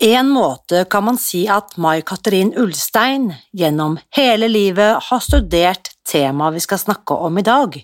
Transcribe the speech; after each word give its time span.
en 0.00 0.28
måte 0.28 0.84
kan 0.90 1.04
man 1.04 1.18
si 1.18 1.44
at 1.50 1.76
Mai 1.76 2.02
Katrin 2.06 2.52
Ulstein 2.58 3.32
gjennom 3.52 3.98
hele 4.16 4.48
livet 4.48 4.98
har 5.08 5.22
studert 5.24 5.92
temaet 6.08 6.56
vi 6.56 6.62
skal 6.64 6.80
snakke 6.82 7.14
om 7.14 7.38
i 7.38 7.44
dag. 7.46 7.78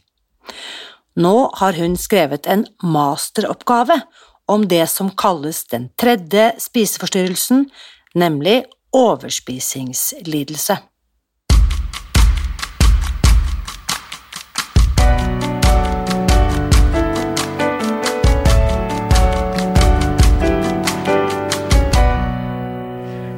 Nå 1.19 1.37
har 1.61 1.79
hun 1.79 1.97
skrevet 1.99 2.47
en 2.47 2.67
masteroppgave 2.83 4.01
om 4.49 4.69
det 4.69 4.87
som 4.91 5.11
kalles 5.11 5.65
den 5.69 5.89
tredje 6.01 6.53
spiseforstyrrelsen, 6.63 7.66
nemlig 8.14 8.62
overspisingslidelse. 8.96 10.79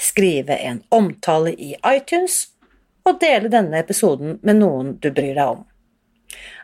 skrive 0.00 0.56
en 0.64 0.82
omtale 0.90 1.52
i 1.54 1.74
iTunes 1.86 2.46
og 3.06 3.20
dele 3.22 3.50
denne 3.52 3.80
episoden 3.80 4.38
med 4.42 4.60
noen 4.60 4.94
du 5.00 5.10
bryr 5.10 5.34
deg 5.34 5.56
om. 5.56 5.64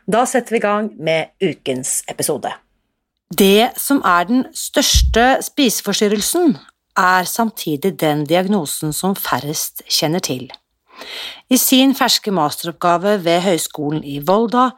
Da 0.07 0.23
setter 0.29 0.55
vi 0.55 0.61
i 0.61 0.67
gang 0.67 0.93
med 1.03 1.33
ukens 1.43 2.03
episode. 2.11 2.53
Det 3.27 3.73
som 3.81 4.03
er 4.07 4.29
den 4.29 4.45
største 4.55 5.25
spiseforstyrrelsen, 5.43 6.55
er 6.97 7.27
samtidig 7.29 7.99
den 8.01 8.23
diagnosen 8.25 8.95
som 8.95 9.17
færrest 9.19 9.83
kjenner 9.91 10.23
til. 10.23 10.47
I 11.53 11.59
sin 11.61 11.93
ferske 11.95 12.33
masteroppgave 12.33 13.19
ved 13.25 13.43
Høgskolen 13.45 14.05
i 14.05 14.17
Volda 14.25 14.71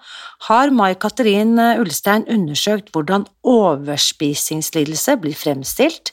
har 0.49 0.73
Mai 0.75 0.97
Katrin 0.99 1.55
Ulstein 1.79 2.27
undersøkt 2.27 2.91
hvordan 2.93 3.29
overspisingslidelse 3.47 5.17
blir 5.23 5.39
fremstilt, 5.39 6.13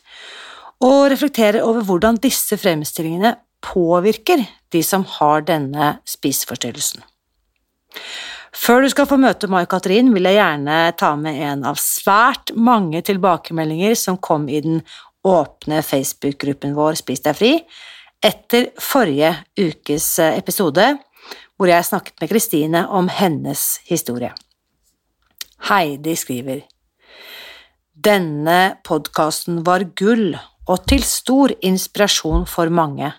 og 0.83 1.09
reflekterer 1.11 1.63
over 1.63 1.85
hvordan 1.87 2.19
disse 2.23 2.57
fremstillingene 2.59 3.35
påvirker 3.65 4.43
de 4.73 4.81
som 4.83 5.05
har 5.17 5.45
denne 5.47 5.95
spiseforstyrrelsen. 6.09 7.03
Før 8.55 8.85
du 8.85 8.89
skal 8.91 9.07
få 9.09 9.17
møte 9.19 9.49
Mai-Katrin, 9.51 10.13
vil 10.15 10.27
jeg 10.29 10.37
gjerne 10.39 10.77
ta 10.99 11.11
med 11.19 11.41
en 11.43 11.65
av 11.67 11.79
svært 11.81 12.53
mange 12.55 13.01
tilbakemeldinger 13.05 13.97
som 13.99 14.17
kom 14.17 14.47
i 14.47 14.61
den 14.63 14.79
åpne 15.25 15.81
Facebook-gruppen 15.83 16.75
vår 16.77 16.99
Spis 17.01 17.23
deg 17.25 17.37
fri 17.37 17.51
etter 18.25 18.69
forrige 18.81 19.33
ukes 19.59 20.07
episode, 20.23 20.85
hvor 21.55 21.69
jeg 21.69 21.87
snakket 21.87 22.21
med 22.21 22.31
Kristine 22.31 22.85
om 22.87 23.09
hennes 23.11 23.65
historie. 23.89 24.31
Heidi 25.69 26.15
skriver 26.19 26.63
Denne 27.93 28.77
podkasten 28.87 29.63
var 29.67 29.85
gull 29.97 30.35
og 30.67 30.85
til 30.89 31.03
stor 31.05 31.53
inspirasjon 31.61 32.45
for 32.49 32.71
mange. 32.73 33.11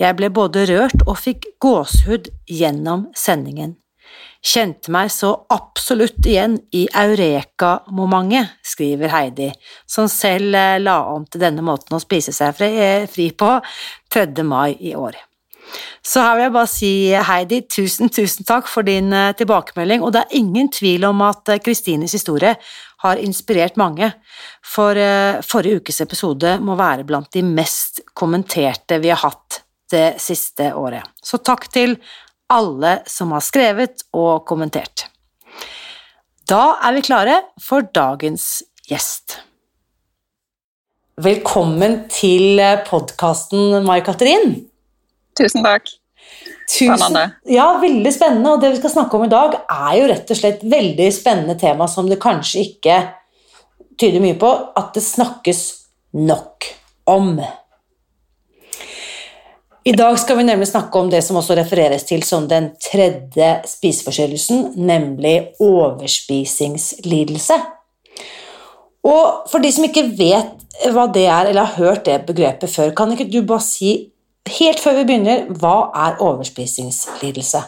Jeg 0.00 0.16
ble 0.18 0.30
både 0.32 0.66
rørt 0.70 1.04
og 1.06 1.18
fikk 1.20 1.46
gåsehud 1.62 2.30
gjennom 2.50 3.08
sendingen. 3.16 3.76
Kjente 4.42 4.90
meg 4.90 5.12
så 5.14 5.30
absolutt 5.54 6.26
igjen 6.26 6.56
i 6.74 6.88
eureka-momentet, 6.98 8.56
skriver 8.66 9.12
Heidi, 9.14 9.52
som 9.86 10.10
selv 10.10 10.56
eh, 10.58 10.80
la 10.82 10.98
om 11.12 11.28
til 11.30 11.44
denne 11.44 11.62
måten 11.62 11.94
å 11.94 12.02
spise 12.02 12.34
seg 12.34 12.64
eh, 12.66 13.06
fri 13.06 13.30
på 13.38 13.52
3. 14.10 14.26
mai 14.42 14.74
i 14.80 14.96
år. 14.98 15.20
Så 16.02 16.22
her 16.24 16.34
vil 16.36 16.46
jeg 16.48 16.54
bare 16.56 16.70
si, 16.70 16.92
Heidi, 17.28 17.60
tusen, 17.70 18.10
tusen 18.12 18.46
takk 18.48 18.66
for 18.70 18.86
din 18.86 19.12
eh, 19.14 19.30
tilbakemelding, 19.38 20.02
og 20.02 20.14
det 20.14 20.24
er 20.24 20.38
ingen 20.40 20.70
tvil 20.72 21.06
om 21.08 21.22
at 21.28 21.52
eh, 21.52 21.60
Kristines 21.62 22.14
historie 22.16 22.56
har 23.02 23.20
inspirert 23.22 23.78
mange, 23.80 24.08
for 24.64 24.98
eh, 24.98 25.40
forrige 25.46 25.82
ukes 25.82 26.00
episode 26.04 26.56
må 26.62 26.76
være 26.78 27.06
blant 27.08 27.30
de 27.34 27.42
mest 27.46 28.02
kommenterte 28.14 29.00
vi 29.02 29.12
har 29.12 29.22
hatt 29.24 29.62
det 29.92 30.16
siste 30.22 30.70
året. 30.78 31.04
Så 31.22 31.42
takk 31.44 31.68
til 31.72 31.96
alle 32.52 32.98
som 33.08 33.32
har 33.34 33.44
skrevet 33.44 34.04
og 34.16 34.44
kommentert. 34.48 35.06
Da 36.48 36.76
er 36.82 36.96
vi 36.96 37.04
klare 37.06 37.38
for 37.62 37.86
dagens 37.94 38.62
gjest. 38.88 39.38
Velkommen 41.22 42.06
til 42.10 42.60
podkasten, 42.88 43.82
Mai 43.86 44.00
Katrin. 44.04 44.56
Tusen 45.38 45.64
takk. 45.64 46.01
Spennende. 46.72 47.24
Ja, 47.52 47.78
veldig 47.82 48.12
spennende. 48.14 48.54
Og 48.54 48.60
det 48.62 48.70
vi 48.74 48.80
skal 48.80 48.94
snakke 48.94 49.18
om 49.18 49.24
i 49.26 49.32
dag, 49.32 49.58
er 49.68 49.96
jo 49.98 50.06
rett 50.12 50.30
og 50.32 50.38
slett 50.38 50.62
veldig 50.64 51.08
spennende 51.14 51.56
tema 51.60 51.88
som 51.90 52.08
det 52.08 52.20
kanskje 52.22 52.64
ikke 52.68 53.00
tyder 54.00 54.22
mye 54.24 54.38
på 54.40 54.50
at 54.78 54.94
det 54.96 55.04
snakkes 55.04 55.60
nok 56.16 56.64
om. 57.10 57.42
I 59.84 59.92
dag 59.98 60.18
skal 60.18 60.36
vi 60.38 60.44
nemlig 60.46 60.68
snakke 60.70 60.98
om 60.98 61.10
det 61.10 61.24
som 61.26 61.36
også 61.40 61.56
refereres 61.58 62.04
til 62.06 62.22
som 62.22 62.48
den 62.48 62.70
tredje 62.80 63.62
spiseforstyrrelsen, 63.66 64.72
nemlig 64.78 65.52
overspisingslidelse. 65.60 67.58
Og 69.02 69.50
for 69.50 69.58
de 69.58 69.72
som 69.74 69.84
ikke 69.88 70.14
vet 70.14 70.86
hva 70.94 71.08
det 71.10 71.26
er, 71.26 71.50
eller 71.50 71.66
har 71.66 71.74
hørt 71.82 72.06
det 72.06 72.26
begrepet 72.28 72.70
før, 72.70 72.94
kan 72.94 73.10
ikke 73.12 73.26
du 73.32 73.42
bare 73.42 73.60
si 73.66 74.11
Helt 74.50 74.80
før 74.82 74.98
vi 74.98 75.04
begynner, 75.06 75.46
hva 75.60 75.76
er 76.06 76.18
overspisingslidelse? 76.22 77.62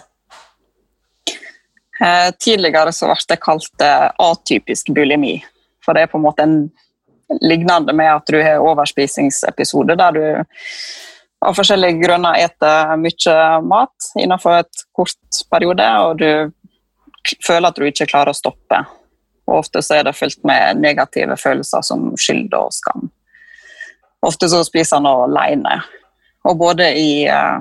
Eh, 2.03 2.31
tidligere 2.41 2.93
så 2.93 3.09
ble 3.09 3.21
det 3.31 3.41
kalt 3.43 3.85
eh, 3.85 4.09
atypisk 4.21 4.91
bulimi. 4.95 5.37
For 5.85 5.95
det 5.95 6.05
er 6.05 6.11
på 6.11 6.19
en 6.19 6.27
måte 6.27 6.45
en 6.45 6.59
lignende 7.41 7.95
med 7.97 8.11
at 8.11 8.29
du 8.29 8.41
har 8.43 8.63
overspisingsepisode 8.63 9.97
der 9.97 10.17
du 10.17 10.25
av 11.45 11.57
forskjellige 11.57 12.01
grunner 12.01 12.41
eter 12.41 12.95
mye 13.01 13.39
mat 13.69 14.11
innenfor 14.17 14.63
et 14.63 14.85
kort 14.97 15.41
periode, 15.53 15.89
og 16.07 16.21
du 16.23 17.35
føler 17.45 17.69
at 17.69 17.79
du 17.79 17.85
ikke 17.89 18.09
klarer 18.09 18.33
å 18.33 18.39
stoppe. 18.39 18.81
Og 19.45 19.61
ofte 19.61 19.83
så 19.85 19.99
er 19.99 20.07
det 20.09 20.17
fylt 20.17 20.41
med 20.49 20.81
negative 20.81 21.37
følelser 21.41 21.85
som 21.85 22.15
skyld 22.17 22.55
og 22.57 22.73
skam. 22.73 23.11
Ofte 24.25 24.49
så 24.49 24.63
spiser 24.65 25.03
man 25.05 25.29
alene. 25.29 25.83
Og 26.45 26.59
både 26.61 26.91
i 27.01 27.25
eh, 27.31 27.57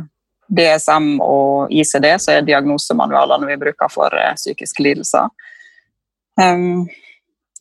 DSM 0.48 1.16
og 1.24 1.72
ICD 1.72 2.10
så 2.20 2.36
er 2.36 2.48
diagnosemanualene 2.48 3.54
vi 3.54 3.60
bruker 3.62 3.92
for 3.92 4.14
eh, 4.20 4.36
psykiske 4.40 4.84
lidelser. 4.84 5.32
Um, 6.42 6.90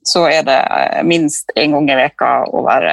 så 0.03 0.25
er 0.31 0.43
det 0.47 0.59
eh, 0.59 1.03
minst 1.07 1.53
én 1.57 1.75
gang 1.77 1.91
i 1.91 1.99
veka 1.99 2.33
over 2.51 2.89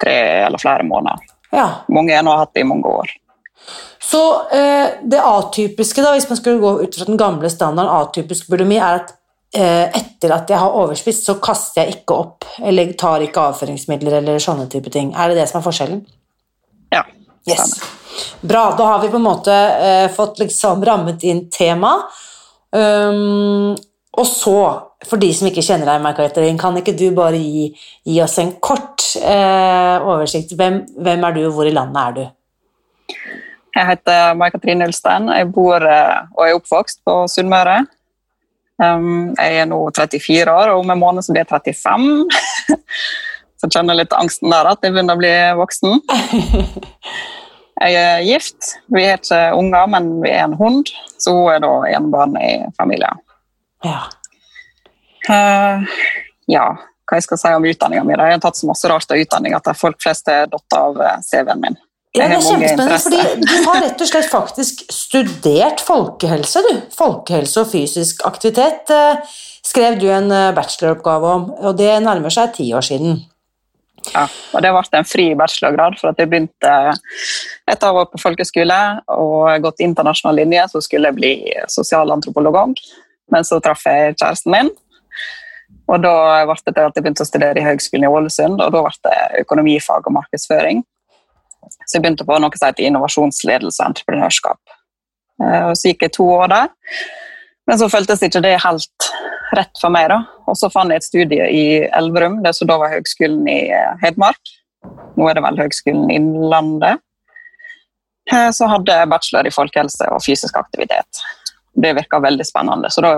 tre 0.00 0.16
eller 0.46 0.58
flere 0.58 0.86
måneder. 0.86 1.30
Ja. 1.50 1.68
Mange 1.88 2.14
har 2.16 2.24
nå 2.26 2.34
hatt 2.38 2.54
det 2.54 2.64
i 2.64 2.68
mange 2.68 2.88
år. 2.88 3.10
Så 4.02 4.20
eh, 4.56 4.98
det 5.02 5.22
atypiske, 5.22 6.02
da, 6.02 6.14
hvis 6.16 6.28
man 6.30 6.38
skulle 6.40 6.62
gå 6.62 6.76
ut 6.82 6.96
fra 6.96 7.06
den 7.06 7.20
gamle 7.20 7.50
standarden, 7.52 7.92
atypisk 8.00 8.48
bulimi, 8.50 8.78
er 8.80 9.02
at 9.02 9.12
eh, 9.54 9.86
etter 10.00 10.34
at 10.34 10.50
jeg 10.50 10.58
har 10.58 10.78
overspist, 10.82 11.26
så 11.28 11.36
kaster 11.42 11.84
jeg 11.84 12.00
ikke 12.00 12.16
opp 12.16 12.48
eller 12.64 12.94
tar 12.98 13.22
ikke 13.22 13.50
avføringsmidler 13.50 14.18
eller 14.22 14.42
sånne 14.42 14.66
type 14.72 14.90
ting. 14.94 15.12
Er 15.14 15.30
det 15.30 15.42
det 15.42 15.50
som 15.50 15.60
er 15.60 15.68
forskjellen? 15.68 16.02
Yes. 17.48 17.80
Bra. 18.40 18.74
Da 18.78 18.84
har 18.84 19.02
vi 19.02 19.08
på 19.08 19.16
en 19.16 19.22
måte 19.22 19.54
eh, 19.54 20.08
fått 20.12 20.38
liksom 20.38 20.84
rammet 20.84 21.22
inn 21.24 21.46
tema. 21.52 21.94
Um, 22.70 23.76
og 24.18 24.26
så, 24.26 24.56
for 25.06 25.22
de 25.22 25.30
som 25.34 25.48
ikke 25.48 25.64
kjenner 25.64 25.88
deg, 25.88 26.58
kan 26.60 26.76
ikke 26.78 26.96
du 26.98 27.08
bare 27.16 27.38
gi, 27.38 27.70
gi 28.06 28.18
oss 28.22 28.36
en 28.42 28.52
kort 28.62 29.06
eh, 29.22 29.96
oversikt? 30.02 30.56
Hvem, 30.58 30.82
hvem, 30.98 31.24
er 31.24 31.36
du, 31.36 31.44
og 31.46 31.56
hvor 31.56 31.70
i 31.70 31.74
landet 31.74 32.02
er 32.02 32.18
du? 32.18 33.16
Jeg 33.76 33.86
heter 33.86 34.34
Mai-Katrin 34.36 34.82
Ulstein. 34.84 35.30
Jeg 35.32 35.48
bor 35.54 35.86
eh, 35.86 36.18
og 36.36 36.44
er 36.46 36.58
oppvokst 36.58 37.02
på 37.06 37.22
Sunnmøre. 37.30 37.80
Um, 38.80 39.32
jeg 39.36 39.60
er 39.60 39.66
nå 39.68 39.78
34 39.92 40.52
år, 40.52 40.72
og 40.72 40.82
om 40.82 40.92
en 40.92 41.00
måned 41.00 41.24
så 41.24 41.34
blir 41.34 41.44
jeg 41.44 41.52
35. 41.52 42.76
så 43.60 43.68
kjenner 43.68 43.98
litt 43.98 44.14
angsten 44.16 44.50
der, 44.52 44.70
at 44.72 44.80
jeg 44.84 44.94
begynner 44.94 45.18
å 45.18 45.20
bli 45.20 45.34
voksen. 45.60 46.00
Jeg 47.80 47.96
er 47.96 48.24
gift. 48.26 48.74
Vi 48.92 49.06
er 49.08 49.16
ikke 49.16 49.38
unger, 49.56 49.86
men 49.88 50.08
vi 50.20 50.32
er 50.34 50.44
en 50.44 50.56
hund, 50.58 50.90
så 51.16 51.32
hun 51.32 51.46
er 51.54 51.62
da 51.64 51.70
enebarn 51.88 52.34
i 52.36 52.50
familien. 52.76 53.22
Ja. 53.86 54.02
Uh, 55.24 55.86
ja, 56.50 56.66
hva 57.08 57.18
jeg 57.18 57.24
skal 57.24 57.40
si 57.40 57.52
om 57.56 57.68
utdanninga 57.70 58.02
mi. 58.04 58.16
Jeg 58.18 58.36
har 58.36 58.42
tatt 58.42 58.60
så 58.60 58.68
masse 58.68 58.90
rart 58.90 59.08
av 59.08 59.22
utdanning 59.22 59.56
at 59.56 59.70
folk 59.78 59.96
flest 60.02 60.28
er 60.28 60.50
datt 60.50 60.76
av 60.76 61.00
eh, 61.00 61.16
CV-en 61.24 61.64
min. 61.64 61.78
Ja, 62.12 62.26
det 62.26 62.26
er 62.26 62.32
Jeg 62.34 62.44
kjempespennende, 62.48 63.00
fordi 63.00 63.46
du 63.46 63.56
har 63.70 63.82
rett 63.84 64.04
og 64.04 64.10
slett 64.10 64.30
faktisk 64.32 64.84
studert 64.92 65.82
folkehelse, 65.86 66.62
du. 66.66 66.72
Folkehelse 66.96 67.64
og 67.64 67.70
fysisk 67.70 68.24
aktivitet 68.28 68.92
eh, 68.92 69.36
skrev 69.64 69.96
du 70.02 70.08
en 70.12 70.28
bacheloroppgave 70.56 71.34
om, 71.38 71.50
og 71.54 71.78
det 71.80 71.94
nærmer 72.04 72.34
seg 72.34 72.52
ti 72.58 72.68
år 72.76 72.84
siden. 72.84 73.22
Ja, 74.10 74.24
og 74.26 74.64
det 74.64 74.70
ble 74.74 74.98
en 74.98 75.06
fri 75.06 75.26
bachelorgrad, 75.38 75.98
for 76.00 76.10
at 76.10 76.18
jeg 76.18 76.30
begynte 76.30 76.70
etter 77.70 77.90
å 77.90 78.00
ha 78.00 78.06
på 78.08 78.20
folkeskole 78.20 78.78
og 79.12 79.66
gått 79.66 79.82
internasjonal 79.84 80.40
linje, 80.40 80.64
så 80.72 80.82
skulle 80.84 81.10
jeg 81.10 81.18
bli 81.18 81.34
sosialantropolog. 81.70 82.74
Men 83.30 83.46
så 83.46 83.60
traff 83.62 83.84
jeg 83.86 84.16
kjæresten 84.16 84.50
min, 84.50 84.72
og 85.90 86.02
da 86.02 86.14
ble 86.46 86.56
det 86.64 86.74
til 86.74 86.86
at 86.86 86.96
jeg 86.96 87.04
begynte 87.04 87.24
å 87.24 87.28
studere 87.28 87.60
i 87.60 87.66
Høgskolen 87.66 88.06
i 88.06 88.10
Ålesund, 88.10 88.58
og 88.58 88.74
da 88.74 88.82
ble 88.86 88.92
det 89.06 89.44
økonomifag 89.44 90.06
og 90.06 90.16
markedsføring. 90.16 90.82
Så 91.86 91.96
jeg 91.96 92.04
begynte 92.04 92.26
på 92.26 92.38
noe 92.40 92.58
som 92.58 92.70
heter 92.70 92.86
innovasjonsledelse 92.88 93.82
og 93.82 93.92
entreprenørskap. 93.92 94.60
Eh, 95.42 95.64
Og 95.70 95.74
så 95.78 95.90
gikk 95.92 96.06
jeg 96.06 96.16
to 96.16 96.26
år 96.40 96.50
der, 96.52 96.70
men 97.68 97.78
så 97.78 97.88
føltes 97.92 98.22
ikke 98.26 98.42
det 98.44 98.56
helt 98.64 99.10
rett 99.56 99.80
for 99.80 99.90
meg. 99.90 100.08
da. 100.12 100.20
Og 100.46 100.56
så 100.58 100.70
fant 100.72 100.90
jeg 100.90 101.02
et 101.02 101.06
studie 101.08 101.46
i 101.50 101.64
Elverum, 101.98 102.40
det 102.44 102.54
som 102.56 102.68
da 102.70 102.76
var 102.78 102.92
Høgskolen 102.94 103.46
i 103.50 103.60
eh, 103.74 103.92
Hedmark. 104.02 104.40
Nå 105.18 105.28
er 105.28 105.34
det 105.38 105.42
vel 105.44 105.58
Høgskolen 105.60 106.10
Innlandet. 106.14 107.00
Eh, 108.32 108.50
Så 108.54 108.68
hadde 108.70 108.94
jeg 109.00 109.10
bachelor 109.10 109.46
i 109.48 109.54
folkehelse 109.54 110.08
og 110.14 110.22
fysisk 110.24 110.56
aktivitet. 110.60 111.22
Det 111.74 111.94
virka 111.96 112.20
veldig 112.22 112.46
spennende. 112.46 112.90
Så 112.90 113.02
da 113.04 113.12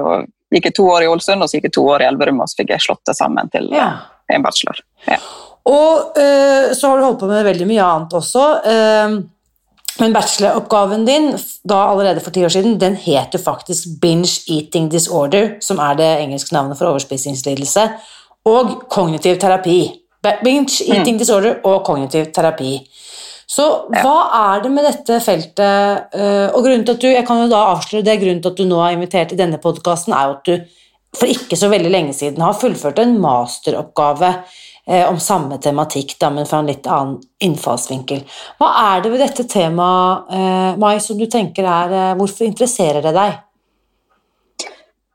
gikk 0.52 0.68
jeg 0.70 0.74
to 0.76 0.86
år 0.92 1.04
i 1.04 1.08
Ålesund, 1.12 1.42
og 1.42 1.48
så 1.48 1.56
gikk 1.58 1.70
jeg 1.70 1.76
to 1.78 1.84
år 1.88 2.02
i 2.04 2.08
Elverum, 2.10 2.40
og 2.44 2.48
så 2.50 2.60
fikk 2.60 2.72
jeg 2.74 2.84
slått 2.84 3.04
det 3.08 3.16
sammen 3.18 3.48
til 3.52 3.68
Ja. 3.72 3.86
eh, 4.28 4.36
en 4.36 4.42
bachelor. 4.44 4.78
Ja. 5.08 5.18
Og 5.68 6.16
uh, 6.18 6.72
så 6.74 6.88
har 6.88 6.98
du 6.98 7.04
holdt 7.04 7.20
på 7.22 7.28
med 7.30 7.44
veldig 7.46 7.66
mye 7.68 7.84
annet 7.86 8.14
også. 8.18 8.44
eh, 8.66 9.16
men 10.00 10.14
bacheloroppgaven 10.14 11.04
din 11.04 11.32
da 11.68 11.82
allerede 11.90 12.22
for 12.24 12.32
ti 12.34 12.44
år 12.44 12.52
siden, 12.54 12.78
den 12.80 12.96
het 12.96 13.34
jo 13.34 13.40
faktisk 13.42 13.98
Binge 14.00 14.40
Eating 14.48 14.90
Disorder, 14.92 15.56
som 15.60 15.80
er 15.82 15.98
det 15.98 16.10
engelske 16.22 16.54
navnet 16.54 16.78
for 16.78 16.92
overspisingslidelse, 16.92 17.88
og 18.48 18.72
kognitiv 18.90 19.36
terapi. 19.42 19.80
Binge 20.44 20.84
Eating 20.86 21.18
Disorder 21.18 21.60
og 21.68 21.84
kognitiv 21.86 22.30
terapi. 22.34 22.78
Så 23.52 23.66
hva 23.90 24.16
er 24.38 24.62
det 24.64 24.70
med 24.72 24.86
dette 24.86 25.18
feltet 25.20 26.14
eh, 26.16 26.46
Og 26.54 26.62
grunnen 26.62 26.86
til 26.86 26.94
at 26.94 27.02
du 27.02 27.08
jeg 27.10 27.24
kan 27.28 27.42
jo 27.42 27.50
da 27.50 27.66
avsløre 27.74 28.06
det, 28.06 28.14
grunnen 28.22 28.40
til 28.40 28.52
at 28.52 28.60
du 28.62 28.64
nå 28.64 28.78
er 28.80 28.94
invitert 28.94 29.34
i 29.34 29.36
denne 29.36 29.58
podkasten, 29.60 30.14
er 30.16 30.30
jo 30.30 30.36
at 30.38 30.46
du 30.48 30.78
for 31.12 31.28
ikke 31.28 31.58
så 31.60 31.68
veldig 31.68 31.90
lenge 31.92 32.14
siden 32.16 32.40
har 32.40 32.56
fullført 32.56 33.02
en 33.02 33.18
masteroppgave 33.20 34.30
om 35.06 35.18
samme 35.22 35.58
tematikk, 35.62 36.16
da, 36.18 36.30
men 36.34 36.46
fra 36.48 36.58
en 36.58 36.66
litt 36.66 36.88
annen 36.90 37.20
innfallsvinkel. 37.44 38.24
Hva 38.58 38.70
er 38.80 39.04
det 39.04 39.12
ved 39.12 39.22
dette 39.22 39.46
temaet, 39.46 40.32
eh, 40.34 40.78
Mai, 40.82 40.98
som 41.00 41.18
du 41.18 41.28
tenker 41.30 41.68
er 41.68 41.94
eh, 41.94 42.14
Hvorfor 42.18 42.48
interesserer 42.48 43.04
det 43.04 43.12
deg? 43.14 43.36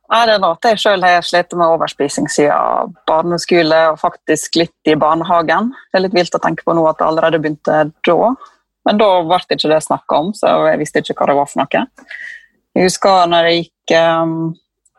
Nei, 0.08 0.22
det 0.24 0.38
er 0.38 0.40
noe 0.40 0.56
jeg 0.64 0.80
selv 0.80 1.04
har 1.04 1.26
slitt 1.26 1.52
med 1.52 1.68
overspising 1.68 2.30
siden 2.32 2.94
barneskole 3.10 3.80
og 3.92 4.00
faktisk 4.00 4.56
litt 4.56 4.88
i 4.88 4.96
barnehagen. 4.96 5.74
Det 5.92 6.00
er 6.00 6.06
litt 6.06 6.16
vilt 6.16 6.38
å 6.38 6.44
tenke 6.44 6.64
på 6.64 6.76
nå 6.78 6.86
at 6.88 7.02
det 7.02 7.10
allerede 7.10 7.42
begynte 7.44 7.82
da. 7.92 8.30
Men 8.88 9.02
da 9.02 9.10
ble 9.28 9.42
det 9.50 9.58
ikke 9.58 9.74
det 9.74 9.82
snakket 9.84 10.16
om, 10.16 10.32
så 10.32 10.54
jeg 10.70 10.80
visste 10.80 11.04
ikke 11.04 11.18
hva 11.20 11.28
det 11.28 11.36
var 11.42 11.52
for 11.52 11.60
noe. 11.60 11.84
Jeg 12.78 12.88
husker 12.88 13.28
når 13.28 13.50
jeg 13.50 13.66
gikk, 13.66 13.98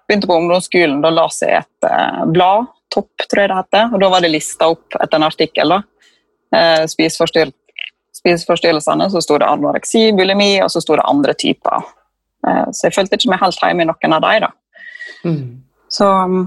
begynte 0.09 0.29
på 0.29 0.37
ungdomsskolen, 0.43 1.01
da 1.01 1.15
leste 1.15 1.49
jeg 1.49 1.65
et 1.65 1.89
eh, 1.89 2.21
blad, 2.33 2.69
Topp 2.95 3.27
tror 3.29 3.43
jeg 3.43 3.51
det 3.53 3.59
heter, 3.59 3.93
og 3.93 4.03
da 4.03 4.11
var 4.13 4.25
det 4.25 4.33
lista 4.33 4.69
opp 4.73 4.97
etter 4.97 5.19
en 5.19 5.29
artikkel. 5.29 5.75
da. 5.75 5.83
Eh, 6.57 6.85
spiseforstyr 6.89 7.53
spiseforstyrrelsene, 8.19 9.11
så 9.11 9.21
sto 9.23 9.39
det 9.39 9.47
anoreksi, 9.47 10.13
bulimi, 10.17 10.57
og 10.63 10.71
så 10.73 10.83
sto 10.83 10.97
det 10.99 11.07
andre 11.07 11.35
typer. 11.39 11.85
Eh, 12.49 12.65
så 12.73 12.89
jeg 12.89 12.97
følte 12.97 13.19
ikke 13.19 13.31
meg 13.33 13.43
helt 13.43 13.63
hjemme 13.63 13.85
i 13.85 13.89
noen 13.91 14.17
av 14.17 14.25
dem. 14.25 14.47
da. 14.47 14.51
Så 15.89 16.09
um, 16.09 16.41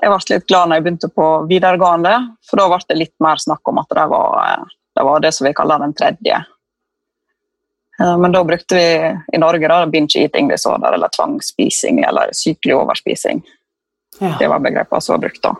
jeg 0.00 0.10
ble 0.10 0.36
litt 0.36 0.48
glad 0.48 0.68
når 0.68 0.78
jeg 0.78 0.86
begynte 0.86 1.10
på 1.12 1.26
videregående, 1.50 2.14
for 2.48 2.60
da 2.60 2.68
ble 2.70 2.80
det 2.88 2.98
litt 3.00 3.14
mer 3.22 3.42
snakk 3.42 3.68
om 3.68 3.80
at 3.82 3.92
det 3.92 4.06
var 4.12 4.38
eh, 4.42 4.72
det, 4.96 5.04
var 5.08 5.22
det 5.24 5.32
som 5.36 5.48
vi 5.48 5.54
kaller 5.56 5.82
den 5.82 5.94
tredje. 5.98 6.42
Eh, 8.00 8.16
Men 8.18 8.32
da 8.34 8.44
brukte 8.44 8.78
vi 8.78 8.86
i 9.36 9.42
Norge 9.42 9.68
da, 9.68 9.82
binge 9.86 10.18
eating 10.20 10.50
disorder, 10.52 10.96
eller 10.96 11.12
tvangsspising, 11.16 12.02
eller 12.08 12.32
sykelig 12.36 12.78
overspising. 12.78 13.44
Ja. 14.20 14.36
Det 14.38 14.48
var 14.48 14.62
begrepene 14.62 15.00
som 15.00 15.16
var 15.16 15.24
brukt 15.26 15.42
da. 15.44 15.54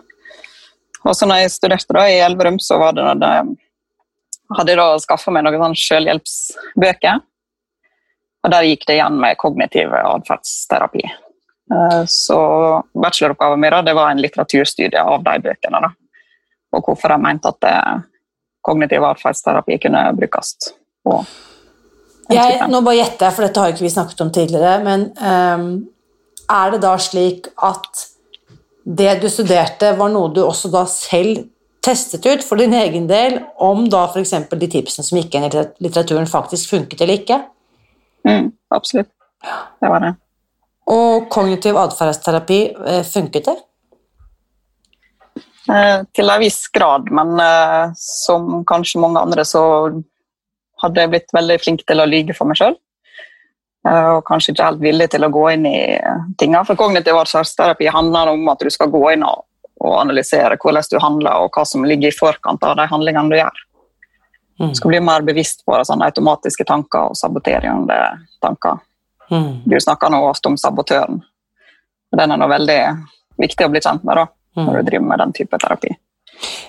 Og 1.03 1.17
så 1.19 1.27
når 1.27 1.43
jeg 1.43 1.55
studerte 1.57 1.97
da 1.97 2.05
i 2.07 2.21
Elverum, 2.23 2.61
så 2.63 2.79
var 2.79 2.95
det, 2.95 3.07
det 3.23 3.33
hadde 4.57 4.75
jeg 4.75 4.79
da 4.79 4.87
skaffet 5.03 5.35
meg 5.35 5.47
noen 5.47 5.65
sånne 5.65 5.83
selvhjelpsbøker. 5.83 7.25
Og 8.43 8.53
der 8.53 8.69
gikk 8.69 8.87
det 8.87 8.99
igjen 8.99 9.19
med 9.23 9.39
kognitiv 9.39 9.95
atferdsterapi. 9.99 11.03
Eh, 11.73 12.05
Så 12.11 12.39
bacheloroppgaven 12.95 13.61
min 13.61 13.75
da, 13.75 13.83
det 13.83 13.97
var 13.99 14.11
en 14.11 14.23
litteraturstudie 14.23 15.03
av 15.03 15.23
de 15.27 15.37
bøkene. 15.43 15.83
Da. 15.87 15.93
Og 16.77 16.87
hvorfor 16.87 17.15
jeg 17.15 17.23
mente 17.23 17.51
at 17.51 17.61
det, 17.63 17.77
kognitiv 18.63 19.05
atferdsterapi 19.05 19.79
kunne 19.83 20.05
brukes. 20.19 20.55
Jeg, 22.33 22.61
nå 22.71 22.81
bare 22.81 23.01
gjetter 23.01 23.27
jeg, 23.27 23.35
for 23.35 23.47
dette 23.47 23.63
har 23.63 23.75
ikke 23.75 23.85
vi 23.85 23.93
snakket 23.93 24.23
om 24.25 24.31
tidligere, 24.33 24.77
men 24.87 25.09
um, 25.19 25.67
er 26.47 26.73
det 26.73 26.81
da 26.85 26.93
slik 27.03 27.51
at 27.59 28.07
det 28.85 29.15
du 29.23 29.29
studerte, 29.31 29.93
var 29.99 30.11
noe 30.13 30.33
du 30.35 30.43
også 30.45 30.71
da 30.73 30.85
selv 30.91 31.45
testet 31.83 32.27
ut 32.27 32.45
for 32.47 32.61
din 32.61 32.75
egen 32.79 33.09
del, 33.11 33.41
om 33.59 33.89
da 33.91 34.05
f.eks. 34.09 34.35
de 34.51 34.69
tipsene 34.71 35.07
som 35.07 35.19
gikk 35.19 35.35
inn 35.35 35.49
i 35.49 35.51
litteraturen, 35.83 36.29
faktisk 36.31 36.71
funket 36.77 37.03
eller 37.03 37.21
ikke? 37.21 37.41
Mm, 38.29 38.53
absolutt. 38.75 39.11
Det 39.83 39.91
var 39.91 40.05
det. 40.05 40.13
Og 40.93 41.29
kognitiv 41.31 41.79
atferdsterapi, 41.79 42.61
eh, 42.87 43.03
funket 43.07 43.51
det? 43.51 43.57
Eh, 45.71 46.03
til 46.15 46.31
en 46.31 46.43
viss 46.43 46.67
grad, 46.75 47.11
men 47.15 47.35
eh, 47.41 47.91
som 47.99 48.65
kanskje 48.67 49.03
mange 49.03 49.23
andre 49.23 49.45
så 49.47 49.63
hadde 50.83 51.03
jeg 51.03 51.13
blitt 51.13 51.35
veldig 51.35 51.59
flink 51.63 51.85
til 51.87 52.03
å 52.03 52.09
lyge 52.09 52.35
for 52.35 52.51
meg 52.51 52.59
sjøl. 52.59 52.79
Og 53.83 54.21
kanskje 54.27 54.53
ikke 54.53 54.67
helt 54.69 54.83
villig 54.83 55.09
til 55.11 55.27
å 55.27 55.31
gå 55.35 55.43
inn 55.57 55.65
i 55.67 55.79
tinga. 56.39 56.63
For 56.67 56.79
kognitiv 56.79 57.19
atferdsterapi 57.19 57.89
handler 57.91 58.31
om 58.31 58.47
at 58.53 58.63
du 58.63 58.71
skal 58.71 58.93
gå 58.93 59.03
inn 59.15 59.27
og, 59.27 59.47
analysere 59.83 60.55
hvordan 60.63 60.87
du 60.93 60.99
handler, 61.03 61.43
og 61.43 61.57
hva 61.57 61.65
som 61.67 61.83
ligger 61.83 62.13
i 62.13 62.15
forkant 62.15 62.63
av 62.63 62.77
de 62.79 62.85
handlingene 62.87 63.33
du 63.33 63.35
gjør. 63.41 63.57
Mm. 64.61 64.69
Du 64.69 64.79
skal 64.79 64.93
bli 64.93 65.01
mer 65.03 65.25
bevisst 65.27 65.65
på 65.67 65.81
sånne 65.89 66.07
automatiske 66.13 66.67
tanker 66.69 67.11
og 67.11 67.19
saboterende 67.19 67.97
tanker. 68.45 68.79
Mm. 69.33 69.65
Du 69.67 69.75
snakker 69.81 70.13
nå 70.15 70.23
ofte 70.29 70.53
om 70.53 70.61
sabotøren. 70.61 71.19
Den 72.15 72.31
er 72.31 72.39
nå 72.39 72.47
veldig 72.47 72.79
viktig 73.43 73.67
å 73.67 73.73
bli 73.73 73.83
kjent 73.83 74.07
med 74.07 74.21
da, 74.21 74.29
når 74.61 74.79
du 74.79 74.91
driver 74.93 75.09
med 75.09 75.23
den 75.25 75.35
type 75.41 75.59
terapi. 75.59 75.97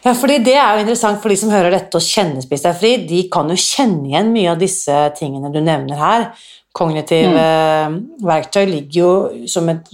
Ja, 0.04 0.14
fordi 0.14 0.40
Det 0.44 0.56
er 0.56 0.76
jo 0.76 0.84
interessant 0.84 1.22
for 1.22 1.30
de 1.32 1.38
som 1.40 1.52
hører 1.54 1.74
dette 1.74 1.98
og 1.98 2.04
kjenner 2.04 2.44
Spis 2.44 2.66
deg 2.66 2.76
fri. 2.78 2.96
De 3.08 3.24
kan 3.32 3.50
jo 3.50 3.56
kjenne 3.60 4.10
igjen 4.10 4.34
mye 4.34 4.52
av 4.52 4.60
disse 4.62 4.98
tingene 5.18 5.52
du 5.54 5.62
nevner 5.64 6.00
her. 6.00 6.28
Kognitive 6.74 7.38
mm. 7.38 7.98
verktøy 8.26 8.64
ligger 8.66 8.98
jo 8.98 9.48
som 9.50 9.68
et 9.70 9.90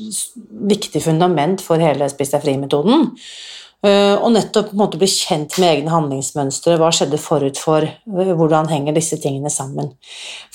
viktig 0.71 1.01
fundament 1.03 1.59
for 1.63 1.81
hele 1.83 2.07
Spis 2.11 2.31
deg 2.31 2.45
fri-metoden. 2.45 3.09
Eh, 3.79 4.15
og 4.19 4.33
nettopp 4.35 4.73
på 4.73 4.75
en 4.75 4.81
måte 4.81 4.99
bli 4.99 5.07
kjent 5.07 5.55
med 5.59 5.69
egne 5.69 5.91
handlingsmønstre. 5.93 6.75
Hva 6.79 6.89
skjedde 6.91 7.19
forut 7.19 7.59
for? 7.59 7.83
eh, 7.87 8.31
Hvordan 8.35 8.67
henger 8.71 8.95
disse 8.95 9.19
tingene 9.19 9.51
sammen? 9.51 9.93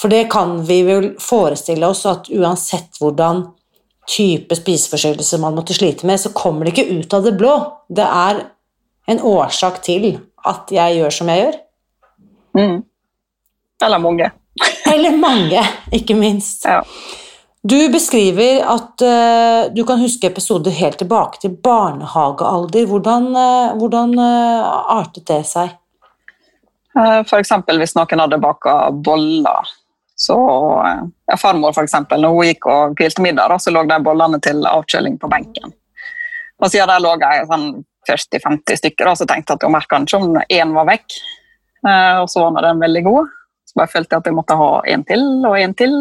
For 0.00 0.12
det 0.12 0.26
kan 0.32 0.58
vi 0.68 0.82
vel 0.84 1.10
forestille 1.20 1.88
oss 1.88 2.04
at 2.08 2.28
uansett 2.32 3.00
hvordan 3.00 3.46
type 4.08 4.56
spiseforstyrrelse 4.56 5.40
man 5.40 5.56
måtte 5.56 5.76
slite 5.76 6.04
med, 6.06 6.20
så 6.20 6.32
kommer 6.36 6.64
det 6.64 6.74
ikke 6.74 7.00
ut 7.00 7.16
av 7.16 7.24
det 7.24 7.32
blå. 7.40 7.54
Det 7.88 8.04
er 8.04 8.44
en 9.08 9.20
årsak 9.20 9.80
til 9.84 10.18
at 10.44 10.72
jeg 10.72 10.98
gjør 10.98 11.16
som 11.16 11.32
jeg 11.32 11.44
gjør. 11.44 11.60
Mm. 12.60 12.82
Eller 13.84 13.98
mange. 14.04 14.30
Eller 14.94 15.16
mange, 15.18 15.60
ikke 15.92 16.14
minst. 16.14 16.64
Ja. 16.68 16.82
Du 17.64 17.78
beskriver 17.88 18.60
at 18.68 19.02
uh, 19.02 19.70
du 19.74 19.80
kan 19.88 20.02
huske 20.02 20.28
episoder 20.28 20.74
helt 20.76 20.98
tilbake 21.00 21.40
til 21.42 21.54
barnehagealder. 21.64 22.84
Hvordan, 22.90 23.30
uh, 23.32 23.76
hvordan 23.80 24.12
uh, 24.20 24.98
artet 24.98 25.26
det 25.30 25.40
seg? 25.48 25.72
F.eks. 26.94 27.50
Hvis 27.66 27.96
noen 27.98 28.20
hadde 28.22 28.38
baka 28.38 28.74
boller 28.94 29.72
Så 30.14 30.36
ja, 31.26 31.34
Farmor, 31.40 31.74
eksempel, 31.82 32.20
når 32.22 32.36
hun 32.36 32.46
gikk 32.46 32.68
og 32.70 32.92
hvilte 33.00 33.24
middag, 33.24 33.50
da, 33.50 33.56
så 33.58 33.72
lå 33.74 33.82
de 33.90 33.96
bollene 34.04 34.38
til 34.44 34.62
avkjøling 34.70 35.16
på 35.18 35.30
benken. 35.32 35.74
Og 36.62 36.70
siden 36.70 36.92
der 36.92 37.02
lå 37.02 37.16
jeg 37.18 37.48
sånn 37.50 37.66
40-50 38.08 38.78
stykker, 38.78 39.10
og 39.10 39.18
så 39.18 39.26
tenkte 39.26 39.54
jeg 39.54 39.58
at 39.58 39.66
hun 39.66 39.74
merka 39.74 40.00
ikke 40.04 40.20
om 40.20 40.38
én 40.44 40.76
var 40.76 40.86
vekk. 40.92 41.16
Eh, 41.84 42.18
og 42.22 42.28
så 42.32 42.44
var 42.46 42.68
den 42.68 42.82
veldig 42.84 43.02
god. 43.08 43.32
Så 43.74 43.80
bare 43.80 43.90
følte 43.90 44.14
jeg 44.14 44.22
at 44.22 44.28
jeg 44.30 44.36
måtte 44.36 44.56
ha 44.60 44.70
en 44.94 45.02
til 45.08 45.24
og 45.48 45.58
en 45.58 45.72
til. 45.74 45.94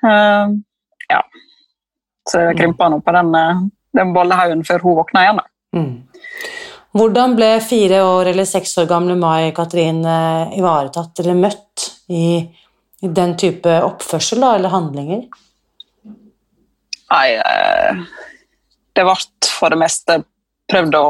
Uh, 0.00 0.56
ja. 1.10 1.20
Så 2.24 2.40
jeg 2.46 2.56
krympa 2.56 2.88
nå 2.88 3.02
på 3.04 3.12
den, 3.12 3.34
eh, 3.36 3.60
den 3.98 4.14
bollehaugen 4.14 4.64
før 4.64 4.84
hun 4.86 4.96
våkna 5.00 5.24
igjen. 5.26 5.40
Mm. 5.76 5.92
Hvordan 6.96 7.36
ble 7.36 7.50
fire 7.62 8.00
år 8.06 8.32
eller 8.32 8.48
seks 8.48 8.72
år 8.80 8.88
gamle 8.90 9.16
Mai 9.18 9.52
Katrin 9.56 10.00
eh, 10.06 10.56
ivaretatt 10.58 11.20
eller 11.20 11.38
møtt 11.38 11.86
i, 12.08 12.40
i 13.02 13.12
den 13.20 13.36
type 13.36 13.76
oppførsel 13.84 14.40
da, 14.40 14.54
eller 14.56 14.72
handlinger? 14.72 15.26
Nei, 17.10 17.26
eh, 17.36 18.02
det 18.96 19.06
ble 19.06 19.18
for 19.50 19.74
det 19.74 19.80
meste 19.82 20.20
prøvd 20.70 20.96
å 20.96 21.06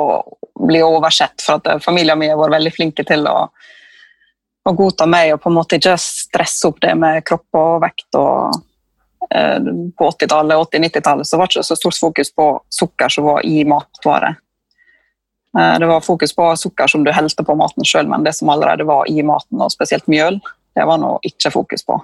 bli 0.67 0.81
oversett, 0.85 1.41
for 1.45 1.61
at 1.61 1.85
familien 1.85 2.19
min 2.19 2.33
har 2.33 2.41
vært 2.41 2.59
veldig 2.59 2.73
flinke 2.75 3.05
til 3.09 3.29
å, 3.29 3.51
å, 4.69 4.75
godta 4.77 5.07
meg 5.11 5.35
og 5.35 5.41
på 5.43 5.51
en 5.51 5.57
måte 5.57 5.79
ikke 5.81 5.97
stresse 6.01 6.69
opp 6.69 6.81
det 6.83 6.93
med 6.99 7.25
kropp 7.27 7.59
og 7.61 7.81
vekt. 7.85 8.09
og 8.19 8.61
eh, 9.31 9.59
På 9.97 10.11
80-tallet 10.13 10.61
og 10.61 10.69
80-90-tallet 10.69 11.29
så 11.29 11.41
var 11.41 11.49
det 11.49 11.57
ikke 11.57 11.69
så 11.71 11.79
stort 11.79 12.01
fokus 12.01 12.33
på 12.35 12.53
sukker 12.81 13.17
som 13.17 13.29
var 13.31 13.45
i 13.47 13.65
matvarer. 13.69 14.39
Eh, 15.59 15.79
det 15.83 15.87
var 15.87 16.01
fokus 16.01 16.35
på 16.37 16.49
sukker 16.57 16.87
som 16.87 17.05
du 17.05 17.13
helte 17.13 17.45
på 17.47 17.59
maten 17.59 17.87
sjøl, 17.87 18.09
men 18.11 18.25
det 18.27 18.37
som 18.39 18.53
allerede 18.53 18.87
var 18.89 19.09
i 19.11 19.23
maten, 19.23 19.61
og 19.61 19.73
spesielt 19.73 20.07
mjøl, 20.11 20.41
det 20.77 20.87
var 20.87 21.01
nå 21.03 21.17
ikke 21.27 21.53
fokus 21.55 21.85
på. 21.87 21.99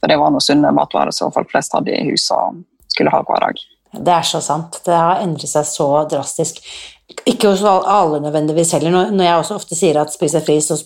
For 0.00 0.12
det 0.12 0.20
var 0.20 0.34
noe 0.34 0.44
sunne 0.44 0.72
matvarer 0.76 1.14
som 1.16 1.32
folk 1.32 1.48
flest 1.52 1.72
hadde 1.72 1.94
i 1.94 2.10
huset 2.10 2.36
og 2.36 2.60
skulle 2.92 3.12
ha 3.14 3.22
hver 3.24 3.46
dag. 3.46 3.62
Det 3.94 4.12
er 4.12 4.26
så 4.26 4.40
sant. 4.42 4.80
Det 4.84 4.94
har 4.94 5.22
endret 5.22 5.48
seg 5.48 5.66
så 5.68 5.86
drastisk. 6.10 6.60
Ikke 7.28 7.50
hos 7.52 7.62
alle 7.64 8.20
nødvendigvis 8.24 8.72
heller. 8.76 9.10
Når 9.12 9.24
jeg 9.24 9.36
også 9.36 9.58
ofte 9.58 9.76
sier 9.76 10.00
at 10.00 10.12
spiser 10.12 10.44
fri, 10.44 10.56
så 10.64 10.78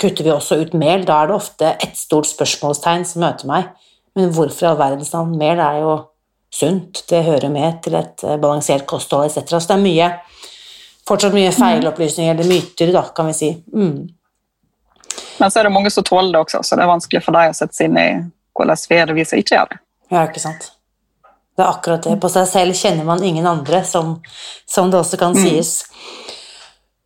kutter 0.00 0.24
vi 0.24 0.32
også 0.32 0.60
ut 0.62 0.74
mel. 0.76 1.04
Da 1.08 1.22
er 1.22 1.30
det 1.30 1.36
ofte 1.36 1.74
et 1.84 1.98
stort 1.98 2.28
spørsmålstegn 2.30 3.04
som 3.08 3.24
møter 3.24 3.48
meg. 3.50 3.70
Men 4.16 4.32
hvorfor 4.32 4.64
i 4.64 4.70
all 4.70 4.78
verdens 4.80 5.12
navn? 5.12 5.36
Mel 5.36 5.60
er 5.60 5.82
jo 5.82 5.96
sunt. 6.52 7.04
Det 7.10 7.24
hører 7.26 7.52
med 7.52 7.82
til 7.84 7.98
et 7.98 8.24
eh, 8.24 8.38
balansert 8.40 8.86
kosthold 8.88 9.28
etc. 9.28 9.58
Så 9.58 9.68
det 9.68 9.76
er 9.76 9.84
mye 9.84 10.10
fortsatt 11.06 11.34
mye 11.36 11.52
feilopplysninger 11.54 12.34
eller 12.34 12.48
myter, 12.50 12.92
da, 12.94 13.04
kan 13.14 13.28
vi 13.30 13.36
si. 13.36 13.50
Mm. 13.74 14.08
Men 15.38 15.52
så 15.52 15.60
er 15.60 15.68
det 15.68 15.74
mange 15.74 15.92
som 15.92 16.04
tåler 16.06 16.32
det 16.32 16.40
også, 16.40 16.62
så 16.64 16.78
det 16.78 16.86
er 16.86 16.90
vanskelig 16.90 17.22
for 17.24 17.36
deg 17.36 17.52
å 17.52 17.56
sette 17.56 17.76
seg 17.76 17.90
inn 17.90 18.00
i 18.00 18.08
hvordan 18.56 18.80
vi 18.88 18.98
er 18.98 19.10
det 19.10 19.16
vi 19.18 19.26
som 19.28 19.40
ikke 19.40 19.54
gjør 19.58 19.70
det. 19.74 19.78
Ja, 20.14 20.24
ikke 20.24 20.42
sant. 20.42 20.70
Det 21.56 21.64
er 21.64 21.70
akkurat 21.70 22.04
det. 22.04 22.16
På 22.20 22.28
seg 22.32 22.48
selv 22.50 22.76
kjenner 22.76 23.06
man 23.08 23.24
ingen 23.24 23.46
andre, 23.48 23.82
som, 23.84 24.18
som 24.68 24.90
det 24.92 25.00
også 25.00 25.18
kan 25.20 25.36
mm. 25.36 25.42
sies. 25.42 25.74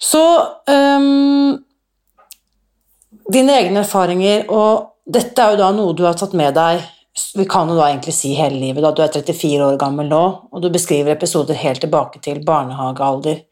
Så 0.00 0.22
um, 0.66 1.58
Dine 3.30 3.60
egne 3.60 3.84
erfaringer, 3.84 4.48
og 4.50 5.04
dette 5.06 5.42
er 5.42 5.54
jo 5.54 5.60
da 5.60 5.68
noe 5.74 5.94
du 5.94 6.02
har 6.02 6.16
tatt 6.18 6.32
med 6.34 6.56
deg 6.56 6.80
vi 7.34 7.44
kan 7.44 7.68
jo 7.68 7.76
da 7.76 7.88
egentlig 7.88 8.14
si 8.14 8.32
hele 8.38 8.58
livet, 8.60 8.82
da 8.82 8.92
du 8.94 9.02
er 9.02 9.12
34 9.12 9.66
år 9.66 9.78
gammel 9.80 10.08
nå, 10.10 10.22
og 10.52 10.62
du 10.62 10.70
beskriver 10.72 11.16
episoder 11.16 11.58
helt 11.58 11.82
tilbake 11.82 12.20
til 12.22 12.42
barnehagealder. 12.46 13.42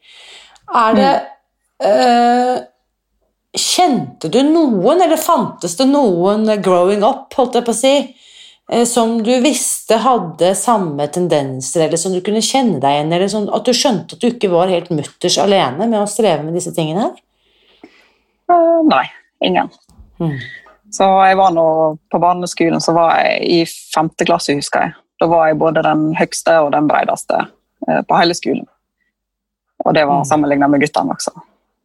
Er 0.79 0.99
det 0.99 1.13
uh, 1.83 2.57
Kjente 3.59 4.29
du 4.29 4.43
noen, 4.45 5.01
eller 5.01 5.17
fantes 5.17 5.73
det 5.79 5.87
noen 5.89 6.45
growing 6.61 7.01
up, 7.01 7.33
holdt 7.33 7.57
jeg 7.57 7.65
på 7.65 7.73
å 7.73 7.77
si, 7.77 7.93
som 8.85 9.15
du 9.25 9.31
visste 9.41 9.97
hadde 10.03 10.51
samme 10.57 11.07
tendenser, 11.09 11.87
eller 11.87 11.97
som 11.97 12.13
du 12.13 12.19
kunne 12.25 12.43
kjenne 12.45 12.77
deg 12.81 12.97
igjen 12.97 13.13
eller 13.15 13.31
sånn, 13.31 13.47
at 13.49 13.65
du 13.65 13.73
skjønte 13.73 14.15
at 14.15 14.21
du 14.21 14.27
ikke 14.29 14.51
var 14.51 14.69
helt 14.69 14.91
mutters 14.93 15.39
alene 15.41 15.87
med 15.87 15.97
å 16.03 16.09
streve 16.09 16.45
med 16.45 16.53
disse 16.57 16.73
tingene 16.75 17.07
her? 17.07 17.89
Uh, 18.49 18.81
nei. 18.85 19.05
Ingen. 19.45 19.71
Mm. 20.21 20.35
Så 20.91 21.05
jeg 21.05 21.37
var 21.39 21.53
nå 21.55 21.63
På 22.11 22.19
barneskolen 22.19 22.81
så 22.83 22.91
var 22.97 23.13
jeg 23.21 23.45
i 23.47 23.59
femte 23.65 24.25
klasse, 24.27 24.55
husker 24.57 24.87
jeg. 24.87 24.97
Da 25.21 25.29
var 25.31 25.47
jeg 25.47 25.59
både 25.61 25.83
den 25.85 26.09
høyeste 26.17 26.55
og 26.63 26.73
den 26.75 26.89
bredeste 26.89 27.45
på 27.79 28.17
hele 28.19 28.35
skolen. 28.37 28.65
Og 29.85 29.95
det 29.95 30.05
var 30.05 30.21
mm. 30.21 30.27
sammenligna 30.29 30.67
med 30.67 30.83
guttene 30.83 31.15
også. 31.15 31.33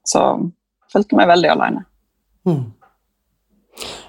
Så 0.06 0.22
jeg 0.22 0.92
følte 0.92 1.18
meg 1.18 1.30
veldig 1.30 1.50
alene. 1.54 1.84
Mm. 2.48 2.64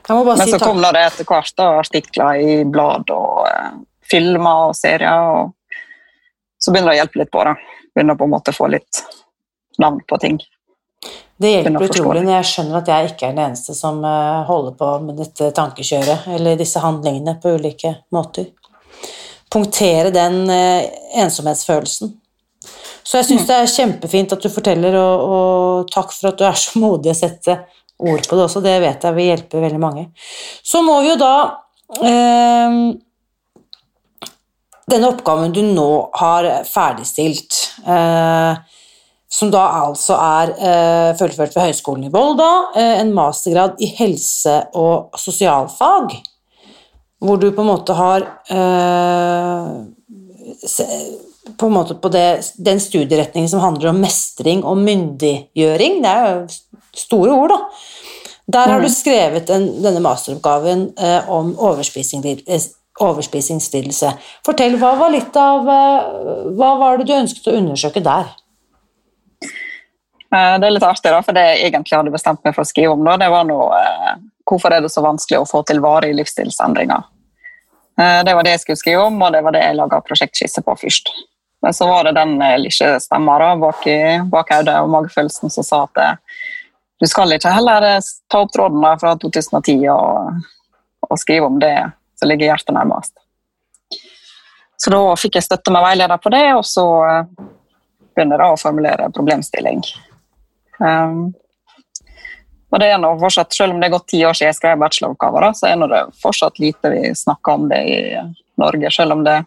Men 0.09 0.47
så 0.47 0.59
kom 0.59 0.81
det 0.81 1.01
etter 1.01 1.27
hvert 1.27 1.53
da, 1.57 1.69
artikler 1.81 2.41
i 2.41 2.57
blad 2.69 3.09
og 3.13 3.45
eh, 3.49 3.69
filmer 4.05 4.69
og 4.69 4.75
serier. 4.77 5.29
og 5.39 5.79
Så 6.61 6.73
begynner 6.73 6.93
det 6.93 6.97
å 6.97 7.01
hjelpe 7.03 7.21
litt 7.23 7.31
på. 7.33 7.45
da. 7.47 7.55
Begynner 7.95 8.19
på 8.19 8.27
en 8.27 8.35
måte 8.35 8.53
å 8.53 8.57
få 8.57 8.69
litt 8.73 9.01
navn 9.81 10.03
på 10.07 10.19
ting. 10.21 10.37
Det 11.37 11.51
hjelper 11.51 11.87
utrolig 11.89 12.21
når 12.23 12.37
jeg 12.37 12.49
skjønner 12.51 12.77
at 12.79 12.91
jeg 12.91 13.09
ikke 13.09 13.27
er 13.27 13.33
den 13.33 13.47
eneste 13.47 13.75
som 13.77 13.97
eh, 14.07 14.43
holder 14.47 14.77
på 14.79 14.91
med 15.07 15.17
dette 15.19 15.49
tankekjøret 15.57 16.29
eller 16.37 16.59
disse 16.59 16.83
handlingene 16.83 17.35
på 17.41 17.57
ulike 17.57 17.97
måter. 18.15 18.53
Punktere 19.51 20.13
den 20.15 20.45
eh, 20.51 20.87
ensomhetsfølelsen 21.23 22.13
så 23.05 23.19
jeg 23.19 23.27
syns 23.27 23.45
det 23.45 23.55
er 23.55 23.69
kjempefint 23.69 24.33
at 24.33 24.41
du 24.41 24.49
forteller, 24.49 24.95
og, 24.97 25.25
og, 25.35 25.89
takk 25.93 26.13
for 26.13 26.31
at 26.31 26.39
du 26.39 26.45
er 26.47 26.57
så 26.57 26.79
modig 26.85 27.13
å 27.13 27.17
sette 27.17 27.59
ord 27.97 28.27
på 28.27 28.35
det 28.35 28.45
også. 28.45 28.61
Det 28.63 28.75
vet 28.83 29.07
jeg 29.07 29.15
vil 29.17 29.31
hjelpe 29.31 29.63
veldig 29.63 29.81
mange. 29.81 30.05
Så 30.63 30.83
må 30.85 30.99
vi 31.03 31.13
jo 31.13 31.17
da 31.21 31.33
eh, 32.03 32.79
Denne 34.85 35.09
oppgaven 35.09 35.49
du 35.49 35.63
nå 35.65 35.89
har 36.13 36.45
ferdigstilt, 36.69 37.55
eh, 37.89 38.51
som 39.25 39.49
da 39.49 39.63
altså 39.79 40.13
er 40.21 40.51
eh, 40.53 41.15
fullført 41.17 41.55
ved 41.55 41.71
Høgskolen 41.71 42.05
i 42.05 42.11
Volda, 42.13 42.49
eh, 42.77 42.99
en 43.01 43.09
mastergrad 43.17 43.81
i 43.81 43.89
helse- 43.97 44.61
og 44.77 45.17
sosialfag, 45.17 46.13
hvor 47.17 47.41
du 47.41 47.49
på 47.49 47.65
en 47.65 47.71
måte 47.71 47.97
har 47.97 48.27
eh, 48.53 49.71
på 51.57 51.65
en 51.65 51.73
måte 51.73 51.95
på 51.95 52.09
det, 52.09 52.53
den 52.57 52.79
studieretningen 52.81 53.49
som 53.49 53.63
handler 53.63 53.91
om 53.91 54.01
mestring 54.01 54.63
og 54.65 54.79
myndiggjøring. 54.81 56.01
Det 56.03 56.11
er 56.11 56.29
jo 56.29 56.39
store 56.97 57.35
ord, 57.35 57.53
da. 57.53 57.59
Der 58.45 58.69
har 58.69 58.79
du 58.79 58.85
mm. 58.85 58.93
skrevet 58.93 59.49
en, 59.49 59.69
denne 59.81 60.01
masteroppgaven 60.05 60.91
eh, 61.01 61.29
om 61.33 61.53
eh, 61.57 62.65
overspisingslidelse. 63.01 64.11
Fortell, 64.45 64.77
hva 64.79 64.93
var 64.99 65.11
litt 65.13 65.35
av 65.39 65.67
eh, 65.67 66.51
Hva 66.55 66.75
var 66.79 66.99
det 66.99 67.09
du 67.09 67.15
ønsket 67.17 67.49
å 67.49 67.55
undersøke 67.57 68.03
der? 68.05 68.29
Eh, 69.41 70.55
det 70.61 70.67
er 70.67 70.75
litt 70.75 70.85
artig, 70.85 71.09
da, 71.09 71.23
for 71.25 71.35
det 71.35 71.43
jeg 71.49 71.71
egentlig 71.71 71.97
hadde 71.97 72.13
bestemt 72.13 72.43
meg 72.45 72.55
for 72.55 72.63
å 72.63 72.69
skrive 72.69 72.93
om, 72.93 73.03
da, 73.07 73.17
det 73.19 73.31
var 73.33 73.49
noe, 73.49 73.81
hvorfor 74.47 74.73
er 74.73 74.85
det 74.85 74.93
så 74.93 75.03
vanskelig 75.05 75.41
å 75.41 75.49
få 75.49 75.63
til 75.67 75.81
varige 75.83 76.17
livsstilsendringer. 76.21 77.07
Eh, 78.01 78.19
det 78.27 78.35
var 78.37 78.45
det 78.45 78.55
jeg 78.55 78.65
skulle 78.65 78.83
skrive 78.83 79.07
om, 79.09 79.17
og 79.21 79.33
det 79.33 79.41
var 79.45 79.55
det 79.55 79.63
jeg 79.65 79.79
laga 79.79 80.03
prosjektskisse 80.05 80.63
på 80.65 80.77
først. 80.85 81.09
Men 81.65 81.73
så 81.73 81.87
var 81.89 82.05
det 82.05 82.19
den 82.19 82.37
lille 82.61 82.89
stemma 83.01 83.39
bak, 83.57 83.87
bak 84.29 84.51
hodet 84.53 84.75
og 84.83 84.91
magefølelsen 84.93 85.49
som 85.49 85.65
sa 85.65 85.87
at 85.87 86.19
du 86.99 87.07
skal 87.11 87.35
ikke 87.35 87.53
heller 87.53 87.85
eh, 87.89 88.09
ta 88.31 88.41
opp 88.45 88.53
tråden 88.55 88.83
fra 89.01 89.15
2010 89.21 89.87
og, 89.93 90.41
og, 91.09 91.15
skrive 91.19 91.49
om 91.49 91.59
det 91.59 91.75
som 92.19 92.31
ligger 92.31 92.53
hjertet 92.53 92.75
nærmest. 92.75 93.15
Så 94.79 94.91
da 94.91 95.01
fikk 95.19 95.39
jeg 95.39 95.47
støtte 95.47 95.73
med 95.73 95.83
veileder 95.83 96.19
på 96.21 96.31
det, 96.33 96.45
og 96.55 96.63
så 96.67 96.85
begynner 98.15 98.43
jeg 98.43 98.53
å 98.53 98.59
formulere 98.59 99.09
problemstilling. 99.15 99.81
Um, 100.79 101.33
og 102.75 102.81
det 102.81 102.89
er 102.91 102.99
nå 102.99 103.13
fortsatt, 103.19 103.53
Selv 103.55 103.71
om 103.71 103.79
det 103.79 103.87
er 103.87 103.93
gått 103.93 104.09
ti 104.11 104.19
år 104.27 104.35
siden 104.35 104.51
jeg 104.51 104.57
skrev 104.57 104.79
bacheloroppgaver, 104.81 105.47
så 105.55 105.69
er 105.69 105.83
det 105.87 106.01
fortsatt 106.19 106.59
lite 106.59 106.91
vi 106.91 107.13
snakker 107.15 107.59
om 107.59 107.69
det 107.71 107.81
i 107.87 107.99
Norge, 108.59 108.91
selv 108.91 109.15
om 109.15 109.23
det, 109.23 109.37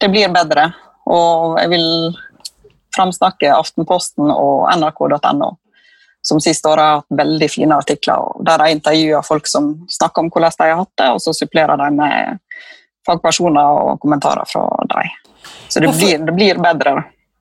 det 0.00 0.10
blir 0.12 0.32
bedre. 0.32 0.68
Og 1.08 1.56
jeg 1.60 1.72
vil 1.72 1.86
framsnakke 2.96 3.52
Aftenposten 3.54 4.28
og 4.32 4.66
nrk.no, 4.74 5.50
som 6.26 6.40
siste 6.42 6.68
år 6.68 6.82
har 6.82 6.94
hatt 6.98 7.18
veldig 7.20 7.48
fine 7.50 7.76
artikler 7.78 8.32
der 8.46 8.62
de 8.62 8.72
intervjuer 8.74 9.26
folk 9.26 9.46
som 9.50 9.72
snakker 9.92 10.24
om 10.24 10.30
hvordan 10.32 10.56
de 10.58 10.70
har 10.72 10.80
hatt 10.80 10.94
det, 10.98 11.10
og 11.14 11.22
så 11.22 11.34
supplerer 11.36 11.78
de 11.78 11.90
med 11.94 12.40
fagpersoner 13.06 13.82
og 13.82 14.00
kommentarer 14.02 14.48
fra 14.50 14.64
dem. 14.90 15.12
Så 15.68 15.82
det 15.82 15.92
blir, 15.94 16.18
det 16.26 16.34
blir 16.34 16.58
bedre. 16.62 16.96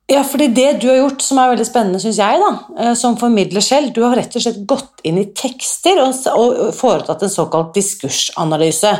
Ja, 0.08 0.22
fordi 0.24 0.52
det 0.54 0.68
du 0.84 0.90
har 0.92 1.00
gjort 1.00 1.24
som 1.26 1.40
er 1.42 1.56
veldig 1.56 1.66
spennende, 1.66 2.00
syns 2.02 2.20
jeg, 2.22 2.42
da, 2.42 2.50
eh, 2.78 2.94
som 2.98 3.18
formidler 3.18 3.64
selv, 3.66 3.90
du 3.94 4.04
har 4.06 4.14
rett 4.20 4.36
og 4.38 4.44
slett 4.44 4.62
gått 4.70 5.02
inn 5.08 5.18
i 5.18 5.32
tekster 5.34 5.98
og, 6.04 6.14
og 6.30 6.76
foretatt 6.78 7.26
en 7.26 7.34
såkalt 7.34 7.74
diskursanalyse. 7.74 8.92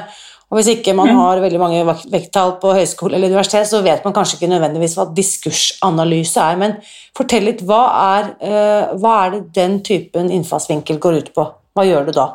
Og 0.52 0.60
Hvis 0.60 0.70
ikke 0.76 0.94
man 0.94 1.10
mm. 1.10 1.18
har 1.18 1.42
veldig 1.42 1.60
mange 1.60 1.96
vekttall 2.14 2.56
på 2.62 2.76
høyskole 2.78 3.18
eller 3.18 3.32
universitet, 3.34 3.68
så 3.68 3.82
vet 3.86 4.06
man 4.06 4.14
kanskje 4.14 4.38
ikke 4.38 4.52
nødvendigvis 4.54 4.94
hva 5.00 5.08
diskursanalyse 5.18 6.42
er. 6.42 6.60
Men 6.62 6.76
fortell 7.18 7.48
litt, 7.50 7.64
hva 7.66 7.82
er, 8.04 8.32
uh, 8.46 8.96
hva 9.02 9.16
er 9.24 9.36
det 9.36 9.44
den 9.58 9.80
typen 9.86 10.30
innfallsvinkel 10.32 11.02
går 11.02 11.22
ut 11.24 11.32
på? 11.36 11.48
Hva 11.76 11.88
gjør 11.88 12.10
du 12.10 12.16
da? 12.16 12.30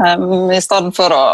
I 0.00 0.60
stedet 0.64 0.94
for 0.96 1.12
å, 1.12 1.24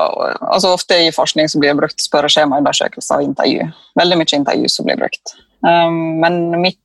altså 0.42 0.72
Ofte 0.74 0.96
i 1.04 1.12
forskning 1.14 1.46
så 1.46 1.60
blir 1.62 1.70
det 1.70 1.78
brukt 1.78 2.02
spørreskjemaundersøkelser 2.02 3.20
og 3.20 3.28
intervju. 3.28 3.68
Veldig 4.00 4.18
mye 4.18 4.38
intervju 4.40 4.72
som 4.72 4.88
blir 4.88 4.98
brukt. 4.98 5.36
Men 5.62 6.40
mitt 6.58 6.80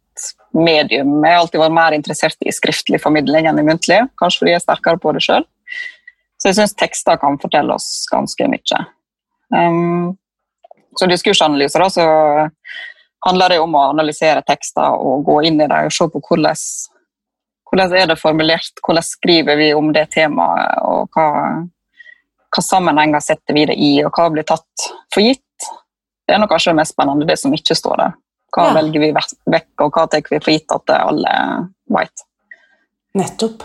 medium 0.53 1.23
Jeg 1.23 1.31
har 1.31 1.39
alltid 1.39 1.61
vært 1.61 1.73
mer 1.73 1.95
interessert 1.95 2.45
i 2.45 2.53
skriftlig 2.53 2.99
formidling 3.01 3.47
enn 3.49 3.57
i 3.57 3.65
muntlig. 3.65 4.01
Kanskje 4.19 4.43
fordi 4.43 4.53
jeg 4.53 4.59
er 4.59 4.65
sterkere 4.65 5.01
på 5.01 5.13
det 5.15 5.23
sjøl. 5.25 5.47
Så 6.41 6.49
jeg 6.49 6.57
syns 6.57 6.73
tekster 6.73 7.19
kan 7.21 7.37
fortelle 7.41 7.75
oss 7.77 8.07
ganske 8.09 8.47
mye. 8.49 8.79
Um, 9.53 10.15
så 10.97 11.05
diskursanalyser 11.07 11.83
da, 11.83 11.89
så 11.93 12.05
handler 13.27 13.53
det 13.53 13.59
om 13.61 13.75
å 13.77 13.83
analysere 13.91 14.41
tekster 14.47 14.97
og 14.97 15.21
gå 15.27 15.37
inn 15.47 15.61
i 15.61 15.67
dem 15.69 15.91
og 15.91 15.93
se 15.93 16.07
på 16.09 16.23
hvordan 16.25 16.63
hvordan 17.71 17.93
er 17.95 18.09
det 18.09 18.19
formulert, 18.19 18.81
hvordan 18.83 19.05
skriver 19.05 19.55
vi 19.55 19.69
om 19.73 19.93
det 19.95 20.09
temaet, 20.11 20.81
og 20.83 21.07
hva, 21.15 21.27
hva 22.51 22.63
sammenhenger 22.65 23.23
setter 23.23 23.55
vi 23.55 23.63
det 23.69 23.77
i, 23.79 23.91
og 24.03 24.11
hva 24.11 24.27
blir 24.33 24.43
tatt 24.47 24.87
for 25.13 25.23
gitt? 25.23 25.69
Det 26.27 26.35
er 26.35 26.41
nok 26.43 26.51
kanskje 26.51 26.73
det 26.73 26.81
mest 26.81 26.95
spennende, 26.97 27.27
det 27.29 27.37
som 27.39 27.55
ikke 27.55 27.77
står 27.79 28.01
der. 28.03 28.17
Hva 28.51 28.65
ja. 28.67 28.73
velger 28.75 29.05
vi 29.05 29.11
vekk, 29.15 29.69
og 29.85 29.95
hva 29.95 30.03
tar 30.11 30.27
vi 30.27 30.41
for 30.41 30.51
gitt 30.51 30.75
at 30.75 30.93
alle 30.97 31.35
vet? 31.95 32.25
Nettopp. 33.15 33.63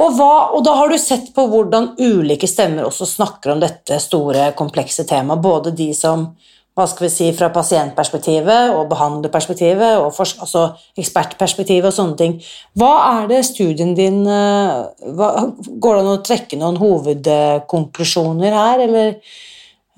Og, 0.00 0.14
hva, 0.16 0.32
og, 0.54 0.62
da 0.64 0.76
har 0.78 0.88
du 0.88 0.96
sett 1.00 1.28
på 1.36 1.44
hvordan 1.50 1.92
ulike 2.00 2.48
stemmer 2.48 2.86
også 2.88 3.08
snakker 3.08 3.52
om 3.52 3.60
dette 3.60 3.98
store, 4.00 4.50
komplekse 4.56 5.04
temaet. 5.08 5.42
Både 5.44 5.74
de 5.76 5.90
som 5.96 6.30
hva 6.78 6.86
skal 6.88 7.08
vi 7.08 7.10
si, 7.12 7.28
fra 7.36 7.50
pasientperspektivet 7.52 8.72
og 8.72 8.88
behandlerperspektivet 8.92 9.98
og 10.00 10.14
for, 10.16 10.30
altså 10.40 10.62
ekspertperspektivet 11.00 11.90
og 11.90 11.96
sånne 11.96 12.16
ting. 12.16 12.36
Hva 12.78 12.92
er 13.10 13.28
det 13.32 13.42
studien 13.50 13.92
din 13.98 14.22
eh, 14.24 14.76
hva, 15.18 15.30
Går 15.66 15.98
det 15.98 16.04
an 16.04 16.12
å 16.14 16.24
trekke 16.24 16.60
noen 16.60 16.80
hovedkonklusjoner 16.80 18.56
her, 18.56 18.84
eller 18.86 19.14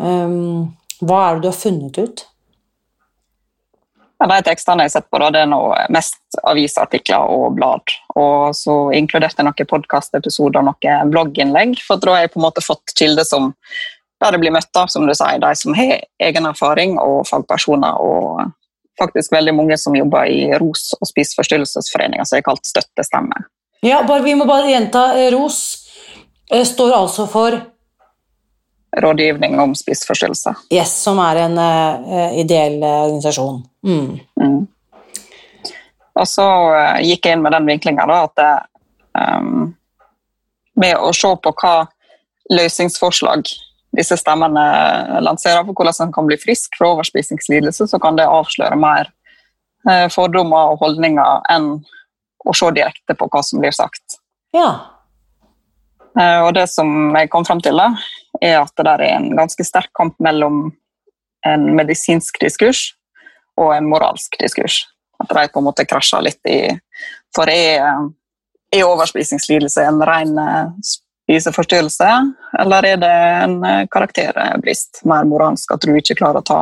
um, 0.00 0.72
hva 1.04 1.22
er 1.28 1.36
det 1.36 1.44
du 1.44 1.50
har 1.52 1.60
funnet 1.60 2.02
ut? 2.02 2.24
De 4.22 4.38
tekstene 4.46 4.84
jeg 4.84 4.92
har 4.92 4.94
sett 5.00 5.08
på, 5.10 5.18
da, 5.18 5.30
det 5.34 5.40
er 5.42 5.48
noe 5.50 5.78
mest 5.90 6.38
avisartikler 6.46 7.32
og 7.32 7.56
blad. 7.56 7.94
Og 8.14 8.54
så 8.54 8.76
inkluderte 8.94 9.42
jeg 9.42 9.48
noen 9.48 9.70
podkastepisoder 9.72 10.60
og 10.60 10.68
noen 10.70 11.10
blogginnlegg. 11.10 11.74
For 11.82 11.98
da 11.98 12.14
har 12.14 12.26
jeg 12.26 12.34
på 12.34 12.40
en 12.42 12.46
måte 12.46 12.64
fått 12.64 12.94
kilder 12.98 13.26
som 13.26 13.50
der 14.22 14.36
det 14.36 14.42
blir 14.44 14.54
møtt 14.54 14.78
av 14.78 14.90
som 14.92 15.06
du 15.06 15.14
sier, 15.18 15.40
de 15.42 15.50
som 15.58 15.74
har 15.74 15.96
egen 16.22 16.46
erfaring, 16.46 16.94
og 17.02 17.24
fagpersoner. 17.26 17.98
Og 17.98 18.52
faktisk 19.00 19.34
veldig 19.34 19.56
mange 19.56 19.78
som 19.80 19.96
jobber 19.96 20.30
i 20.30 20.52
ROS 20.60 20.92
og 21.00 21.10
spiseforstyrrelsesforeninger, 21.10 22.28
som 22.28 22.38
er 22.38 22.46
kalt 22.46 22.68
støttestemme. 22.68 23.42
Ja, 23.82 24.02
bare, 24.06 24.22
Vi 24.22 24.36
må 24.38 24.46
bare 24.46 24.70
gjenta. 24.70 25.08
ROS 25.34 25.58
eh, 26.52 26.62
står 26.62 26.94
altså 27.00 27.26
for 27.26 27.58
Rådgivning 29.00 29.56
om 29.60 29.74
spiseforstyrrelser. 29.74 30.58
Yes, 30.74 30.92
som 31.04 31.20
er 31.22 31.46
en 31.46 31.56
uh, 31.56 32.34
ideell 32.36 32.76
organisasjon. 32.82 33.62
Mm. 33.86 34.18
Mm. 34.40 34.58
Og 36.20 36.28
så 36.28 36.44
uh, 36.44 37.00
gikk 37.00 37.24
jeg 37.24 37.38
inn 37.38 37.44
med 37.44 37.56
den 37.56 37.70
vinklinga 37.70 38.04
at 38.18 38.44
um, 39.16 39.72
med 40.76 40.96
å 41.00 41.12
se 41.16 41.30
på 41.40 41.54
hva 41.62 41.74
løsningsforslag 42.52 43.48
disse 43.96 44.16
stemmene 44.16 44.64
lanserer 45.24 45.64
for 45.66 45.76
hvordan 45.76 46.06
en 46.06 46.14
kan 46.14 46.28
bli 46.28 46.38
frisk 46.40 46.76
fra 46.78 46.94
overspisingslidelse, 46.94 47.88
så 47.88 48.00
kan 48.00 48.16
det 48.16 48.28
avsløre 48.28 48.76
mer 48.80 49.08
uh, 49.88 50.08
fordommer 50.12 50.72
og 50.72 50.84
holdninger 50.84 51.44
enn 51.52 51.74
å 52.44 52.54
se 52.56 52.70
direkte 52.74 53.16
på 53.16 53.28
hva 53.30 53.42
som 53.46 53.62
blir 53.62 53.74
sagt. 53.76 54.18
Ja. 54.56 54.68
Eh, 56.18 56.40
og 56.44 56.52
det 56.56 56.66
som 56.68 57.14
jeg 57.16 57.30
kom 57.32 57.46
fram 57.48 57.62
til, 57.64 57.78
da, 57.78 57.92
er 58.42 58.58
at 58.60 58.72
det 58.76 58.86
der 58.88 59.04
er 59.04 59.18
en 59.18 59.30
ganske 59.38 59.64
sterk 59.66 59.92
kamp 59.98 60.18
mellom 60.22 60.72
en 61.46 61.68
medisinsk 61.76 62.40
diskurs 62.42 62.92
og 63.60 63.74
en 63.76 63.88
moralsk 63.90 64.36
diskurs. 64.40 64.82
At 65.22 65.30
de 65.30 65.46
på 65.52 65.60
en 65.60 65.68
måte 65.68 65.86
krasjer 65.86 66.24
litt 66.26 66.50
i 66.50 66.58
For 67.36 67.48
er, 67.48 67.86
er 68.74 68.84
overspisingslidelse 68.84 69.84
en 69.88 70.02
ren 70.04 70.34
eh, 70.38 70.72
spiseforstyrrelse, 70.84 72.08
eller 72.60 72.88
er 72.90 72.98
det 73.00 73.12
en 73.44 73.54
eh, 73.64 73.84
karakterbrist, 73.92 75.04
mer 75.08 75.24
moralsk, 75.28 75.72
at 75.72 75.86
du 75.86 75.94
ikke 75.96 76.18
klarer 76.18 76.42
å 76.42 76.48
ta 76.50 76.60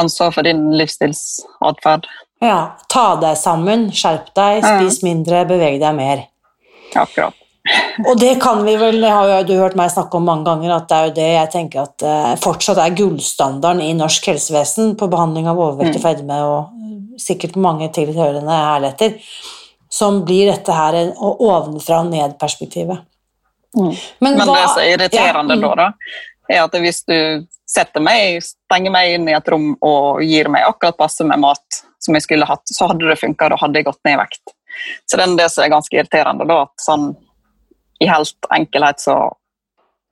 ansvar 0.00 0.32
for 0.32 0.48
din 0.48 0.70
livsstilsatferd? 0.78 2.08
Ja, 2.44 2.76
ta 2.92 3.06
deg 3.20 3.36
sammen, 3.40 3.90
skjerp 3.92 4.32
deg, 4.36 4.64
spis 4.64 5.02
mindre, 5.04 5.44
beveg 5.48 5.80
deg 5.82 5.98
mer. 5.98 6.24
Akkurat. 6.96 7.36
Og 8.06 8.18
det 8.20 8.34
kan 8.42 8.62
vi 8.66 8.76
vel, 8.80 9.00
det 9.02 9.10
har 9.10 9.30
jo 9.30 9.38
du 9.48 9.54
hørt 9.58 9.76
meg 9.78 9.90
snakke 9.92 10.18
om 10.18 10.26
mange 10.28 10.46
ganger, 10.48 10.76
at 10.76 10.88
det 10.90 10.96
er 10.96 11.08
jo 11.08 11.14
det 11.16 11.28
jeg 11.32 11.50
tenker 11.54 11.82
at 11.82 12.06
uh, 12.06 12.32
fortsatt 12.42 12.80
er 12.82 12.94
gullstandarden 12.98 13.82
i 13.84 13.94
norsk 13.96 14.30
helsevesen 14.30 14.94
på 15.00 15.08
behandling 15.12 15.48
av 15.50 15.60
overvekt 15.60 15.98
og 15.98 16.02
mm. 16.02 16.06
fedme, 16.06 16.40
og 16.46 17.20
sikkert 17.22 17.58
mange 17.60 17.88
tilhørende 17.96 18.60
herligheter, 18.60 19.18
som 19.92 20.22
blir 20.28 20.50
dette 20.50 20.74
her 20.74 20.98
ovenfra 21.16 22.02
og 22.04 22.10
ned-perspektivet. 22.12 23.04
Mm. 23.76 23.92
Men, 24.20 24.38
Men 24.38 24.40
det 24.40 24.64
som 24.72 24.80
er 24.80 24.94
irriterende 24.94 25.56
ja, 25.56 25.60
mm. 25.60 25.66
da, 25.66 25.74
da, 25.82 26.54
er 26.56 26.62
at 26.64 26.76
hvis 26.80 27.02
du 27.08 27.16
setter 27.66 28.04
meg, 28.04 28.38
stenger 28.44 28.92
meg 28.94 29.16
inn 29.16 29.26
i 29.28 29.34
et 29.36 29.48
rom 29.50 29.72
og 29.84 30.22
gir 30.24 30.48
meg 30.52 30.68
akkurat 30.68 30.98
passe 30.98 31.26
med 31.26 31.42
mat 31.42 31.82
som 32.02 32.14
jeg 32.14 32.24
skulle 32.24 32.46
hatt, 32.48 32.62
så 32.70 32.88
hadde 32.90 33.08
det 33.08 33.18
funka, 33.18 33.50
da 33.50 33.58
hadde 33.60 33.80
jeg 33.80 33.88
gått 33.88 34.02
ned 34.06 34.14
i 34.14 34.20
vekt. 34.20 34.54
Så 35.08 35.18
det 35.18 35.24
er 35.24 35.38
det 35.40 35.48
som 35.52 35.64
er 35.64 35.72
ganske 35.72 35.96
irriterende, 35.96 36.46
da, 36.48 36.62
at 36.68 36.84
sånn 36.84 37.08
i 38.02 38.08
helt 38.10 38.50
enkelhet 38.54 39.02
så 39.02 39.16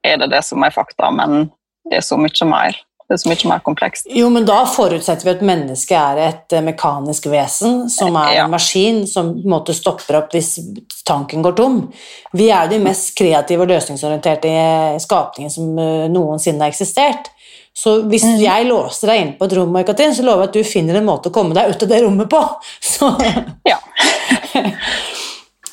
er 0.05 0.19
det 0.21 0.33
det 0.33 0.43
som 0.45 0.65
er 0.65 0.75
fakta, 0.75 1.11
men 1.15 1.49
det 1.89 2.01
er 2.01 2.05
så 2.05 2.19
mye 2.21 2.49
mer. 2.49 2.77
Det 3.05 3.19
er 3.19 3.21
så 3.21 3.29
mye 3.29 3.49
mer 3.51 3.61
komplekst. 3.65 4.07
Jo, 4.17 4.31
men 4.33 4.47
da 4.49 4.63
forutsetter 4.69 5.29
vi 5.29 5.33
at 5.35 5.43
mennesket 5.45 5.97
er 5.99 6.21
et 6.25 6.55
eh, 6.57 6.65
mekanisk 6.65 7.29
vesen, 7.29 7.83
som 7.93 8.17
er 8.17 8.39
ja. 8.39 8.47
en 8.47 8.55
maskin 8.55 9.03
som 9.09 9.35
på 9.35 9.45
en 9.45 9.53
måte 9.53 9.77
stopper 9.77 10.23
opp 10.23 10.33
hvis 10.33 10.55
tanken 11.05 11.45
går 11.45 11.57
tom. 11.59 11.83
Vi 12.33 12.49
er 12.49 12.71
de 12.73 12.81
mest 12.81 13.13
kreative 13.19 13.67
og 13.67 13.73
løsningsorienterte 13.75 14.55
skapningene 15.05 15.53
som 15.53 15.77
eh, 15.85 16.07
noensinne 16.13 16.65
har 16.65 16.73
eksistert. 16.73 17.29
Så 17.77 17.99
hvis 18.09 18.25
mm. 18.25 18.39
jeg 18.39 18.67
låser 18.71 19.11
deg 19.11 19.21
inn 19.21 19.33
på 19.37 19.49
et 19.49 19.57
rom, 19.59 19.77
Katrin, 19.85 20.15
så 20.15 20.25
lover 20.25 20.47
jeg 20.47 20.53
at 20.53 20.57
du 20.57 20.73
finner 20.73 21.01
en 21.01 21.09
måte 21.09 21.29
å 21.29 21.35
komme 21.35 21.57
deg 21.57 21.75
ut 21.75 21.85
av 21.85 21.91
det 21.91 22.03
rommet 22.07 22.31
på. 22.31 22.41
Så, 22.95 23.11
ja. 23.69 23.81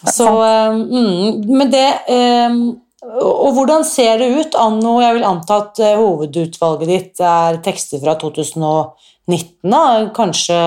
så 0.10 0.30
um, 0.30 0.80
mm, 0.90 1.44
Men 1.52 1.70
det 1.70 1.90
um, 2.10 2.62
og 3.02 3.56
hvordan 3.58 3.84
ser 3.86 4.20
det 4.22 4.30
ut 4.30 4.56
anno 4.62 5.00
Jeg 5.02 5.16
vil 5.18 5.24
anta 5.26 5.56
at 5.64 5.80
eh, 5.82 5.98
hovedutvalget 5.98 6.90
ditt 6.90 7.22
er 7.26 7.58
tekster 7.66 8.02
fra 8.02 8.14
2019? 8.22 8.94
da? 9.66 9.82
Kanskje 10.14 10.58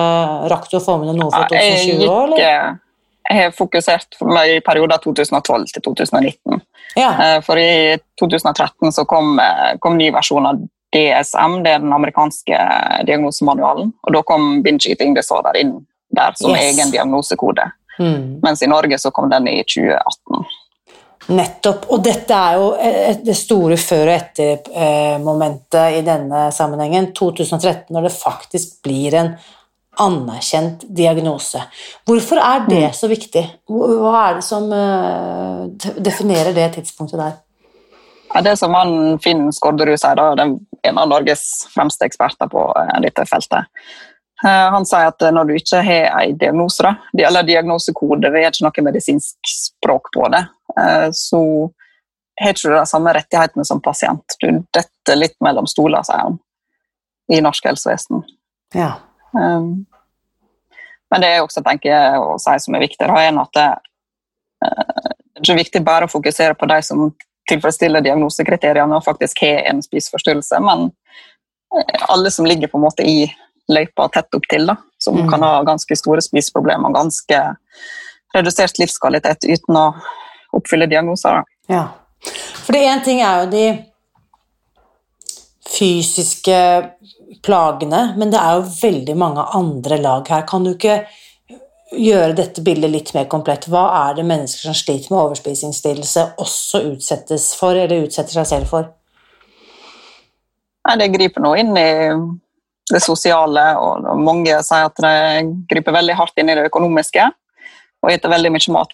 rakk 0.51 0.67
du 0.71 0.75
å 0.79 0.83
få 0.83 0.97
med 0.99 1.13
deg 1.13 1.21
noe 1.21 1.31
fra 1.31 1.45
2020 1.47 2.03
òg, 2.09 2.23
eller? 2.25 2.81
Jeg 3.25 3.39
har 3.39 3.55
fokusert 3.57 4.19
i 4.19 4.59
perioden 4.61 5.01
2012 5.01 5.71
til 5.73 5.85
2019. 5.87 6.59
Ja. 6.99 7.09
Eh, 7.23 7.37
for 7.45 7.57
i 7.57 7.95
2013 8.21 8.91
så 8.93 9.05
kom, 9.09 9.39
eh, 9.39 9.79
kom 9.79 9.97
ny 9.97 10.11
versjon 10.13 10.45
av 10.45 10.59
DSM, 10.95 11.63
det 11.63 11.71
er 11.71 11.81
den 11.83 11.95
amerikanske 11.95 12.59
diagnosemanualen. 13.07 13.91
Og 14.03 14.13
da 14.13 14.21
kom 14.27 14.61
binge 14.63 14.91
eating 14.91 15.15
disorder 15.15 15.57
inn 15.59 15.79
der 16.15 16.35
som 16.39 16.53
yes. 16.53 16.69
egen 16.69 16.93
diagnosekode. 16.93 17.65
Mm. 17.99 18.39
Mens 18.43 18.63
i 18.63 18.69
Norge 18.69 18.99
så 18.99 19.11
kom 19.15 19.29
den 19.31 19.47
i 19.51 19.57
2018. 19.63 20.45
Nettopp. 21.35 21.87
Og 21.89 22.03
dette 22.05 22.37
er 22.37 22.57
jo 22.59 22.65
det 23.25 23.35
store 23.37 23.77
før- 23.81 24.11
og 24.11 24.15
etter-momentet 24.15 25.99
i 25.99 26.01
denne 26.05 26.47
sammenhengen. 26.53 27.11
2013, 27.17 27.89
når 27.95 28.09
det 28.09 28.17
faktisk 28.17 28.81
blir 28.85 29.17
en 29.17 29.31
anerkjent 30.01 30.83
diagnose. 30.91 31.61
Hvorfor 32.05 32.41
er 32.41 32.65
det 32.67 32.83
mm. 32.89 32.95
så 32.97 33.09
viktig? 33.09 33.43
Hva 33.71 34.13
er 34.25 34.37
det 34.37 34.45
som 34.45 34.67
eh, 34.75 35.91
definerer 36.03 36.55
det 36.55 36.73
tidspunktet 36.77 37.21
der? 37.21 37.37
Det 38.43 38.57
som 38.59 38.73
han 38.75 39.15
Finn 39.23 39.47
Skårderud 39.55 39.95
sier, 39.95 40.19
da, 40.19 40.33
er 40.35 40.89
en 40.89 40.99
av 40.99 41.07
Norges 41.07 41.45
fremste 41.71 42.07
eksperter 42.07 42.51
på 42.51 42.67
eh, 42.75 42.97
dette 43.05 43.25
feltet. 43.29 43.71
Eh, 44.43 44.67
han 44.75 44.85
sier 44.87 45.13
at 45.13 45.23
når 45.31 45.47
du 45.47 45.55
ikke 45.55 45.79
har 45.85 46.09
en 46.19 46.37
diagnose, 46.41 46.91
eller 47.15 47.47
diagnosekode, 47.47 48.31
vi 48.33 48.43
har 48.43 48.51
ikke 48.51 48.67
noe 48.67 48.87
medisinsk 48.89 49.53
språk 49.53 50.11
på 50.15 50.27
det, 50.33 50.43
Eh, 50.79 51.09
så 51.11 51.71
har 52.41 52.49
ikke 52.49 52.69
du 52.69 52.75
de 52.75 52.85
samme 52.85 53.13
rettighetene 53.15 53.65
som 53.65 53.81
pasient. 53.81 54.37
Du 54.39 54.49
detter 54.75 55.19
litt 55.19 55.37
mellom 55.43 55.67
stoler, 55.67 56.03
sier 56.03 56.25
han, 56.25 56.39
i 57.31 57.41
norsk 57.43 57.69
helsevesen. 57.69 58.25
Ja. 58.75 58.95
Um, 59.31 59.85
men 61.11 61.23
det 61.23 61.29
er 61.31 61.43
også 61.43 61.63
tenker 61.63 61.91
jeg, 61.93 62.19
å 62.19 62.35
si 62.41 62.57
som 62.59 62.75
er 62.75 62.83
viktig, 62.83 63.07
da, 63.07 63.21
er 63.21 63.39
at 63.39 63.55
det, 63.55 63.69
det 64.59 65.39
er 65.39 65.45
ikke 65.45 65.61
viktig 65.61 65.83
bare 65.85 66.09
å 66.09 66.11
fokusere 66.11 66.57
på 66.59 66.67
de 66.71 66.81
som 66.83 67.07
tilfredsstiller 67.49 68.03
diagnosekriteriene 68.03 68.97
og 68.97 69.05
faktisk 69.05 69.43
har 69.45 69.61
en 69.69 69.83
spiseforstyrrelse, 69.85 70.59
men 70.65 70.89
alle 72.09 72.31
som 72.33 72.47
ligger 72.47 72.71
på 72.71 72.79
en 72.79 72.85
måte 72.87 73.05
i 73.05 73.27
løypa 73.71 74.07
tett 74.13 74.37
opp 74.37 74.45
til, 74.51 74.67
da, 74.69 74.77
som 75.01 75.17
mm. 75.17 75.29
kan 75.31 75.45
ha 75.45 75.53
ganske 75.67 75.97
store 75.97 76.23
spiseproblemer 76.23 76.89
og 76.89 76.97
ganske 76.99 77.41
redusert 78.35 78.79
livskvalitet 78.81 79.47
uten 79.47 79.79
å 79.79 79.85
oppfylle 80.55 80.87
diagnoser. 80.91 81.43
Ja. 81.71 81.87
For 82.65 82.77
én 82.77 83.03
ting 83.05 83.21
er 83.23 83.43
jo 83.43 83.51
de 83.51 83.65
fysiske 85.75 86.57
plagene, 87.45 88.01
men 88.17 88.31
det 88.33 88.41
er 88.41 88.57
jo 88.57 88.73
veldig 88.81 89.15
mange 89.17 89.45
andre 89.57 89.99
lag 90.01 90.27
her. 90.29 90.45
Kan 90.47 90.65
du 90.65 90.73
ikke 90.73 91.03
gjøre 91.95 92.35
dette 92.37 92.63
bildet 92.65 92.91
litt 92.91 93.13
mer 93.17 93.27
komplett? 93.31 93.67
Hva 93.71 93.85
er 94.05 94.17
det 94.17 94.27
mennesker 94.27 94.69
som 94.69 94.77
sliter 94.77 95.13
med 95.13 95.21
overspisingsstillelse, 95.23 96.27
også 96.41 96.83
utsettes 96.91 97.51
for, 97.57 97.77
eller 97.77 98.07
utsetter 98.07 98.39
seg 98.39 98.49
selv 98.51 98.71
for? 98.71 98.89
Nei, 100.85 100.97
Det 101.01 101.13
griper 101.15 101.41
nå 101.41 101.55
inn 101.57 101.73
i 101.77 101.89
det 102.91 103.01
sosiale, 103.01 103.63
og 103.81 104.05
mange 104.21 104.59
sier 104.65 104.89
at 104.89 105.01
det 105.01 105.15
griper 105.71 105.95
veldig 105.95 106.17
hardt 106.19 106.37
inn 106.37 106.51
i 106.51 106.57
det 106.57 106.67
økonomiske. 106.69 107.25
Og 108.03 108.11
spiser 108.11 108.33
veldig 108.35 108.53
mye 108.53 108.75
mat 108.75 108.93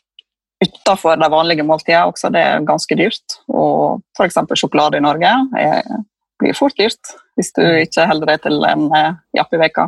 utenfor 0.61 1.17
de 1.17 1.29
vanlige 1.31 1.65
måltidene 1.65 2.05
også, 2.11 2.29
det 2.33 2.41
er 2.45 2.65
ganske 2.65 2.97
dyrt. 2.97 3.37
Og 3.49 4.01
f.eks. 4.17 4.37
sjokolade 4.59 4.99
i 4.99 5.03
Norge 5.03 5.31
er, 5.57 5.81
blir 6.41 6.57
fort 6.57 6.77
dyrt 6.77 7.15
hvis 7.39 7.53
du 7.57 7.63
ikke 7.65 8.05
holder 8.09 8.33
deg 8.33 8.43
til 8.43 8.67
en 8.67 8.85
eh, 8.97 9.15
japp 9.37 9.55
i 9.55 9.61
veka. 9.61 9.87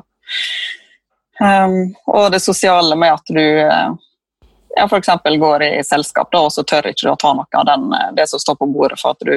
Um, 1.42 1.94
og 2.08 2.32
det 2.34 2.40
sosiale 2.42 2.96
med 2.98 3.14
at 3.14 3.30
du 3.36 3.42
eh, 3.42 3.94
ja, 4.78 4.88
f.eks. 4.88 5.12
går 5.44 5.68
i 5.68 5.72
selskap, 5.86 6.32
da, 6.34 6.42
og 6.48 6.54
så 6.56 6.66
tør 6.66 6.90
ikke 6.90 7.06
du 7.06 7.14
å 7.14 7.20
ta 7.22 7.34
noe 7.38 7.60
av 7.60 7.70
den, 7.70 7.88
eh, 7.94 8.10
det 8.18 8.28
som 8.32 8.42
står 8.42 8.58
på 8.62 8.70
bordet, 8.74 8.98
for 9.02 9.14
at 9.14 9.28
du, 9.28 9.36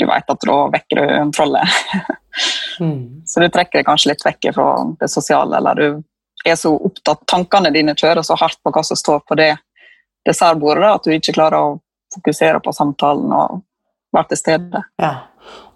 du 0.00 0.06
vet 0.10 0.36
at 0.36 0.48
da 0.50 0.58
vekker 0.76 1.00
du 1.00 1.34
trollet. 1.36 1.80
mm. 2.80 3.26
Så 3.28 3.40
du 3.40 3.48
trekker 3.48 3.80
deg 3.80 3.86
kanskje 3.88 4.12
litt 4.12 4.24
vekk 4.24 4.50
fra 4.56 4.68
det 5.00 5.10
sosiale, 5.12 5.60
eller 5.60 5.80
du 5.80 6.02
er 6.44 6.58
så 6.60 6.74
opptatt 6.76 7.24
Tankene 7.30 7.72
dine 7.74 7.94
kjører 7.96 8.24
så 8.26 8.36
hardt 8.40 8.60
på 8.62 8.72
hva 8.74 8.82
som 8.84 8.98
står 8.98 9.22
på 9.28 9.38
det 9.40 9.52
dessertbordet, 10.28 10.88
at 10.88 11.06
du 11.06 11.14
ikke 11.14 11.36
klarer 11.36 11.60
å 11.60 11.78
fokusere 12.14 12.60
på 12.64 12.72
samtalen 12.72 13.32
og 13.34 13.62
være 14.14 14.32
til 14.32 14.40
stede. 14.40 14.82
Ja. 15.02 15.14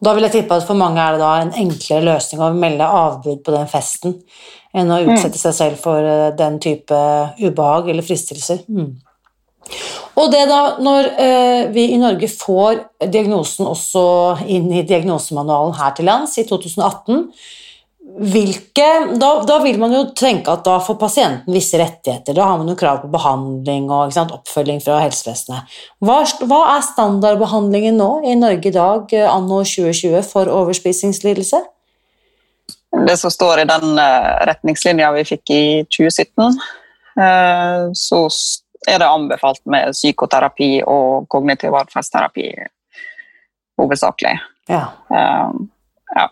Da 0.00 0.14
vil 0.16 0.24
jeg 0.24 0.34
tippe 0.38 0.56
at 0.56 0.64
for 0.64 0.78
mange 0.78 1.02
er 1.02 1.16
det 1.16 1.20
da 1.20 1.32
en 1.42 1.50
enklere 1.64 2.06
løsning 2.06 2.40
å 2.40 2.52
melde 2.56 2.86
avbud 2.86 3.42
på 3.44 3.52
den 3.52 3.68
festen 3.68 4.14
enn 4.76 4.92
å 4.92 5.00
mm. 5.02 5.10
utsette 5.12 5.40
seg 5.40 5.56
selv 5.56 5.82
for 5.82 6.04
eh, 6.04 6.30
den 6.38 6.56
type 6.62 6.98
ubehag 7.40 7.90
eller 7.92 8.06
fristelser. 8.06 8.62
Mm. 8.70 8.94
Og 10.18 10.32
det 10.32 10.44
da, 10.50 10.60
når 10.82 11.12
eh, 11.20 11.62
vi 11.74 11.90
i 11.92 12.00
Norge 12.00 12.30
får 12.32 12.82
diagnosen 13.12 13.68
også 13.68 14.02
inn 14.50 14.70
i 14.72 14.84
diagnosemanualen 14.86 15.76
her 15.78 15.94
til 15.96 16.08
lands 16.10 16.34
i 16.40 16.46
2018, 16.48 17.26
hvilke, 18.18 18.86
da, 19.20 19.28
da, 19.46 19.58
vil 19.62 19.78
man 19.78 19.92
jo 19.94 20.00
tenke 20.16 20.50
at 20.50 20.64
da 20.66 20.78
får 20.82 20.96
pasienten 20.98 21.54
visse 21.54 21.78
rettigheter. 21.78 22.34
Da 22.34 22.46
har 22.48 22.58
man 22.58 22.70
jo 22.72 22.76
krav 22.78 23.02
på 23.02 23.10
behandling 23.12 23.90
og 23.94 24.14
sant, 24.14 24.32
oppfølging 24.34 24.80
fra 24.82 24.98
helsevesenet. 25.04 25.78
Hva, 26.02 26.22
hva, 26.48 26.60
er 26.74 26.86
standardbehandlingen 26.86 28.00
nå 28.00 28.10
i 28.26 28.34
Norge 28.38 28.72
i 28.72 28.74
dag, 28.74 29.12
eh, 29.14 29.28
anno 29.28 29.60
2020, 29.62 30.22
for 30.26 30.50
overspisingslidelse? 30.50 31.62
Det 33.06 33.18
som 33.20 33.30
står 33.30 33.62
i 33.62 33.68
den 33.68 34.00
eh, 34.00 34.30
retningslinja 34.48 35.12
vi 35.14 35.26
fikk 35.28 35.54
i 35.54 35.64
2017, 35.92 36.58
eh, 37.20 37.84
så 37.94 38.24
er 38.88 38.98
det 39.02 39.08
anbefalt 39.08 39.62
med 39.70 39.94
psykoterapi 39.96 40.82
og 40.86 41.28
kognitiv 41.30 41.76
atferdsterapi 41.78 42.50
hovedsakelig. 43.78 44.34
Ja. 44.68 44.84
ja 45.10 46.28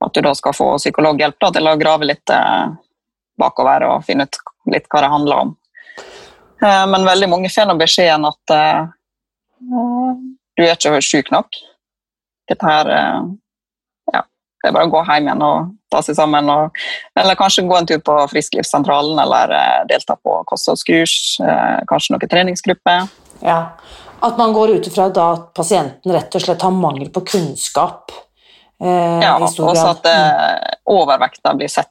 at 0.00 0.14
du 0.14 0.20
da 0.20 0.34
skal 0.34 0.56
få 0.56 0.68
psykologhjelp 0.78 1.36
da, 1.40 1.50
til 1.52 1.68
å 1.68 1.76
grave 1.80 2.08
litt 2.08 2.32
eh, 2.32 2.70
bakover 3.40 3.84
og 3.88 4.06
finne 4.06 4.26
ut 4.26 4.38
litt 4.72 4.88
hva 4.88 5.02
det 5.04 5.10
handler 5.12 5.42
om. 5.44 5.52
Eh, 6.64 6.86
men 6.92 7.08
veldig 7.08 7.28
mange 7.28 7.50
får 7.52 7.74
beskjeden 7.80 8.28
at 8.28 8.54
eh, 8.56 8.80
du 9.60 10.64
er 10.64 10.72
ikke 10.76 11.02
syk 11.04 11.30
nok. 11.34 11.60
Dette 12.50 12.72
her 12.72 12.94
eh, 12.96 13.20
Ja, 14.14 14.24
det 14.24 14.70
er 14.70 14.76
bare 14.76 14.88
å 14.88 14.94
gå 14.94 15.04
hjem 15.04 15.28
igjen 15.28 15.44
og 15.46 15.76
ta 15.92 16.02
seg 16.06 16.18
sammen. 16.18 16.48
Og, 16.52 16.80
eller 17.18 17.38
kanskje 17.38 17.66
gå 17.68 17.76
en 17.76 17.90
tur 17.90 18.00
på 18.06 18.16
Frisklivssentralen 18.32 19.20
eller 19.22 19.54
eh, 19.56 19.82
delta 19.90 20.16
på 20.16 20.40
kostholdskurs. 20.50 21.14
Eh, 21.44 21.76
kanskje 21.90 22.16
noen 22.16 22.32
treningsgrupper. 22.32 23.10
Ja, 23.44 23.60
At 24.20 24.36
man 24.36 24.52
går 24.52 24.76
ut 24.76 24.86
ifra 24.86 25.08
at 25.08 25.54
pasienten 25.56 26.12
rett 26.12 26.34
og 26.36 26.42
slett 26.44 26.62
har 26.62 26.74
mangel 26.76 27.08
på 27.12 27.22
kunnskap 27.24 28.12
Eh, 28.84 29.22
ja, 29.22 29.36
også 29.36 29.88
at 29.90 30.06
uh, 30.08 30.76
overvekta 30.88 31.52
blir 31.54 31.68
sett 31.68 31.88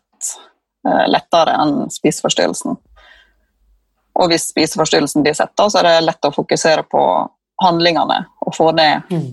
lettere 1.12 1.54
enn 1.60 1.90
spiseforstyrrelsen. 1.92 2.78
Og 4.20 4.32
hvis 4.32 4.48
spiseforstyrrelsen 4.50 5.26
blir 5.26 5.36
sett, 5.38 5.52
da, 5.60 5.68
så 5.70 5.82
er 5.82 5.90
det 5.90 6.08
lett 6.08 6.26
å 6.26 6.32
fokusere 6.34 6.86
på 6.90 7.02
handlingene 7.62 8.22
og 8.48 8.56
få 8.56 8.72
ned 8.74 9.12
mm. 9.12 9.28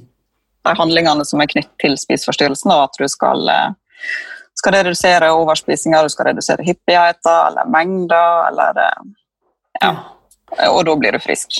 de 0.67 0.75
handlingene 0.77 1.25
som 1.25 1.41
er 1.41 1.49
knyttet 1.53 1.79
til 1.81 1.95
spiseforstyrrelsen, 1.97 2.75
og 2.75 2.89
at 2.89 2.99
du 2.99 3.07
skal, 3.09 3.47
skal 4.57 4.79
redusere 4.79 5.31
overspisinga, 5.37 6.03
du 6.03 6.13
skal 6.13 6.31
redusere 6.31 6.67
hyppigheten 6.67 7.33
eller 7.33 7.73
mengder 7.73 8.51
eller 8.51 8.85
ja. 9.83 9.95
Og 10.71 10.85
da 10.87 10.95
blir 10.97 11.13
du 11.13 11.19
frisk. 11.21 11.59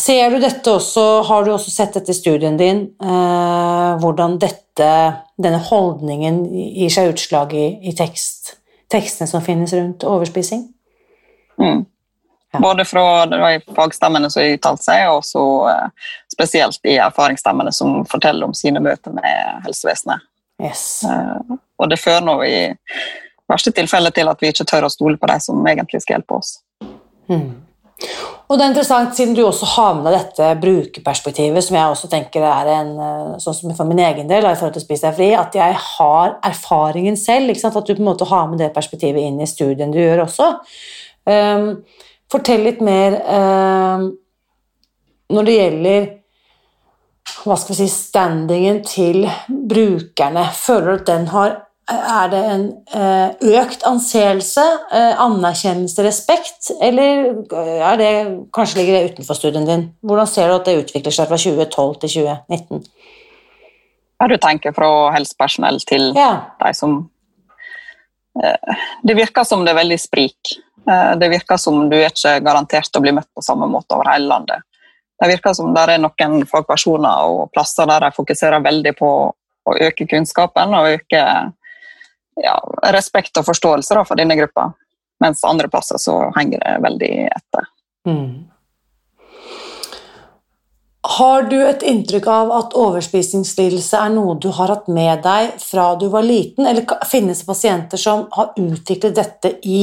Ser 0.00 0.32
du 0.32 0.38
dette 0.40 0.72
også, 0.72 1.22
Har 1.28 1.44
du 1.44 1.52
også 1.52 1.70
sett 1.70 1.94
dette 1.94 2.10
i 2.10 2.16
studien 2.16 2.56
din, 2.56 2.80
eh, 3.02 3.90
hvordan 4.00 4.38
dette, 4.40 4.88
denne 5.36 5.60
holdningen 5.68 6.46
gir 6.50 6.90
seg 6.90 7.12
utslag 7.12 7.52
i, 7.54 7.66
i 7.84 7.92
tekst, 7.92 8.56
tekstene 8.90 9.28
som 9.28 9.44
finnes 9.44 9.72
rundt 9.76 10.04
overspising? 10.08 10.64
Mm. 11.60 11.84
Ja. 12.52 12.60
Både 12.60 12.84
fra 12.88 13.04
fagstemmene 13.76 14.30
som 14.30 14.42
har 14.42 14.56
uttalt 14.56 14.82
seg, 14.82 15.06
og 15.12 15.22
så 15.28 15.44
eh, 15.68 16.10
spesielt 16.32 16.80
i 16.88 16.98
erfaringsstemmene 17.04 17.72
som 17.72 18.00
forteller 18.08 18.48
om 18.48 18.56
sine 18.56 18.80
møter 18.80 19.12
med 19.12 19.62
helsevesenet. 19.68 20.24
Yes. 20.62 21.02
Eh, 21.08 21.58
og 21.78 21.90
det 21.90 22.00
fører 22.00 22.24
nå 22.24 22.38
i 22.46 22.56
verste 23.50 23.72
tilfelle 23.74 24.12
til 24.14 24.30
at 24.30 24.40
vi 24.40 24.52
ikke 24.52 24.66
tør 24.68 24.86
å 24.86 24.92
stole 24.92 25.18
på 25.20 25.28
de 25.28 25.38
som 25.42 25.66
egentlig 25.66 26.02
skal 26.04 26.18
hjelpe 26.18 26.38
oss. 26.38 26.56
Mm. 27.30 27.50
Og 28.50 28.58
det 28.58 28.64
er 28.64 28.72
interessant, 28.72 29.14
siden 29.16 29.36
du 29.36 29.44
også 29.46 29.66
har 29.76 29.92
med 29.96 30.06
deg 30.08 30.16
dette 30.18 30.48
brukerperspektivet, 30.60 31.64
som 31.64 31.76
jeg 31.78 31.92
også 31.94 32.10
tenker 32.12 32.44
er 32.44 32.70
en 32.74 32.90
eh, 33.00 33.34
sånn 33.42 33.56
som 33.56 33.74
for 33.78 33.88
min 33.88 34.02
egen 34.02 34.30
del, 34.30 34.44
i 34.44 34.56
forhold 34.58 34.74
til 34.76 34.82
å 34.82 34.86
spise 34.86 35.08
deg 35.08 35.18
fri, 35.18 35.28
at 35.38 35.56
jeg 35.56 35.76
har 35.78 36.36
erfaringen 36.44 37.16
selv. 37.18 37.52
At 37.52 37.78
du 37.86 37.94
på 37.94 38.00
en 38.02 38.10
måte 38.10 38.28
har 38.28 38.48
med 38.50 38.60
det 38.60 38.72
perspektivet 38.74 39.24
inn 39.24 39.40
i 39.40 39.48
studien 39.48 39.94
du 39.94 40.00
gjør 40.00 40.26
også. 40.26 40.50
Um, 41.22 41.68
fortell 42.32 42.64
litt 42.66 42.80
mer 42.82 43.14
um, 43.22 44.08
når 45.32 45.48
det 45.48 45.56
gjelder 45.56 46.08
hva 47.42 47.56
skal 47.58 47.74
vi 47.74 47.82
si, 47.82 47.90
standingen 47.90 48.80
til 48.86 49.26
brukerne. 49.48 50.46
Føler 50.54 50.88
du 50.92 51.02
at 51.02 51.10
den 51.10 51.28
har 51.32 51.60
er 51.92 52.28
det 52.30 52.40
en 52.46 52.64
eh, 52.94 53.56
økt 53.58 53.82
anseelse, 53.88 54.62
eh, 54.94 55.20
anerkjennelse, 55.20 56.04
respekt, 56.06 56.70
eller 56.80 57.32
er 57.52 57.98
det, 57.98 58.12
kanskje 58.54 58.78
ligger 58.78 58.94
det 58.96 59.12
utenfor 59.12 59.38
studien 59.38 59.66
din? 59.66 59.84
Hvordan 60.00 60.30
ser 60.30 60.48
du 60.48 60.56
at 60.56 60.68
det 60.68 60.78
utvikler 60.84 61.14
seg 61.14 61.28
fra 61.28 61.38
2012 61.40 61.96
til 62.04 62.14
2019? 62.22 62.84
Ja, 64.22 64.28
du 64.30 64.36
tenker 64.38 64.74
fra 64.76 64.90
helsepersonell 65.16 65.82
til 65.88 66.12
ja. 66.16 66.30
de 66.62 66.70
som 66.78 67.00
eh, 68.38 68.76
Det 69.02 69.18
virker 69.18 69.44
som 69.48 69.66
det 69.66 69.74
er 69.74 69.82
veldig 69.82 69.98
sprik. 70.00 70.54
Det 70.82 71.28
virker 71.30 71.58
som 71.62 71.76
du 71.90 71.94
er 71.94 72.08
ikke 72.08 72.40
garantert 72.42 72.96
å 72.98 73.02
bli 73.02 73.12
møtt 73.14 73.28
på 73.30 73.42
samme 73.44 73.68
måte 73.70 73.94
over 73.94 74.08
hele 74.10 74.26
landet. 74.26 74.64
Det 75.22 75.28
virker 75.30 75.54
som 75.54 75.70
det 75.70 75.82
er 75.86 76.00
noen 76.02 76.40
fagpersoner 76.50 77.28
og 77.30 77.52
plasser 77.54 77.86
der 77.86 78.08
de 78.08 78.14
fokuserer 78.16 78.62
veldig 78.64 78.92
på 78.98 79.10
å 79.30 79.74
øke 79.86 80.08
kunnskapen 80.10 80.74
og 80.74 80.96
øke 80.96 81.20
ja, 82.42 82.54
respekt 82.90 83.38
og 83.38 83.46
forståelse 83.46 83.94
da, 83.94 84.02
for 84.08 84.18
denne 84.18 84.34
gruppa. 84.40 84.72
Mens 85.22 85.44
andre 85.46 85.70
plasser 85.70 86.00
så 86.02 86.16
henger 86.34 86.64
det 86.64 86.72
veldig 86.82 87.12
etter. 87.28 87.68
Mm. 88.08 88.48
Har 91.02 91.46
du 91.50 91.56
et 91.58 91.82
inntrykk 91.86 92.26
av 92.30 92.50
at 92.54 92.74
overspisingslidelse 92.78 93.98
er 93.98 94.12
noe 94.14 94.36
du 94.42 94.48
har 94.54 94.70
hatt 94.70 94.90
med 94.90 95.22
deg 95.22 95.54
fra 95.62 95.92
du 95.98 96.08
var 96.10 96.26
liten, 96.26 96.66
eller 96.66 96.86
finnes 97.10 97.42
det 97.42 97.48
pasienter 97.48 97.98
som 97.98 98.28
har 98.34 98.54
utviklet 98.58 99.14
dette 99.18 99.56
i 99.62 99.82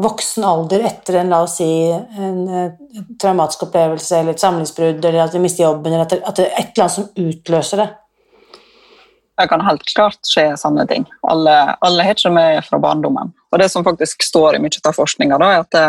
voksen 0.00 0.44
alder 0.44 0.84
etter 0.88 1.20
en, 1.20 1.32
la 1.32 1.42
oss 1.44 1.58
si, 1.60 1.68
en, 1.92 2.38
en 2.48 3.16
traumatisk 3.20 3.66
opplevelse 3.68 4.18
eller 4.18 4.36
et 4.36 4.42
samlivsbrudd, 4.42 5.04
eller 5.04 5.24
at 5.24 5.34
de 5.36 5.42
mister 5.42 5.66
jobben, 5.66 5.92
eller 5.92 6.06
at 6.06 6.14
det, 6.14 6.20
at 6.24 6.38
det 6.38 6.46
er 6.46 6.54
et 6.54 6.70
eller 6.72 6.86
annet 6.86 6.96
som 6.96 7.26
utløser 7.28 7.82
det? 7.82 7.88
Det 9.40 9.48
kan 9.48 9.64
helt 9.64 9.84
klart 9.88 10.18
skje 10.28 10.46
sånne 10.60 10.84
ting. 10.88 11.06
Alle, 11.28 11.54
alle 11.80 12.04
har 12.04 12.16
ikke 12.16 12.32
med 12.32 12.64
fra 12.66 12.80
barndommen. 12.80 13.32
Og 13.50 13.58
Det 13.58 13.70
som 13.72 13.84
faktisk 13.84 14.22
står 14.22 14.56
i 14.56 14.62
mye 14.62 14.82
av 14.84 14.96
forskninga, 14.96 15.38
er 15.40 15.62
at 15.62 15.70
det, 15.76 15.86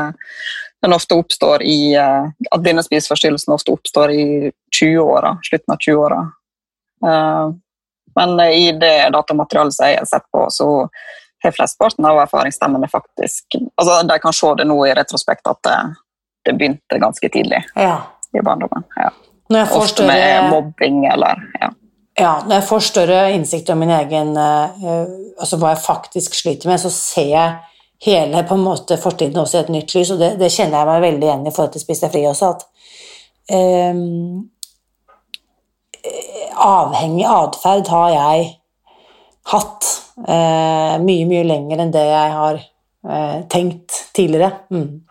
den 0.82 0.96
ofte 0.96 1.18
oppstår 1.20 1.64
i, 1.68 1.94
eh, 2.00 2.30
at 2.52 2.64
denne 2.64 2.84
spiseforstyrrelsen 2.84 3.54
ofte 3.54 3.76
oppstår 3.76 4.12
i 4.16 4.28
20-åra, 4.80 5.36
slutten 5.44 5.76
av 5.76 5.84
20-åra. 5.88 6.22
Eh, 7.08 7.52
men 8.16 8.40
i 8.40 8.72
det 8.72 9.12
datamaterialet 9.14 9.76
som 9.76 9.88
jeg 9.88 10.00
har 10.00 10.08
sett 10.10 10.28
på, 10.32 10.46
så 10.52 10.70
har 11.44 11.56
flesteparten 11.56 12.06
av 12.06 12.20
erfaringsstemmene 12.24 12.88
faktisk 12.92 13.58
altså 13.76 14.02
De 14.08 14.18
kan 14.20 14.34
se 14.34 14.54
det 14.58 14.68
nå 14.70 14.78
i 14.86 14.94
retrospekt 14.98 15.48
at 15.50 15.62
det, 15.68 15.78
det 16.46 16.56
begynte 16.58 17.00
ganske 17.02 17.30
tidlig 17.30 17.64
ja. 17.76 17.98
i 18.38 18.44
barndommen. 18.46 18.86
Ja. 18.96 19.12
Ofte 19.52 20.06
med 20.08 20.22
større, 20.22 20.50
mobbing 20.50 21.06
eller 21.06 21.42
ja. 21.60 21.72
ja, 22.20 22.34
når 22.46 22.56
jeg 22.56 22.68
får 22.70 22.86
større 22.88 23.20
innsikt 23.36 23.70
om 23.74 23.82
min 23.84 23.92
egen 23.92 24.38
eh, 24.38 25.10
Altså 25.42 25.58
hva 25.58 25.74
jeg 25.74 25.82
faktisk 25.82 26.36
sliter 26.38 26.70
med, 26.70 26.78
så 26.78 26.92
ser 26.94 27.30
jeg 27.32 27.54
hele 28.06 28.44
på 28.46 28.54
en 28.54 28.66
måte 28.66 28.98
fortiden 29.02 29.40
også 29.42 29.58
i 29.58 29.62
et 29.64 29.72
nytt 29.74 29.94
lys, 29.96 30.12
og 30.14 30.20
det, 30.22 30.36
det 30.38 30.52
kjenner 30.54 30.78
jeg 30.78 30.90
meg 30.90 31.06
veldig 31.06 31.28
igjen 31.28 31.48
i 31.48 31.54
forhold 31.54 31.72
til 31.74 31.82
Spis 31.82 32.02
deg 32.04 32.14
fri 32.14 32.22
også, 32.30 32.50
at 32.52 32.62
eh, 33.58 34.02
avhengig 36.62 37.26
atferd 37.26 37.90
har 37.90 38.14
jeg 38.14 38.48
hatt 39.50 39.90
eh, 40.28 40.98
mye, 41.02 41.30
mye 41.30 41.46
lenger 41.48 41.84
enn 41.84 41.94
det 41.94 42.04
jeg 42.08 42.36
har 42.36 42.60
eh, 42.60 43.40
tenkt 43.52 44.04
tidligere. 44.16 44.52
Mm. 44.74 45.02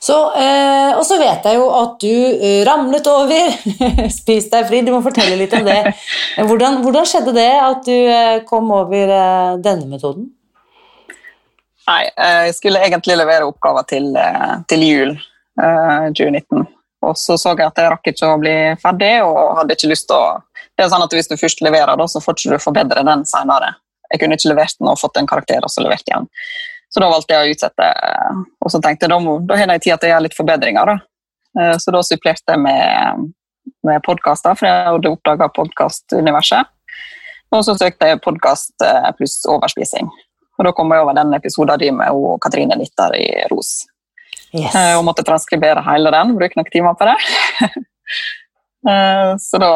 Så, 0.00 0.16
eh, 0.40 0.96
og 0.96 1.04
så 1.06 1.18
vet 1.20 1.44
jeg 1.44 1.58
jo 1.58 1.66
at 1.76 1.98
du 2.00 2.08
eh, 2.08 2.62
ramlet 2.66 3.06
over 3.12 3.50
Spis 4.18 4.48
deg 4.50 4.68
fri. 4.70 4.80
Du 4.86 4.92
må 4.94 5.02
fortelle 5.04 5.36
litt 5.36 5.52
om 5.58 5.66
det. 5.68 5.92
Hvordan, 6.48 6.80
hvordan 6.84 7.06
skjedde 7.08 7.34
det 7.36 7.50
at 7.60 7.84
du 7.84 7.94
eh, 7.94 8.40
kom 8.48 8.72
over 8.72 9.12
eh, 9.18 9.52
denne 9.64 9.88
metoden? 9.90 10.30
Nei, 11.88 12.02
jeg 12.04 12.56
skulle 12.58 12.82
egentlig 12.84 13.16
levere 13.16 13.46
oppgaver 13.48 13.86
til, 13.88 14.10
til 14.68 14.82
jul 14.84 15.14
eh, 15.16 16.10
2019. 16.12 16.66
Og 17.08 17.14
så 17.16 17.38
så 17.40 17.54
jeg 17.54 17.68
at 17.68 17.78
jeg 17.80 17.92
rakk 17.94 18.10
ikke 18.10 18.28
å 18.28 18.40
bli 18.42 18.56
ferdig, 18.82 19.12
og 19.24 19.56
hadde 19.60 19.76
ikke 19.76 19.88
lyst 19.92 20.08
til 20.10 20.18
å 20.18 20.38
Det 20.78 20.84
er 20.86 20.90
sånn 20.92 21.02
at 21.02 21.14
Hvis 21.16 21.26
du 21.28 21.34
først 21.36 21.60
leverer, 21.66 21.98
så 22.06 22.20
får 22.22 22.36
ikke 22.38 22.54
du 22.54 22.62
forbedre 22.62 23.02
den 23.04 23.24
senere. 23.26 23.74
Jeg 24.12 24.20
kunne 24.22 24.36
ikke 24.38 24.52
levert 24.52 24.76
den 24.78 24.88
og 24.88 24.98
fått 25.00 25.18
en 25.18 25.26
karakter 25.28 25.64
og 25.66 25.72
så 25.72 25.82
levert 25.84 26.06
igjen. 26.06 26.28
Så 26.88 27.02
da 27.02 27.08
valgte 27.10 27.34
jeg 27.34 27.48
å 27.48 27.56
utsette. 27.56 27.88
eh, 28.08 28.38
Og 28.64 28.70
så 28.72 28.80
tenkte 28.80 29.04
jeg 29.08 29.10
da, 29.10 29.56
har 29.58 29.66
jeg 29.74 29.82
tid 29.82 29.98
til 30.00 30.08
å 30.08 30.12
gjøre 30.14 30.22
litt 30.22 30.36
forbedringer. 30.38 30.86
da. 30.86 30.96
Eh, 31.60 31.76
Så 31.82 31.92
da 31.92 32.00
supplerte 32.06 32.54
jeg 32.54 32.60
med, 32.62 33.32
med 33.84 34.02
podkaster, 34.06 34.54
for 34.56 34.66
jeg 34.66 34.86
hadde 34.86 35.10
oppdaga 35.12 35.50
podkastuniverset. 35.52 36.64
Og 37.52 37.64
så 37.64 37.74
søkte 37.76 38.06
jeg 38.06 38.20
podkast 38.20 38.72
pluss 39.18 39.44
overspising. 39.48 40.08
Og 40.58 40.64
da 40.64 40.72
kom 40.72 40.90
jeg 40.92 41.00
over 41.00 41.14
den 41.14 41.32
episoden 41.34 41.78
din 41.78 41.96
med 41.96 42.10
og 42.12 42.40
Katrine 42.40 42.76
Nitter 42.76 43.14
i 43.16 43.28
ROS. 43.50 43.86
Yes. 44.52 44.74
Eh, 44.74 44.96
Og 44.98 45.04
måtte 45.04 45.24
transkribere 45.24 45.82
hele 45.84 46.10
den, 46.10 46.36
bruke 46.36 46.56
noen 46.56 46.70
timer 46.72 46.94
på 46.94 47.04
det. 47.04 47.16
Eh, 48.86 49.30
så 49.42 49.58
da 49.58 49.72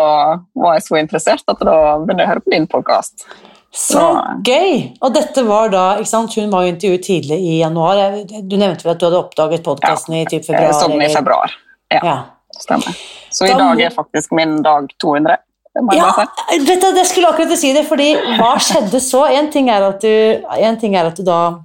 var 0.54 0.76
jeg 0.78 0.84
så 0.86 0.98
interessert 1.00 1.42
at 1.50 1.58
da 1.66 1.78
begynte 1.98 2.22
jeg 2.22 2.28
å 2.28 2.32
høre 2.34 2.44
på 2.44 2.52
din 2.54 2.68
podkast. 2.70 3.24
Så 3.72 3.98
Ja. 3.98 4.36
gøy! 4.44 4.96
Og 5.00 5.14
dette 5.14 5.42
var 5.48 5.70
da 5.72 5.96
ikke 5.96 6.06
sant? 6.12 6.34
Hun 6.36 6.50
var 6.50 6.66
jo 6.66 6.72
intervjuet 6.74 7.02
tidlig 7.06 7.38
i 7.40 7.58
januar. 7.62 8.24
Du 8.26 8.56
nevnte 8.60 8.84
vel 8.84 8.92
at 8.92 9.00
du 9.00 9.06
hadde 9.08 9.22
oppdaget 9.22 9.64
podkasten 9.64 10.14
i 10.20 10.26
typ 10.26 10.44
februar? 10.44 10.72
Sånn 10.76 10.92
så 10.92 11.02
i 11.02 11.08
februar. 11.14 11.50
Ja, 11.90 12.00
Ja. 12.04 12.22
stemmer. 12.58 12.94
Så 13.30 13.46
i 13.46 13.52
Da 13.52 13.58
dag 13.58 13.80
er 13.80 13.90
faktisk 13.90 14.30
min 14.32 14.62
dag 14.62 14.88
200. 15.00 15.38
Det 15.74 15.82
må 15.82 15.92
jeg 15.92 16.02
Ja, 16.02 16.12
bare 16.12 16.66
vet 16.66 16.80
du, 16.82 16.92
det 16.92 17.06
skulle 17.06 17.28
akkurat 17.32 17.56
si 17.56 17.72
det, 17.72 17.86
fordi 17.88 18.14
hva 18.36 18.56
skjedde 18.60 19.00
så? 19.00 19.24
En 19.32 19.50
ting 19.50 19.70
at 19.70 20.00
du, 20.00 20.44
en 20.58 20.76
ting 20.78 20.94
er 20.94 21.06
at 21.06 21.16
du 21.16 21.22
da 21.24 21.60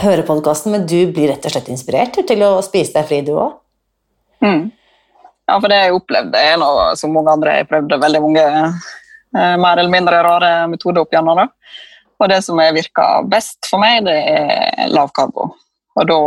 hører 0.00 0.22
podkasten, 0.26 0.72
men 0.72 0.86
du 0.86 1.12
blir 1.12 1.28
rett 1.28 1.44
og 1.46 1.52
slett 1.52 1.68
inspirert 1.68 2.26
til 2.26 2.38
å 2.42 2.60
spise 2.62 2.92
deg 2.94 3.06
fri, 3.06 3.20
du 3.22 3.32
òg? 3.38 3.52
Mm. 4.42 4.72
Ja, 5.48 5.56
for 5.56 5.72
det 5.72 5.78
jeg 5.80 5.94
opplevde, 5.96 6.40
er 6.40 6.58
noe 6.60 6.90
som 7.00 7.14
mange 7.16 7.32
andre 7.32 7.54
jeg 7.60 7.68
prøvde 7.70 8.00
veldig 8.02 8.20
mange 8.20 8.44
eh, 8.44 9.54
mer 9.56 9.78
eller 9.80 9.92
mindre 9.92 10.20
rare 10.26 10.50
metoder 10.68 11.04
opp 11.06 11.14
gjennom. 11.14 11.40
Da. 11.40 11.46
Og 12.20 12.28
det 12.28 12.42
som 12.44 12.60
er 12.60 12.74
virker 12.76 13.24
best 13.30 13.68
for 13.70 13.80
meg, 13.80 14.04
det 14.04 14.16
er 14.18 14.92
lav 14.92 15.12
karbo. 15.16 15.52
Og 15.98 16.06
da 16.06 16.18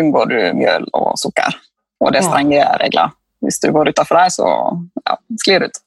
unngår 0.00 0.32
du 0.32 0.38
mjøl 0.58 0.88
og 0.96 1.12
sukker. 1.20 1.58
Og 2.00 2.14
det 2.14 2.22
er 2.22 2.28
strenge 2.30 2.64
regler. 2.80 3.12
Hvis 3.44 3.60
du 3.60 3.70
går 3.72 3.92
utenfor 3.92 4.16
dem, 4.16 4.32
så 4.32 4.48
ja, 5.04 5.16
sklir 5.42 5.62
det 5.62 5.70
ut. 5.70 5.80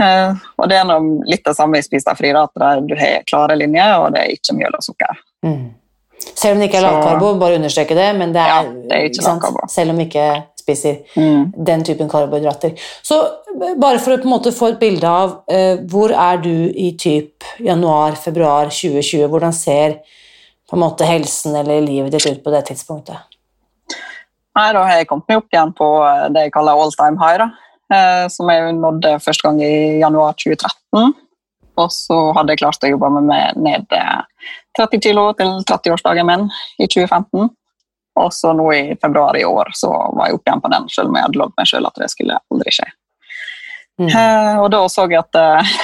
Eh, 0.00 0.42
og 0.56 0.68
det 0.70 0.78
er 0.78 0.88
noe 0.88 1.28
litt 1.28 1.44
det 1.46 1.56
samme 1.56 1.80
i 1.80 1.84
Spis 1.84 2.06
deg 2.06 2.18
fri, 2.18 2.32
at 2.36 2.52
du 2.88 2.94
har 2.96 3.24
klare 3.28 3.56
linjer, 3.56 3.96
og 4.00 4.12
det 4.14 4.22
er 4.22 4.36
ikke 4.36 4.56
mjøl 4.56 4.76
og 4.78 4.84
sukker. 4.84 5.20
Mm. 5.46 5.70
Selv 6.22 6.54
om 6.54 6.62
det 6.62 6.68
ikke 6.70 6.78
er 6.80 6.86
lavkarbo, 6.86 7.32
bare 7.40 7.58
understreke 7.58 7.96
det, 7.98 8.08
men 8.18 8.32
det 8.34 8.40
er, 8.42 8.52
Ja, 8.52 8.62
det 8.88 8.98
er 8.98 9.08
ikke 9.10 9.24
sant? 9.24 9.42
lavkarbo. 9.42 9.66
Selv 9.72 9.94
om 9.94 10.00
ikke 10.04 10.26
spiser 10.62 11.02
Mm. 11.16 11.52
den 11.66 11.84
typen 11.84 12.08
karbohydrater. 12.08 12.78
Så 13.02 13.18
eh, 13.22 13.74
bare 13.76 13.98
for 13.98 14.14
å 14.14 14.20
på 14.22 14.28
en 14.28 14.34
måte 14.36 14.54
få 14.54 14.72
et 14.72 14.80
bilde 14.80 15.08
av 15.08 15.42
eh, 15.50 15.76
hvor 15.90 16.14
er 16.14 16.40
du 16.42 16.54
i 16.70 16.92
typ 16.98 17.44
januar-februar 17.60 18.70
2020, 18.70 19.28
hvordan 19.28 19.52
ser 19.52 19.98
på 20.70 20.78
en 20.78 20.84
måte 20.86 21.04
helsen 21.04 21.56
eller 21.58 21.82
livet 21.84 22.14
ditt 22.14 22.26
ut 22.30 22.44
på 22.44 22.54
det 22.54 22.64
tidspunktet? 22.70 23.28
Nei, 24.52 24.68
da 24.76 24.84
har 24.84 24.98
jeg 25.00 25.08
kommet 25.08 25.28
meg 25.28 25.40
opp 25.40 25.54
igjen 25.54 25.74
på 25.76 25.90
eh, 26.06 26.30
det 26.32 26.46
jeg 26.46 26.54
kaller 26.56 26.80
all 26.80 26.92
time 26.96 27.20
high. 27.20 27.50
Eh, 27.92 28.26
som 28.32 28.48
jeg 28.48 28.72
nådde 28.78 29.18
første 29.20 29.48
gang 29.48 29.60
i 29.64 30.00
januar 30.00 30.36
2013. 30.40 31.12
Og 31.80 31.88
så 31.92 32.18
hadde 32.36 32.52
jeg 32.52 32.60
klart 32.60 32.84
å 32.84 32.90
jobbe 32.92 33.08
med 33.14 33.28
meg 33.30 33.56
ned 33.64 33.96
eh, 33.96 34.48
30 34.78 35.00
kg 35.04 35.32
til 35.38 35.52
30-årsdagen 35.68 36.28
min 36.28 36.46
i 36.80 36.88
2015. 36.88 37.50
Og 38.20 38.32
så 38.34 38.52
nå 38.52 38.66
i 38.76 38.96
februar 39.00 39.36
i 39.40 39.44
år 39.48 39.70
så 39.74 39.88
var 39.88 40.28
jeg 40.28 40.36
oppe 40.36 40.50
igjen 40.50 40.60
på 40.60 40.70
den, 40.72 40.88
selv 40.92 41.08
om 41.08 41.16
jeg 41.16 41.24
hadde 41.26 41.38
lovd 41.40 41.54
meg 41.56 41.68
selv 41.70 41.88
at 41.88 42.00
det 42.02 42.10
skulle 42.12 42.38
aldri 42.52 42.74
skje. 42.76 42.88
Mm. 44.00 44.08
Uh, 44.08 44.54
og 44.64 44.70
da 44.72 44.80
så 44.88 45.06
jeg 45.08 45.20
at 45.20 45.38
uh, 45.40 45.74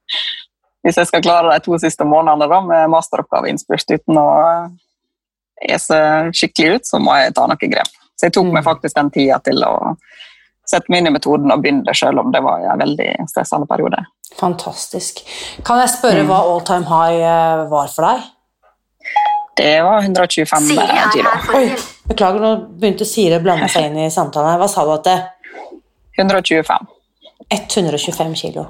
hvis 0.86 0.98
jeg 1.00 1.08
skal 1.10 1.24
klare 1.24 1.52
de 1.52 1.64
to 1.64 1.78
siste 1.82 2.06
månedene 2.06 2.46
da, 2.50 2.60
med 2.62 2.90
masteroppgave 2.92 3.50
innspurt 3.50 3.90
uten 3.90 4.18
å 4.20 4.26
eh, 4.46 4.66
ese 5.74 5.98
skikkelig 6.36 6.76
ut, 6.76 6.86
så 6.86 7.00
må 7.02 7.16
jeg 7.18 7.34
ta 7.34 7.46
noen 7.50 7.72
grep. 7.72 7.90
Så 8.16 8.28
jeg 8.28 8.36
tok 8.36 8.46
Mm. 8.46 8.52
meg 8.54 8.64
faktisk 8.64 8.94
den 8.94 9.10
tida 9.10 9.38
til 9.42 9.58
å 9.66 9.96
sette 10.66 10.86
meg 10.90 11.00
inn 11.02 11.10
i 11.10 11.14
metoden 11.14 11.50
og 11.50 11.62
begynne, 11.62 11.94
selv 11.94 12.22
om 12.22 12.30
det 12.34 12.42
var 12.42 12.62
en 12.62 12.78
veldig 12.78 13.10
stressende 13.30 13.66
periode. 13.70 13.98
Fantastisk. 14.38 15.22
Kan 15.64 15.78
jeg 15.82 15.90
spørre 15.94 16.22
Mm. 16.22 16.30
hva 16.30 16.38
all 16.42 16.60
time 16.60 16.84
high 16.84 17.68
var 17.70 17.88
for 17.88 18.02
deg? 18.06 18.22
Det 19.56 19.76
var 19.82 20.02
125 20.02 20.66
Siri 20.68 20.84
er 20.84 21.12
kilo. 21.14 21.30
her 21.32 21.56
Oi, 21.56 21.70
beklager, 22.10 22.42
nå 22.42 22.50
begynte 22.76 23.08
Siri 23.08 23.38
å 23.38 23.44
blande 23.44 23.70
seg 23.72 23.88
inn 23.88 24.02
i 24.04 24.10
samtalen. 24.12 24.52
her. 24.52 24.60
Hva 24.60 24.68
sa 24.68 24.84
du 24.84 24.92
at 24.92 25.08
det 25.08 25.16
125. 26.18 26.92
125 27.52 28.34
kilo. 28.34 28.66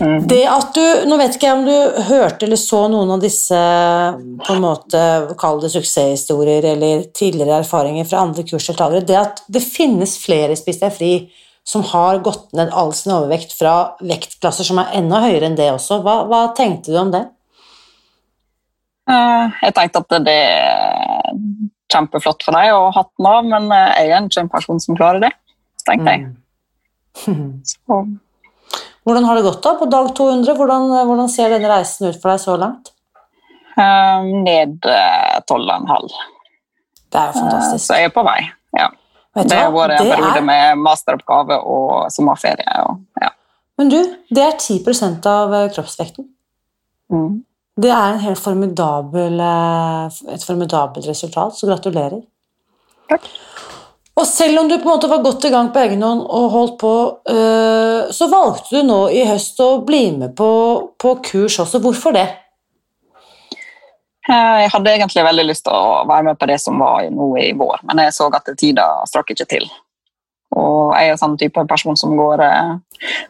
Mm. 0.00 0.28
Det 0.28 0.44
at 0.46 0.74
du, 0.76 0.82
Nå 1.08 1.16
vet 1.18 1.34
ikke 1.34 1.48
jeg 1.48 1.56
om 1.56 1.64
du 1.66 2.02
hørte 2.10 2.44
eller 2.46 2.60
så 2.60 2.84
noen 2.92 3.14
av 3.16 3.22
disse 3.22 3.58
på 4.44 4.54
en 4.54 4.62
måte, 4.62 5.00
kall 5.40 5.58
det 5.62 5.72
suksesshistorier 5.72 6.68
eller 6.74 7.06
tidligere 7.16 7.62
erfaringer 7.62 8.06
fra 8.06 8.22
andre 8.26 8.44
kursdeltakere. 8.46 9.06
Det 9.08 9.18
at 9.18 9.42
det 9.48 9.64
finnes 9.64 10.18
flere 10.20 10.56
Spis 10.58 10.82
deg 10.82 10.94
fri 10.94 11.12
som 11.68 11.82
har 11.90 12.20
gått 12.24 12.52
ned 12.56 12.70
all 12.72 12.94
sin 12.96 13.12
overvekt 13.16 13.52
fra 13.56 13.96
vektklasser 14.00 14.64
som 14.64 14.78
er 14.80 14.94
enda 15.00 15.20
høyere 15.24 15.50
enn 15.50 15.58
det 15.58 15.68
også. 15.72 16.00
Hva, 16.04 16.22
hva 16.30 16.46
tenkte 16.56 16.94
du 16.94 17.00
om 17.00 17.10
det? 17.12 17.26
Eh, 19.08 19.50
Jeg 19.62 19.74
tenkte 19.74 20.02
at 20.04 20.24
det 20.26 20.34
er 20.36 21.32
kjempeflott 21.92 22.42
for 22.44 22.52
deg 22.58 22.72
å 22.74 22.80
ha 22.90 22.94
hatten 23.00 23.26
av, 23.30 23.44
men 23.48 23.70
eh, 23.72 24.02
jeg 24.04 24.12
er 24.12 24.26
ikke 24.28 24.42
en 24.44 24.50
person 24.52 24.80
som 24.84 24.96
klarer 24.98 25.22
det, 25.24 25.30
tenkte 25.88 26.14
jeg. 26.14 26.26
Mm. 27.26 27.62
Så 27.72 28.02
Hvordan 29.08 29.24
har 29.24 29.38
det 29.38 29.46
gått 29.46 29.62
da 29.64 29.72
på 29.80 29.86
dag 29.88 30.10
200? 30.14 30.52
Hvordan, 30.58 30.90
hvordan 31.08 31.28
ser 31.32 31.48
denne 31.54 31.70
reisen 31.72 32.10
ut 32.10 32.18
for 32.20 32.34
deg 32.34 32.42
så 32.42 32.56
langt? 32.60 32.90
eh, 33.78 34.22
ned 34.44 34.84
eh, 34.84 35.38
12,5. 35.48 36.08
Det 37.08 37.20
er 37.20 37.26
jo 37.26 37.32
Eh, 37.32 37.40
fantastisk. 37.40 37.84
Så 37.86 37.96
jeg 37.96 38.10
er 38.10 38.14
på 38.14 38.24
vei. 38.26 38.40
Ja. 38.76 38.88
Vet 39.38 39.48
Det 39.48 39.58
har 39.58 39.72
vært 39.72 39.94
en 40.00 40.10
periode 40.10 40.36
er- 40.42 40.44
med 40.44 40.78
masteroppgave 40.82 41.56
og 41.64 42.10
sommerferie. 42.12 42.74
Og, 42.84 43.00
ja. 43.22 43.30
Men 43.78 43.88
du, 43.92 43.98
det 44.34 44.42
er 44.44 44.56
10 44.58 45.26
av 45.30 45.54
eh, 45.54 45.68
kroppsvekten. 45.72 46.28
mm. 47.12 47.44
Det 47.78 47.90
er 47.94 48.12
en 48.12 48.24
helt 48.24 48.40
formidabel, 48.42 49.38
eh, 49.40 50.06
et 50.34 50.44
formidabelt 50.44 51.06
resultat, 51.06 51.54
så 51.54 51.68
gratulerer. 51.68 52.22
Takk. 53.08 53.28
Og 54.18 54.26
selv 54.26 54.58
om 54.58 54.68
du 54.68 54.74
på 54.74 54.82
en 54.82 54.96
måte 54.96 55.08
var 55.08 55.22
godt 55.22 55.44
i 55.46 55.50
gang 55.50 55.68
på 55.70 55.78
egen 55.84 56.02
hånd 56.02 56.24
og 56.26 56.50
holdt 56.50 56.78
på, 56.80 56.94
eh, 57.30 58.10
så 58.10 58.26
valgte 58.32 58.80
du 58.80 58.82
nå 58.82 58.98
i 59.14 59.22
høst 59.28 59.60
å 59.62 59.84
bli 59.86 60.10
med 60.10 60.34
på, 60.36 60.48
på 60.98 61.12
kurs 61.22 61.60
også. 61.62 61.78
Hvorfor 61.84 62.16
det? 62.16 62.26
Eh, 64.28 64.56
Jeg 64.64 64.72
hadde 64.72 64.94
egentlig 64.96 65.24
veldig 65.24 65.44
lyst 65.46 65.64
til 65.68 65.72
å 65.72 66.02
være 66.08 66.24
med 66.24 66.38
på 66.38 66.48
det 66.50 66.58
som 66.60 66.82
var 66.82 67.06
nå 67.14 67.28
i 67.38 67.52
vår, 67.52 67.84
men 67.84 68.02
jeg 68.02 68.16
så 68.16 68.26
at 68.34 68.50
tida 68.58 68.88
strakk 69.06 69.30
ikke 69.36 69.46
til. 69.46 69.68
Og 70.56 70.96
jeg 70.96 71.12
er 71.12 71.20
sånn 71.20 71.38
type 71.38 71.62
person 71.68 71.96
som 71.96 72.16
går, 72.18 72.42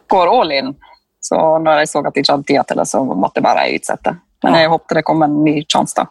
går 0.09 0.33
all 0.33 0.51
in. 0.51 0.73
Så 1.21 1.37
når 1.37 1.83
jeg 1.83 1.91
så 1.91 2.01
at 2.01 2.15
jeg 2.15 2.25
ikke 2.25 2.33
hadde 2.33 2.49
tida 2.49 2.63
til 2.63 2.81
det, 2.81 2.87
så 2.89 3.03
måtte 3.05 3.37
jeg 3.37 3.45
bare 3.45 3.69
utsette. 3.75 4.15
Men 4.43 4.55
jeg 4.55 4.71
håpte 4.71 4.95
det 4.99 5.05
kom 5.07 5.21
en 5.25 5.43
ny 5.43 5.59
sjanse, 5.65 5.95
da. 5.99 6.07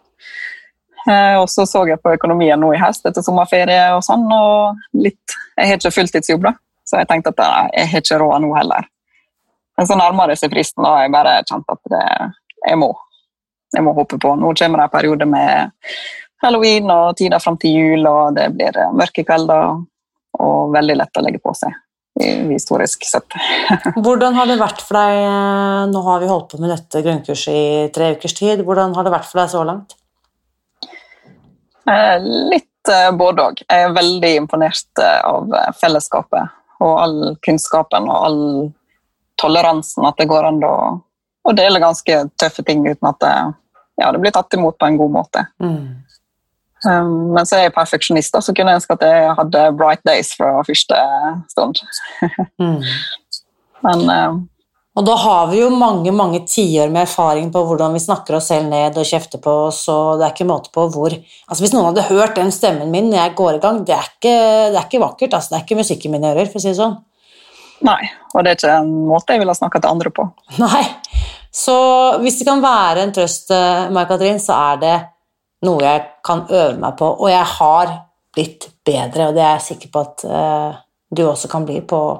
Eh, 1.09 1.37
Og 1.41 1.49
så 1.49 1.65
så 1.67 1.87
jeg 1.89 2.01
på 2.03 2.13
økonomien 2.13 2.61
nå 2.61 2.75
i 2.75 2.81
høst 2.81 3.07
etter 3.09 3.25
sommerferie 3.25 3.95
og 3.97 4.03
sånn, 4.05 4.27
og 4.33 4.77
litt 4.95 5.37
Jeg 5.59 5.69
har 5.69 5.81
ikke 5.81 5.95
fulltidsjobb, 5.95 6.45
da, 6.45 6.53
så 6.87 7.01
jeg 7.01 7.09
tenkte 7.09 7.33
at 7.35 7.73
jeg 7.75 7.89
har 7.91 8.03
ikke 8.03 8.19
råd 8.23 8.45
nå 8.45 8.53
heller. 8.55 8.87
Men 9.79 9.87
så 9.87 9.97
nærmer 9.99 10.31
det 10.31 10.39
seg 10.39 10.53
fristen, 10.53 10.85
og 10.87 11.01
jeg 11.03 11.11
bare 11.15 11.41
kjente 11.49 11.75
at 11.75 11.91
det, 11.91 12.05
jeg 12.69 12.79
må 12.79 12.93
jeg 13.75 13.85
må 13.85 13.93
hoppe 13.93 14.17
på. 14.17 14.31
Nå 14.37 14.55
kommer 14.57 14.81
det 14.81 14.85
en 14.87 14.95
periode 14.95 15.27
med 15.29 15.73
halloween 16.43 16.91
og 16.91 17.17
tida 17.19 17.41
fram 17.43 17.59
til 17.61 17.75
jul, 17.77 18.07
og 18.09 18.39
det 18.39 18.47
blir 18.55 18.79
mørke 18.97 19.25
kvelder 19.29 19.83
og 20.39 20.73
veldig 20.73 20.97
lett 20.97 21.19
å 21.21 21.25
legge 21.27 21.43
på 21.43 21.53
seg 21.59 21.75
historisk 22.53 23.05
sett. 23.07 23.37
Hvordan 24.05 24.37
har 24.39 24.49
det 24.51 24.59
vært 24.61 24.83
for 24.85 24.99
deg 24.99 25.21
eh, 25.23 25.83
Nå 25.93 26.03
har 26.07 26.23
vi 26.23 26.31
holdt 26.31 26.51
på 26.53 26.61
med 26.63 26.73
dette 26.73 27.03
grunnkurset 27.05 27.55
i 27.55 27.89
tre 27.95 28.13
ukers 28.17 28.37
tid. 28.39 28.65
Hvordan 28.67 28.97
har 28.97 29.07
det 29.07 29.15
vært 29.15 29.29
for 29.31 29.43
deg 29.43 29.53
så 29.53 29.65
langt? 29.69 29.97
Eh, 31.89 32.17
litt 32.55 32.93
eh, 32.93 33.11
både 33.17 33.51
òg. 33.51 33.63
Jeg 33.65 33.87
er 33.87 33.97
veldig 33.97 34.33
imponert 34.43 35.05
av 35.05 35.55
fellesskapet 35.81 36.57
og 36.85 36.95
all 37.03 37.17
kunnskapen 37.43 38.07
og 38.07 38.27
all 38.29 38.43
toleransen. 39.41 40.07
At 40.09 40.19
det 40.21 40.29
går 40.31 40.51
an 40.51 40.61
å, 40.67 40.75
å 41.43 41.57
dele 41.57 41.83
ganske 41.83 42.21
tøffe 42.39 42.67
ting 42.67 42.85
uten 42.87 43.11
at 43.11 43.23
det, 43.23 43.35
ja, 44.03 44.13
det 44.13 44.23
blir 44.23 44.35
tatt 44.35 44.55
imot 44.55 44.79
på 44.79 44.91
en 44.91 44.99
god 45.01 45.15
måte. 45.15 45.47
Mm. 45.63 46.05
Um, 46.87 47.33
men 47.35 47.47
så 47.49 47.57
er 47.57 47.65
jeg 47.67 47.75
perfeksjonist, 47.75 48.37
så 48.39 48.55
kunne 48.55 48.71
jeg 48.71 48.79
ønske 48.79 48.95
at 48.95 49.03
jeg 49.03 49.33
hadde 49.41 49.65
bright 49.79 50.05
days 50.07 50.31
fra 50.39 50.61
første 50.67 51.01
stund. 51.51 51.81
mm. 52.63 52.79
Men 53.87 54.05
um, 54.07 54.39
Og 54.99 55.07
da 55.07 55.17
har 55.19 55.51
vi 55.51 55.59
jo 55.61 55.71
mange 55.75 56.13
mange 56.15 56.41
tiår 56.47 56.91
med 56.95 57.05
erfaring 57.05 57.51
på 57.55 57.65
hvordan 57.67 57.95
vi 57.95 58.03
snakker 58.03 58.39
oss 58.39 58.51
selv 58.53 58.71
ned 58.71 58.99
og 58.99 59.11
kjefter 59.11 59.43
på 59.43 59.57
oss, 59.69 59.85
og 59.91 60.19
det 60.19 60.29
er 60.29 60.37
ikke 60.37 60.49
måte 60.51 60.73
på 60.75 60.87
hvor 60.95 61.15
altså 61.15 61.61
Hvis 61.65 61.75
noen 61.75 61.91
hadde 61.91 62.09
hørt 62.13 62.39
den 62.39 62.55
stemmen 62.55 62.95
min 62.95 63.11
når 63.11 63.23
jeg 63.25 63.37
går 63.43 63.59
i 63.59 63.63
gang, 63.67 63.83
det 63.87 63.99
er 63.99 64.09
ikke, 64.13 64.39
det 64.71 64.79
er 64.79 64.87
ikke 64.87 65.03
vakkert. 65.03 65.35
Altså, 65.35 65.55
det 65.55 65.61
er 65.61 65.67
ikke 65.67 65.83
musikken 65.83 66.11
i 66.11 66.17
mine 66.17 66.33
ører, 66.35 66.51
for 66.51 66.63
å 66.63 66.67
si 66.67 66.71
det 66.73 66.79
sånn. 66.79 66.99
Nei, 67.87 68.01
og 68.35 68.43
det 68.43 68.51
er 68.51 68.59
ikke 68.59 68.79
en 68.81 68.95
måte 69.07 69.35
jeg 69.35 69.43
ville 69.43 69.55
snakka 69.55 69.83
til 69.83 69.93
andre 69.93 70.11
på. 70.15 70.31
Nei, 70.63 70.87
Så 71.55 71.75
hvis 72.23 72.39
det 72.39 72.47
kan 72.47 72.63
være 72.63 73.03
en 73.03 73.15
trøst, 73.15 73.51
eh, 73.55 73.87
Mai-Katrin, 73.95 74.39
så 74.43 74.55
er 74.73 74.83
det 74.83 74.97
noe 75.67 75.83
jeg 75.83 76.05
kan 76.25 76.45
øve 76.51 76.77
meg 76.79 76.97
på, 76.99 77.09
og 77.19 77.31
jeg 77.31 77.45
har 77.59 77.93
blitt 78.35 78.69
bedre, 78.87 79.29
og 79.29 79.37
det 79.37 79.43
er 79.43 79.57
jeg 79.57 79.67
sikker 79.73 79.93
på 79.93 80.03
at 80.05 80.25
eh, 80.29 80.81
du 81.11 81.25
også 81.27 81.51
kan 81.51 81.67
bli 81.67 81.81
på 81.89 81.99
å 81.99 82.17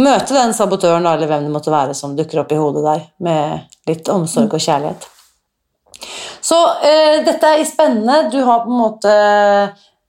møte 0.00 0.32
den 0.32 0.54
sabotøren 0.56 1.04
eller 1.04 1.28
hvem 1.28 1.44
det 1.44 1.52
måtte 1.52 1.72
være 1.72 1.96
som 1.96 2.14
dukker 2.16 2.40
opp 2.42 2.54
i 2.54 2.60
hodet 2.60 2.84
der, 2.86 3.02
med 3.20 3.90
litt 3.90 4.08
omsorg 4.12 4.54
og 4.54 4.64
kjærlighet. 4.64 5.08
Så 6.42 6.58
eh, 6.82 7.20
dette 7.26 7.50
er 7.52 7.64
spennende. 7.68 8.30
Du 8.32 8.40
har 8.46 8.64
på 8.64 8.72
en 8.72 8.80
måte 8.80 9.12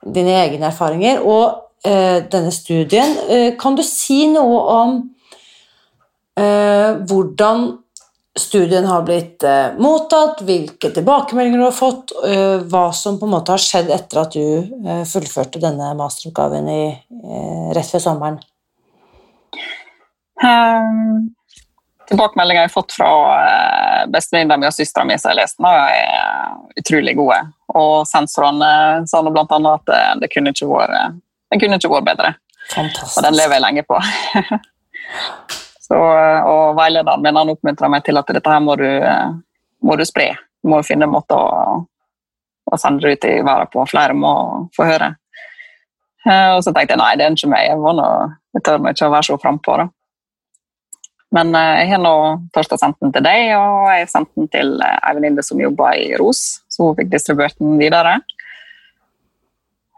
dine 0.04 0.34
egne 0.40 0.70
erfaringer, 0.72 1.22
og 1.22 1.60
uh, 1.88 2.20
denne 2.28 2.52
studien 2.52 3.14
Kan 3.60 3.78
du 3.78 3.84
si 3.88 4.26
noe 4.32 4.64
om 4.74 4.96
hvordan 6.34 7.62
studien 8.40 8.86
har 8.86 9.04
blitt 9.06 9.44
eh, 9.44 9.76
mottatt, 9.78 10.42
hvilke 10.42 10.90
tilbakemeldinger 10.94 11.58
du 11.58 11.66
har 11.68 11.76
fått, 11.76 12.14
eh, 12.26 12.64
hva 12.70 12.88
som 12.94 13.20
på 13.20 13.28
en 13.28 13.36
måte 13.36 13.54
har 13.54 13.62
skjedd 13.62 13.92
etter 13.94 14.22
at 14.24 14.34
du 14.34 14.42
eh, 14.90 15.04
fullførte 15.10 15.62
denne 15.62 15.92
masteroppgaven 16.00 16.70
i, 16.74 16.84
eh, 16.90 17.70
rett 17.78 17.92
før 17.94 18.02
sommeren? 18.08 18.40
Um, 20.44 21.30
tilbakemeldinger 22.10 22.66
jeg 22.66 22.72
har 22.72 22.74
fått 22.74 22.96
fra 22.98 23.10
uh, 23.38 24.00
bestevenninna 24.12 24.58
mi 24.60 24.68
og 24.68 24.74
søstera 24.76 25.06
mi 25.08 25.16
som 25.22 25.30
har 25.30 25.38
lest 25.38 25.60
den, 25.62 25.70
er 25.70 26.82
utrolig 26.82 27.14
gode. 27.20 27.38
Og 27.78 27.94
sensorene 28.10 28.72
sa 29.10 29.22
nå 29.22 29.32
bl.a. 29.34 29.46
at 29.46 29.86
det, 29.88 30.02
det, 30.26 30.32
kunne 30.34 30.52
ikke 30.52 30.72
vært, 30.74 31.22
det 31.54 31.62
kunne 31.62 31.78
ikke 31.80 31.94
vært 31.94 32.10
bedre. 32.10 32.34
Fantastisk. 32.74 33.20
Og 33.22 33.28
den 33.28 33.38
lever 33.38 33.60
jeg 33.60 33.66
lenge 33.68 33.86
på. 33.88 34.02
Så, 35.84 35.98
og 35.98 36.78
veilederen 36.80 37.24
min 37.24 37.36
han 37.36 37.52
oppmuntra 37.52 37.90
meg 37.92 38.06
til 38.06 38.20
at 38.20 38.30
dette 38.32 38.52
her 38.52 38.62
må 38.64 38.78
du, 38.80 38.88
må 39.84 39.98
du 40.00 40.06
spre. 40.08 40.30
Du 40.64 40.72
må 40.72 40.80
finne 40.88 41.10
en 41.10 41.12
måte 41.12 41.36
å, 41.36 41.82
å 42.72 42.80
sende 42.80 43.04
det 43.04 43.18
ut 43.18 43.28
i 43.28 43.34
verden 43.44 43.72
på. 43.74 43.84
Flere 43.92 44.16
må 44.16 44.34
få 44.76 44.88
høre. 44.88 45.12
Og 46.24 46.62
så 46.64 46.72
tenkte 46.72 46.96
jeg 46.96 47.02
nei, 47.02 47.12
det 47.20 47.26
er 47.26 47.36
ikke 47.36 47.52
meg. 47.52 47.68
Jeg, 47.68 47.82
nå, 48.00 48.08
jeg 48.56 48.64
tør 48.64 48.88
ikke 48.94 49.10
å 49.10 49.14
være 49.18 49.28
så 49.28 49.38
frampå. 49.44 49.76
Men 51.34 51.56
eh, 51.58 51.80
jeg 51.82 51.94
har 51.94 52.02
nå 52.04 52.16
torsdag 52.54 52.82
sendt 52.82 53.00
den 53.02 53.14
til 53.16 53.26
deg, 53.26 53.48
og 53.58 53.90
jeg 53.90 54.06
har 54.06 54.12
sendt 54.12 54.30
den 54.38 54.50
til 54.54 54.76
ei 54.86 55.16
venninne 55.18 55.46
som 55.46 55.62
jobber 55.62 55.98
i 55.98 56.12
ROS, 56.20 56.44
så 56.72 56.92
hun 56.92 57.00
fikk 57.00 57.10
distribuert 57.14 57.58
den 57.62 57.80
videre. 57.82 58.20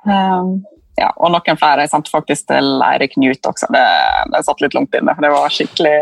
Um, 0.05 0.61
ja, 0.95 1.09
og 1.19 1.31
noen 1.33 1.59
flere. 1.59 1.83
Jeg 1.83 1.91
sendte 1.91 2.13
faktisk 2.13 2.47
til 2.51 2.83
Eirik 2.85 3.15
Knut 3.17 3.49
også. 3.49 3.67
Det, 3.73 3.83
det 4.31 4.43
satt 4.47 4.63
litt 4.63 4.77
langt 4.77 4.95
inne, 4.95 5.15
for 5.15 5.25
det 5.25 5.31
var 5.33 5.53
skikkelig 5.53 5.95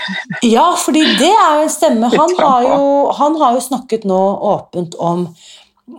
Ja, 0.56 0.70
fordi 0.80 1.04
det 1.20 1.30
er 1.34 1.58
jo 1.58 1.66
en 1.66 1.72
stemme. 1.72 2.10
Han 2.14 2.34
har 2.38 2.68
jo, 2.68 2.82
han 3.18 3.36
har 3.42 3.58
jo 3.58 3.64
snakket 3.68 4.08
nå 4.08 4.20
åpent 4.54 4.96
om 5.04 5.26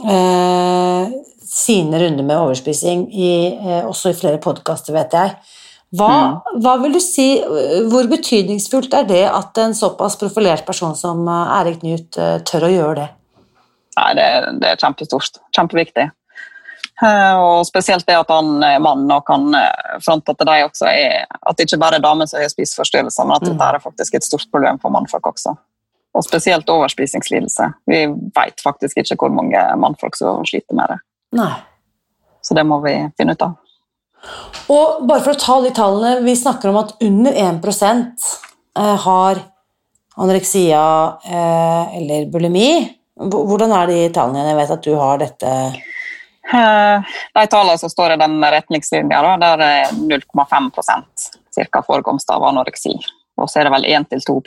eh, 0.02 1.14
sine 1.50 2.02
runder 2.02 2.26
med 2.26 2.38
overspising, 2.38 3.08
i, 3.14 3.32
eh, 3.54 3.86
også 3.86 4.14
i 4.14 4.18
flere 4.18 4.42
podkaster, 4.42 4.98
vet 4.98 5.14
jeg. 5.14 5.38
Hva, 5.98 6.10
mm. 6.10 6.60
hva, 6.62 6.76
vil 6.84 6.94
du 6.94 7.00
si, 7.02 7.40
Hvor 7.90 8.06
betydningsfullt 8.12 8.94
er 8.94 9.08
det 9.10 9.24
at 9.26 9.58
en 9.58 9.72
såpass 9.74 10.20
profilert 10.22 10.62
person 10.68 10.94
som 10.98 11.24
eh, 11.26 11.56
Eirik 11.60 11.82
Knut 11.82 12.18
eh, 12.22 12.38
tør 12.46 12.68
å 12.68 12.74
gjøre 12.74 12.96
det? 13.02 13.10
Nei, 14.00 14.12
det, 14.18 14.28
det 14.62 14.70
er 14.70 14.82
kjempestort. 14.82 15.42
Kjempeviktig. 15.56 16.06
Eh, 17.00 17.36
og 17.40 17.64
spesielt 17.68 18.04
det 18.08 18.18
at 18.20 18.32
han 18.34 18.64
er 18.66 18.82
mann 18.84 19.06
og 19.14 19.24
kan 19.28 19.46
eh, 19.56 20.00
fronte 20.04 20.34
til 20.36 20.48
dem 20.50 20.66
også 20.66 20.90
er 20.92 21.30
at 21.30 21.56
det 21.56 21.70
ikke 21.70 21.80
bare 21.80 22.00
er 22.00 22.04
damer 22.04 22.28
som 22.28 22.42
har 22.42 22.52
spiseforstyrrelser, 22.52 23.28
men 23.28 23.38
at 23.38 23.46
mm. 23.46 23.52
dette 23.54 23.68
er 23.70 23.84
faktisk 23.86 24.18
et 24.18 24.28
stort 24.28 24.50
problem 24.52 24.82
for 24.84 24.92
mannfolk 24.92 25.32
også. 25.32 25.56
Og 26.18 26.26
spesielt 26.26 26.70
overspisingslidelse. 26.70 27.70
Vi 27.88 28.02
vet 28.36 28.64
faktisk 28.64 29.00
ikke 29.00 29.16
hvor 29.22 29.32
mange 29.32 29.62
mannfolk 29.80 30.18
som 30.20 30.44
sliter 30.50 30.76
med 30.76 30.92
det. 30.92 31.00
Nei. 31.40 31.54
Så 32.44 32.58
det 32.58 32.66
må 32.68 32.82
vi 32.84 32.96
finne 33.20 33.36
ut 33.38 33.46
av. 33.48 33.56
Og 34.74 35.06
bare 35.08 35.24
for 35.24 35.32
å 35.32 35.40
ta 35.40 35.60
de 35.64 35.72
tallene, 35.72 36.26
Vi 36.26 36.36
snakker 36.36 36.72
om 36.72 36.82
at 36.82 36.98
under 37.00 37.32
1 37.32 37.64
eh, 37.64 38.96
har 39.06 39.40
anoreksia 40.20 40.82
eller 41.96 42.26
bulimi. 42.28 42.90
Hvordan 43.16 43.72
er 43.72 43.88
de 43.88 44.00
tallene? 44.12 44.50
Jeg 44.50 44.58
vet 44.58 44.74
at 44.76 44.84
du 44.84 44.96
har 45.00 45.22
dette 45.22 45.54
Eh, 45.70 45.80
de 47.34 47.48
tallene 47.48 47.78
som 47.78 47.90
står 47.90 48.14
i 48.14 48.18
den 48.18 48.40
retningslinja, 48.42 49.22
der 49.38 49.64
er 49.64 49.92
0,5% 49.94 51.30
ca. 51.72 51.82
forekomst 51.86 52.30
av 52.30 52.44
anoreksi. 52.44 52.96
Og 53.40 53.50
så 53.50 53.62
er 53.62 53.70
det 53.70 53.74
vel 53.76 53.86
1-2 53.86 54.40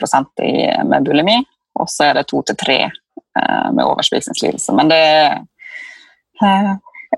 med 0.85 1.05
bulimi, 1.05 1.37
og 1.79 1.89
så 1.89 2.09
er 2.09 2.19
det 2.19 2.27
2-3 2.31 2.79
eh, 2.83 3.69
med 3.73 3.83
overspisingslidelse. 3.85 4.75
Men 4.75 4.91
det 4.91 5.03
eh, 6.43 6.73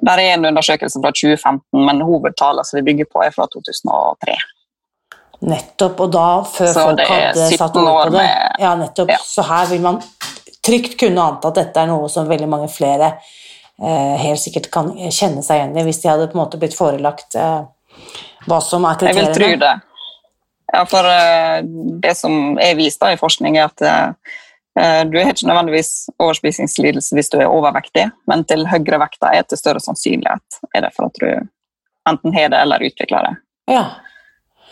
der 0.06 0.19
er 0.19 0.34
en 0.34 0.45
undersøkelse 0.45 1.00
fra 1.00 1.12
2015, 1.15 1.86
men 1.86 2.02
hovedtallet 2.04 2.67
som 2.67 2.78
vi 2.78 2.84
bygger 2.89 3.08
på, 3.08 3.21
er 3.24 3.32
fra 3.32 3.48
2003. 3.48 4.36
Nettopp, 5.48 6.02
og 6.04 6.12
da 6.12 6.28
før 6.52 6.74
folk 6.76 7.02
hadde 7.08 7.48
satt 7.56 7.78
ord 7.80 8.10
på 8.10 8.17
det. 8.17 8.28
Ja, 8.60 8.74
nettopp. 8.80 9.13
Ja. 9.13 9.21
Så 9.24 9.45
her 9.48 9.69
vil 9.71 9.82
man 9.88 10.02
trygt 10.65 10.98
kunne 11.00 11.24
anta 11.24 11.52
at 11.52 11.62
dette 11.62 11.80
er 11.80 11.89
noe 11.89 12.12
som 12.12 12.28
veldig 12.28 12.50
mange 12.52 12.67
flere 12.71 13.13
Eh, 13.15 13.44
helt 13.81 14.39
sikkert 14.39 14.69
kan 14.71 14.93
kjenne 15.11 15.43
seg 15.43 15.59
igjen 15.59 15.75
i 15.75 15.83
hvis 15.88 15.99
de 16.03 16.07
hadde 16.11 16.29
på 16.31 16.38
en 16.38 16.43
måte 16.45 16.59
blitt 16.61 16.77
forelagt 16.77 17.35
eh, 17.39 17.65
hva 18.47 18.59
som 18.63 18.85
er 18.88 19.01
kriteriene. 19.01 19.25
Jeg 19.25 19.33
vil 19.33 19.35
tro 19.35 19.59
det. 19.65 19.73
Ja, 20.73 20.81
for 20.89 21.09
eh, 21.11 21.59
det 22.03 22.15
som 22.19 22.57
er 22.61 22.77
vist 22.79 23.03
da 23.03 23.11
i 23.13 23.19
forskning, 23.19 23.59
er 23.59 23.69
at 23.71 23.88
du 24.75 25.13
har 25.15 25.29
ikke 25.31 25.47
nødvendigvis 25.47 26.09
overspisingslidelse 26.19 27.15
hvis 27.15 27.29
du 27.31 27.38
er 27.39 27.47
overvektig, 27.47 28.09
men 28.27 28.41
til 28.43 28.65
høyere 28.67 28.97
vekta 29.05 29.29
er 29.31 29.45
til 29.47 29.55
større 29.55 29.79
sannsynlighet 29.79 30.57
er 30.75 30.83
det 30.83 30.89
for 30.91 31.07
at 31.07 31.21
du 31.21 31.29
enten 32.11 32.35
har 32.35 32.49
det 32.51 32.59
eller 32.59 32.83
utvikler 32.83 33.23
det. 33.23 33.31
Ja. 33.71 33.85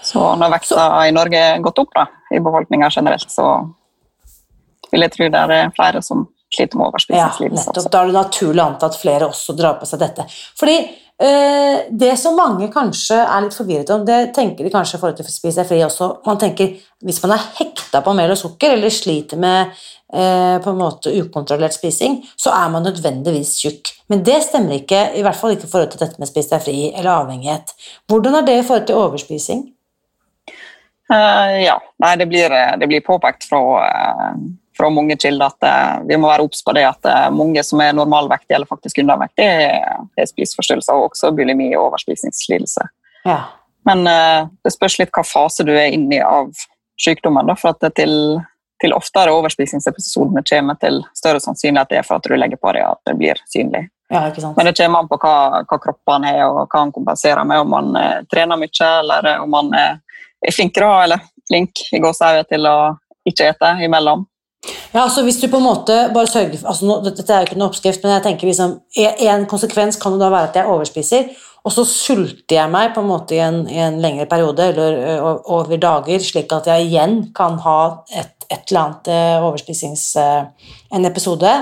Så 0.03 0.25
når 0.35 0.51
vekta 0.57 0.89
i 1.07 1.13
Norge 1.15 1.39
er 1.39 1.63
gått 1.63 1.79
opp 1.79 1.95
da, 1.95 2.03
i 2.35 2.41
befolkninga 2.43 2.89
generelt, 2.91 3.31
så 3.31 3.47
vil 4.91 5.07
jeg 5.07 5.15
tro 5.15 5.29
det 5.31 5.45
er 5.55 5.71
flere 5.77 6.03
som 6.03 6.27
sliter 6.53 6.79
med 6.79 6.89
overspisingslidelse. 6.91 7.63
Ja, 7.65 7.71
nettopp. 7.71 7.91
Da 7.91 8.01
er 8.01 8.11
det 8.11 8.19
naturlig 8.19 8.61
å 8.61 8.67
anta 8.67 8.89
at 8.89 8.99
flere 8.99 9.29
også 9.29 9.55
drar 9.57 9.80
på 9.80 9.88
seg 9.89 10.01
dette. 10.03 10.25
Fordi 10.59 10.75
eh, 10.78 11.89
det 11.89 12.13
som 12.21 12.38
mange 12.38 12.69
kanskje 12.73 13.17
er 13.23 13.45
litt 13.45 13.57
forvirret 13.57 13.91
om, 13.95 14.05
det 14.07 14.19
tenker 14.38 14.65
de 14.65 14.73
kanskje 14.73 14.99
i 14.99 15.01
forhold 15.01 15.19
til 15.19 15.28
å 15.28 15.34
spise 15.34 15.57
seg 15.59 15.69
fri 15.71 15.82
også. 15.86 16.09
Man 16.28 16.39
tenker 16.41 16.75
hvis 17.03 17.21
man 17.25 17.36
er 17.36 17.49
hekta 17.59 18.03
på 18.05 18.15
mel 18.17 18.34
og 18.36 18.39
sukker 18.39 18.78
eller 18.78 18.93
sliter 18.93 19.41
med 19.41 19.73
eh, 20.13 20.57
på 20.63 20.71
en 20.71 20.80
måte 20.80 21.13
ukontrollert 21.17 21.75
spising, 21.75 22.21
så 22.39 22.55
er 22.55 22.73
man 22.73 22.86
nødvendigvis 22.88 23.57
tjukk. 23.63 23.93
Men 24.13 24.25
det 24.25 24.41
stemmer 24.47 24.80
ikke, 24.80 25.05
i 25.17 25.25
hvert 25.25 25.39
fall 25.39 25.55
ikke 25.55 25.69
i 25.69 25.73
forhold 25.75 25.93
til 25.93 26.05
dette 26.05 26.21
med 26.21 26.30
spis 26.30 26.51
deg 26.51 26.65
fri 26.65 26.80
eller 26.91 27.15
avhengighet. 27.17 27.75
Hvordan 28.11 28.39
er 28.39 28.49
det 28.49 28.59
i 28.59 28.65
forhold 28.67 28.89
til 28.89 29.01
overspising? 29.01 29.69
Uh, 31.11 31.59
ja, 31.61 31.75
Nei, 32.01 32.13
det 32.17 32.25
blir, 32.32 32.53
det 32.80 32.88
blir 32.89 33.03
påpekt 33.05 33.43
fra 33.45 33.59
uh, 33.84 34.38
fra 34.78 34.89
mange 34.93 35.17
kilder 35.19 35.51
at 35.51 35.67
uh, 35.67 36.05
vi 36.07 36.17
må 36.17 36.30
være 36.30 36.45
obs 36.45 36.63
på 36.65 36.76
det 36.78 36.86
at 36.88 37.09
uh, 37.09 37.28
mange 37.36 37.63
som 37.65 37.82
er 37.84 37.95
normalvektige 37.97 38.57
eller 38.57 38.69
faktisk 38.69 39.01
undervektige, 39.03 39.82
har 40.17 40.30
spiseforstyrrelser 40.30 40.97
og 40.97 41.11
også 41.11 41.34
bulimi 41.36 41.71
og 41.76 41.89
overspisingslidelse. 41.89 42.88
Ja. 43.28 43.39
Men 43.88 44.07
uh, 44.07 44.49
det 44.63 44.74
spørs 44.76 44.99
litt 45.01 45.13
hva 45.15 45.26
fase 45.28 45.65
du 45.67 45.74
er 45.76 45.91
inne 45.93 46.19
i 46.19 46.24
av 46.24 46.51
sykdommen. 46.99 47.47
Da, 47.49 47.55
for 47.59 47.76
at 47.76 47.95
til, 47.97 48.13
til 48.82 48.95
oftere 48.95 49.34
overspisingsepisodene 49.34 50.45
kommer 50.49 50.80
til 50.82 51.01
større 51.17 51.41
sannsynlighet 51.43 51.91
det 51.91 52.01
er 52.01 52.07
for 52.07 52.21
at 52.21 52.30
du 52.30 52.38
legger 52.38 52.61
på 52.61 52.74
deg 52.76 52.86
at 52.88 53.01
det 53.09 53.17
blir 53.19 53.41
synlig. 53.51 53.88
Ja? 54.13 54.32
Men 54.55 54.65
det 54.65 54.78
kommer 54.78 54.99
an 54.99 55.09
på 55.09 55.17
hva, 55.21 55.63
hva 55.65 55.80
kroppen 55.82 56.28
har, 56.28 56.43
og 56.45 56.67
hva 56.67 56.84
han 56.84 56.91
kompenserer 56.93 57.45
med. 57.49 57.63
Om 57.65 57.78
han 57.78 57.95
eh, 57.97 58.19
trener 58.30 58.59
mye, 58.61 58.89
eller 58.99 59.30
om 59.41 59.55
han 59.57 59.71
eh, 59.80 60.19
er 60.47 60.53
flinkere 60.53 60.91
eller 61.05 61.24
flink 61.49 61.86
i 61.91 62.01
gåsehudet 62.03 62.51
til 62.51 62.67
å 62.69 62.78
ikke 63.30 63.49
ete 63.53 63.71
imellom. 63.86 64.26
Ja, 64.93 65.01
altså 65.03 65.24
Hvis 65.26 65.41
du 65.41 65.47
på 65.51 65.57
en 65.59 65.66
måte 65.66 65.95
bare 66.14 66.30
sørger 66.30 66.57
for 66.57 66.70
altså 66.72 66.86
nå, 66.88 66.99
Dette 67.03 67.26
er 67.28 67.41
jo 67.43 67.47
ikke 67.49 67.57
noen 67.57 67.70
oppskrift, 67.72 68.03
men 68.03 68.14
jeg 68.16 68.24
tenker 68.28 68.47
liksom, 68.47 68.78
en 68.95 69.45
konsekvens 69.51 69.97
kan 69.99 70.16
jo 70.16 70.22
da 70.22 70.30
være 70.32 70.51
at 70.51 70.59
jeg 70.61 70.72
overspiser, 70.72 71.32
og 71.64 71.72
så 71.72 71.84
sulter 71.88 72.57
jeg 72.57 72.72
meg 72.72 72.93
på 72.95 73.01
en 73.03 73.09
måte 73.09 73.36
i 73.36 73.41
en, 73.43 73.61
i 73.72 73.80
en 73.84 73.99
lengre 74.03 74.26
periode 74.32 74.70
eller 74.72 75.22
over 75.51 75.78
dager, 75.80 76.20
slik 76.24 76.51
at 76.55 76.68
jeg 76.72 76.88
igjen 76.89 77.18
kan 77.36 77.57
ha 77.64 77.78
et, 78.11 78.34
et 78.51 78.72
eller 78.72 78.82
annet 78.84 79.11
overspisings... 79.43 80.05
en 80.93 81.05
episode 81.09 81.53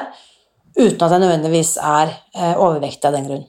uten 0.77 1.03
at 1.05 1.11
jeg 1.11 1.21
nødvendigvis 1.21 1.75
er 1.77 2.13
overvektig 2.57 3.07
av 3.09 3.13
den 3.17 3.27
grunn. 3.29 3.45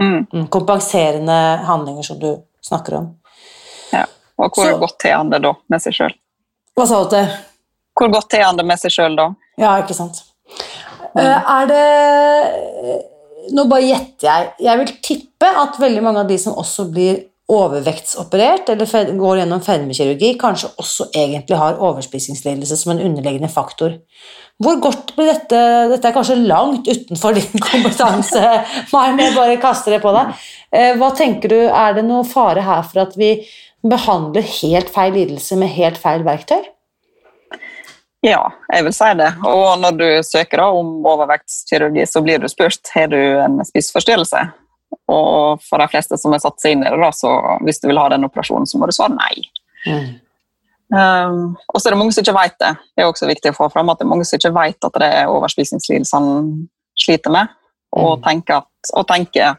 Mm. 0.00 0.26
Mm, 0.32 0.46
kompenserende 0.54 1.36
handlinger 1.68 2.02
som 2.06 2.18
du 2.20 2.30
snakker 2.64 3.00
om. 3.00 3.08
Ja. 3.92 4.04
Og 4.38 4.50
hvor 4.54 4.64
Så- 4.72 4.78
godt 4.78 5.02
har 5.04 5.16
han 5.18 5.30
det 5.30 5.42
da 5.42 5.52
med 5.68 5.82
seg 5.82 5.92
sjøl? 5.96 6.14
Hva 6.78 6.86
sa 6.86 7.02
du 7.04 7.10
til? 7.10 7.28
Hvor 7.98 8.12
godt 8.14 8.34
er 8.38 8.44
han 8.46 8.58
det 8.58 8.66
med 8.68 8.78
seg 8.80 8.94
sjøl 8.94 9.16
da? 9.18 9.28
Ja, 9.58 9.76
ikke 9.82 9.96
sant. 9.96 10.22
Eh, 11.18 11.50
Er 11.58 11.66
det 11.70 11.84
Nå 13.56 13.64
bare 13.64 13.86
gjetter 13.88 14.26
jeg. 14.28 14.48
Jeg 14.60 14.78
vil 14.82 14.90
tippe 15.02 15.48
at 15.62 15.78
veldig 15.80 16.02
mange 16.04 16.20
av 16.20 16.28
de 16.28 16.36
som 16.40 16.56
også 16.60 16.84
blir 16.92 17.22
overvektsoperert 17.48 18.68
eller 18.74 19.06
går 19.16 19.38
gjennom 19.40 19.62
fedmekirurgi, 19.64 20.34
kanskje 20.40 20.68
også 20.82 21.06
egentlig 21.16 21.56
har 21.56 21.78
overspisingslidelse 21.80 22.76
som 22.76 22.92
en 22.92 23.00
underliggende 23.06 23.48
faktor. 23.48 23.94
Hvor 24.60 24.76
godt 24.82 25.14
blir 25.16 25.30
dette 25.30 25.58
Dette 25.94 26.10
er 26.10 26.14
kanskje 26.16 26.36
langt 26.42 26.88
utenfor 26.90 27.38
din 27.38 27.62
kompetanse, 27.70 28.42
men 28.92 29.22
jeg 29.22 29.36
bare 29.38 29.56
kaster 29.62 29.96
det 29.96 30.02
på 30.04 30.12
deg. 30.16 30.34
Eh, 30.74 30.92
Hva 31.00 31.08
tenker 31.16 31.54
du, 31.54 31.58
Er 31.72 31.96
det 31.96 32.04
noe 32.04 32.26
fare 32.28 32.64
her 32.66 32.82
for 32.84 33.06
at 33.06 33.16
vi 33.16 33.32
behandler 33.86 34.42
helt 34.60 34.90
feil 34.92 35.14
lidelse 35.16 35.56
med 35.56 35.72
helt 35.78 35.96
feil 36.02 36.26
verktøy? 36.26 36.66
Ja, 38.26 38.40
jeg 38.72 38.84
vil 38.84 38.94
si 38.96 39.08
det. 39.14 39.28
Og 39.46 39.76
når 39.78 39.98
du 39.98 40.06
søker 40.26 40.62
om 40.64 41.04
overvektskirurgi, 41.06 42.06
så 42.10 42.22
blir 42.24 42.40
du 42.42 42.48
spurt 42.50 42.90
har 42.94 43.06
du 43.12 43.18
en 43.18 43.60
spiseforstyrrelse. 43.64 44.40
Og 45.12 45.60
for 45.62 45.78
de 45.78 45.86
fleste 45.92 46.16
som 46.18 46.32
har 46.34 46.40
satt 46.42 46.58
seg 46.60 46.74
inn 46.74 46.82
i 46.82 46.88
det, 46.90 46.98
da, 46.98 47.10
så 47.14 47.30
hvis 47.62 47.78
du 47.82 47.86
vil 47.90 48.00
ha 48.00 48.08
den 48.10 48.26
operasjonen, 48.26 48.66
så 48.66 48.80
må 48.80 48.88
du 48.88 48.94
svare 48.96 49.14
nei. 49.14 49.44
Um, 50.88 51.52
og 51.68 51.76
så 51.78 51.88
er 51.88 51.94
det 51.94 51.98
mange 52.00 52.14
som 52.16 52.24
ikke 52.24 52.34
vet 52.38 52.56
det. 52.62 52.72
Det 52.96 53.04
er 53.04 53.10
også 53.10 53.28
viktig 53.28 53.52
å 53.52 53.56
få 53.58 53.68
fram 53.72 53.90
at 53.92 54.00
det 54.00 54.06
er 54.06 54.10
mange 54.14 54.24
som 54.24 54.40
ikke 54.40 54.54
vet 54.56 54.86
at 54.88 54.98
det 55.02 55.08
er 55.20 55.32
overspisingslidelsene 55.34 56.66
sliter 56.98 57.34
med, 57.34 57.54
og 57.92 58.18
Mm. 58.18 58.22
tenker 58.24 58.56
at, 58.62 58.92
og 58.96 59.06
tenker 59.06 59.58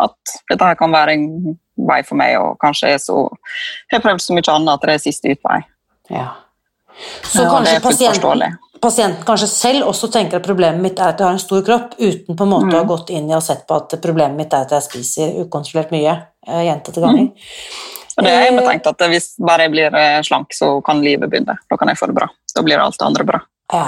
at 0.00 0.36
dette 0.50 0.64
her 0.64 0.76
kan 0.76 0.92
være 0.92 1.14
en 1.16 1.58
vei 1.88 2.02
for 2.02 2.20
meg, 2.20 2.36
og 2.38 2.58
kanskje 2.60 2.94
så 3.00 3.16
Jeg 3.90 3.98
har 3.98 4.04
prøvd 4.04 4.20
så 4.20 4.34
mye 4.36 4.54
annet 4.54 4.74
at 4.74 4.80
det 4.86 4.94
er 4.94 4.98
siste 4.98 5.32
utvei. 5.32 5.62
Ja. 6.10 6.28
Så 7.24 7.42
Ja, 7.42 7.48
kanskje 7.50 7.80
pasienten, 7.84 8.58
pasienten 8.82 9.24
kanskje 9.26 9.48
selv 9.50 9.88
også 9.88 10.10
tenker 10.12 10.40
at 10.40 10.46
problemet 10.46 10.82
mitt 10.82 11.00
er 11.00 11.12
at 11.12 11.20
jeg 11.20 11.26
har 11.26 11.38
en 11.38 11.42
stor 11.42 11.62
kropp, 11.66 11.96
uten 11.98 12.36
på 12.36 12.46
en 12.46 12.52
måte 12.52 12.74
å 12.74 12.82
ha 12.82 12.88
gått 12.88 13.10
inn 13.14 13.30
i 13.30 13.36
og 13.36 13.42
sett 13.44 13.66
på 13.68 13.78
at 13.78 13.96
problemet 14.02 14.36
mitt 14.38 14.52
er 14.52 14.66
at 14.66 14.76
jeg 14.76 14.88
spiser 14.88 15.40
ukontrollert 15.44 15.94
mye 15.94 16.14
eh, 16.48 16.62
gjentatte 16.68 17.04
ganger. 17.04 17.32
Og 18.12 18.26
det 18.26 18.32
er 18.32 18.44
jeg 18.44 18.52
Eh, 18.52 18.58
betenkt 18.60 18.90
at 18.90 19.06
Hvis 19.08 19.32
bare 19.40 19.66
jeg 19.66 19.72
blir 19.72 19.94
eh, 19.96 20.20
slank, 20.26 20.52
så 20.52 20.74
kan 20.84 21.00
livet 21.04 21.30
begynne. 21.30 21.56
Da 21.70 21.78
kan 21.80 21.88
jeg 21.88 22.00
få 22.00 22.10
det 22.10 22.18
bra. 22.18 22.28
Da 22.54 22.64
blir 22.66 22.82
alt 22.82 22.98
det 22.98 23.06
andre 23.06 23.24
bra. 23.24 23.40
Ja. 23.72 23.86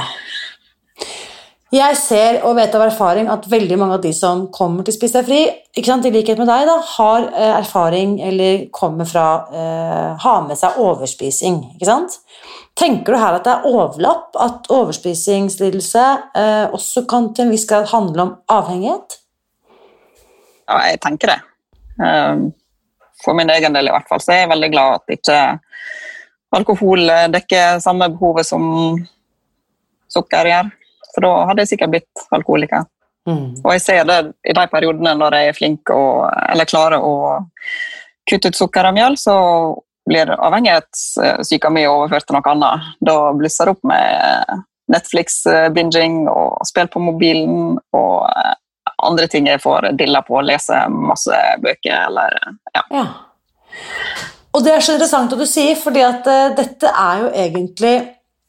Jeg 1.74 1.96
ser 1.98 2.36
og 2.46 2.54
vet 2.54 2.74
av 2.76 2.84
erfaring 2.84 3.26
at 3.32 3.48
veldig 3.50 3.76
mange 3.80 3.96
av 3.96 4.02
de 4.04 4.12
som 4.14 4.44
kommer 4.54 4.86
til 4.86 4.94
Spis 4.94 5.14
deg 5.16 5.24
fri, 5.26 5.38
ikke 5.74 5.88
sant, 5.88 6.04
i 6.06 6.12
likhet 6.14 6.38
med 6.38 6.46
deg, 6.46 6.68
da, 6.68 6.76
har 6.92 7.24
eh, 7.32 7.54
erfaring 7.56 8.12
eller 8.22 8.66
kommer 8.74 9.08
fra 9.08 9.24
eh, 9.50 10.10
Har 10.22 10.44
med 10.46 10.60
seg 10.60 10.76
overspising. 10.78 11.56
Ikke 11.74 11.88
sant? 11.88 12.20
Tenker 12.78 13.16
du 13.16 13.18
her 13.18 13.38
at 13.40 13.48
det 13.48 13.56
er 13.56 13.66
overlapp? 13.66 14.36
At 14.38 14.70
overspisingslidelse 14.70 16.04
eh, 16.38 16.76
også 16.76 17.06
kan 17.10 17.32
til 17.34 17.48
en 17.48 17.56
viss 17.56 17.66
grad 17.70 17.90
handle 17.90 18.28
om 18.28 18.32
avhengighet? 18.54 19.18
Ja, 20.68 20.78
jeg 20.92 21.02
tenker 21.02 21.34
det. 21.34 21.40
Um, 21.98 22.46
For 23.24 23.34
min 23.34 23.50
egen 23.50 23.74
del 23.74 23.90
i 23.90 23.96
hvert 23.96 24.06
fall, 24.10 24.22
så 24.22 24.36
er 24.36 24.44
jeg 24.44 24.52
veldig 24.54 24.70
glad 24.76 25.00
at 25.00 25.18
ikke 25.18 25.42
alkohol 26.54 27.10
eh, 27.10 27.26
dekker 27.34 27.82
samme 27.82 28.12
behovet 28.14 28.46
som 28.46 28.64
sukker 30.12 30.52
gjør. 30.52 30.72
For 31.14 31.24
da 31.24 31.32
hadde 31.48 31.64
jeg 31.64 31.74
sikkert 31.74 31.94
blitt 31.94 32.26
alkoholiker. 32.34 32.84
Mm. 33.28 33.56
Og 33.62 33.70
jeg 33.72 33.82
ser 33.84 34.04
det 34.08 34.18
i 34.44 34.54
de 34.56 34.66
periodene 34.68 35.14
når 35.16 35.38
jeg 35.38 35.50
er 35.50 35.56
flink 35.56 35.92
og, 35.94 36.26
eller 36.50 36.68
klarer 36.68 37.00
å 37.00 37.14
kutte 38.28 38.50
ut 38.50 38.58
sukker 38.58 38.88
og 38.88 38.96
mjøl, 38.96 39.16
så 39.20 39.36
blir 40.04 40.32
avhengighetssyka 40.34 41.70
mi 41.72 41.86
overført 41.88 42.26
til 42.28 42.36
noe 42.36 42.52
annet. 42.52 42.90
Da 43.04 43.16
blusser 43.36 43.68
det 43.68 43.76
opp 43.76 43.88
med 43.88 44.64
Netflix-binging 44.92 46.24
og 46.28 46.60
spill 46.68 46.90
på 46.92 47.00
mobilen 47.00 47.78
og 47.96 48.26
eh, 48.28 48.52
andre 49.04 49.28
ting 49.32 49.48
jeg 49.48 49.62
får 49.62 49.92
dilla 49.98 50.20
på, 50.26 50.42
lese 50.44 50.84
masse 50.92 51.38
bøker 51.62 51.96
eller 52.08 52.36
ja. 52.74 52.84
Ja. 52.90 53.06
Og 54.54 54.62
det 54.62 54.74
er 54.74 54.84
så 54.84 54.94
interessant 54.94 55.32
at 55.34 55.40
du 55.40 55.48
sier, 55.48 55.74
fordi 55.80 56.04
at 56.04 56.28
eh, 56.30 56.52
dette 56.58 56.90
er 56.90 57.24
jo 57.24 57.32
egentlig 57.46 57.94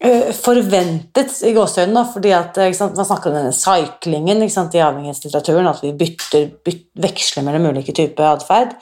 forventet 0.04 1.38
i 1.48 1.54
gåseøynene, 1.56 2.04
fordi 2.12 2.34
at 2.36 2.58
eh, 2.60 2.74
sant, 2.76 2.98
man 2.98 3.08
snakker 3.08 3.32
om 3.32 3.38
denne 3.40 3.56
cyclingen 3.56 4.44
sant, 4.52 4.76
i 4.76 4.84
avhengighetslitteraturen, 4.84 5.70
at 5.72 5.80
vi 5.84 5.94
bytter, 5.96 6.50
byt, 6.66 6.90
veksler 7.00 7.46
mellom 7.48 7.70
ulike 7.72 7.96
typer 7.96 8.28
atferd. 8.34 8.76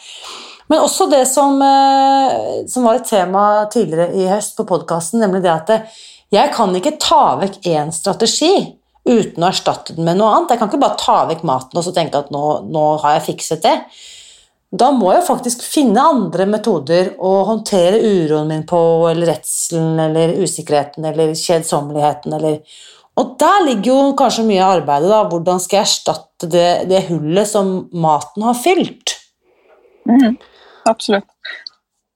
Men 0.71 0.81
også 0.81 1.07
det 1.11 1.25
som, 1.29 1.61
eh, 1.61 2.63
som 2.71 2.87
var 2.87 2.97
et 2.97 3.09
tema 3.09 3.43
tidligere 3.71 4.09
i 4.17 4.25
høst 4.31 4.57
på 4.57 4.65
podkasten, 4.67 5.21
nemlig 5.21 5.43
det 5.45 5.53
at 5.53 5.69
eh, 5.75 5.99
jeg 6.33 6.53
kan 6.55 6.73
ikke 6.73 6.97
ta 6.97 7.37
vekk 7.43 7.61
én 7.69 7.93
strategi 7.93 8.55
uten 9.05 9.43
å 9.43 9.51
erstatte 9.51 9.93
den 9.93 10.07
med 10.07 10.17
noe 10.17 10.31
annet. 10.33 10.55
Jeg 10.55 10.63
kan 10.63 10.71
ikke 10.71 10.81
bare 10.81 10.97
ta 10.97 11.19
vekk 11.29 11.43
maten 11.45 11.77
og 11.77 11.85
så 11.85 11.93
tenke 11.93 12.23
at 12.23 12.33
nå, 12.33 12.43
nå 12.73 12.85
har 13.03 13.19
jeg 13.19 13.27
fikset 13.27 13.61
det. 13.67 13.75
Da 14.73 14.89
må 14.89 15.11
jeg 15.13 15.25
faktisk 15.27 15.61
finne 15.69 16.01
andre 16.01 16.47
metoder 16.49 17.11
å 17.21 17.33
håndtere 17.45 17.99
uroen 18.01 18.49
min 18.49 18.63
på, 18.65 18.79
eller 19.11 19.29
redselen, 19.35 19.99
eller 20.01 20.33
usikkerheten, 20.41 21.05
eller 21.11 21.35
kjedsommeligheten, 21.37 22.33
eller 22.39 22.81
Og 23.13 23.35
der 23.37 23.59
ligger 23.67 23.91
jo 23.91 24.13
kanskje 24.17 24.47
mye 24.47 24.63
av 24.65 24.79
arbeidet, 24.79 25.09
da. 25.11 25.19
Hvordan 25.29 25.59
skal 25.61 25.77
jeg 25.77 25.85
erstatte 25.85 26.47
det, 26.49 26.69
det 26.89 27.03
hullet 27.11 27.45
som 27.45 27.67
maten 27.93 28.41
har 28.41 28.57
fylt? 28.57 29.13
Mm, 30.09 30.39
absolutt. 30.89 31.29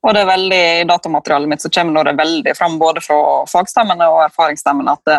Og 0.06 0.14
det 0.14 0.22
er 0.22 0.30
veldig, 0.30 0.60
I 0.82 0.84
datamaterialet 0.88 1.50
mitt 1.50 1.64
så 1.64 1.72
kommer 1.74 2.06
det 2.06 2.14
veldig 2.20 2.54
fram 2.56 2.78
både 2.80 3.02
fra 3.04 3.18
fagstemmene 3.50 4.06
og 4.14 4.20
erfaringsstemmene 4.28 4.94
at 4.94 5.10
det, 5.10 5.18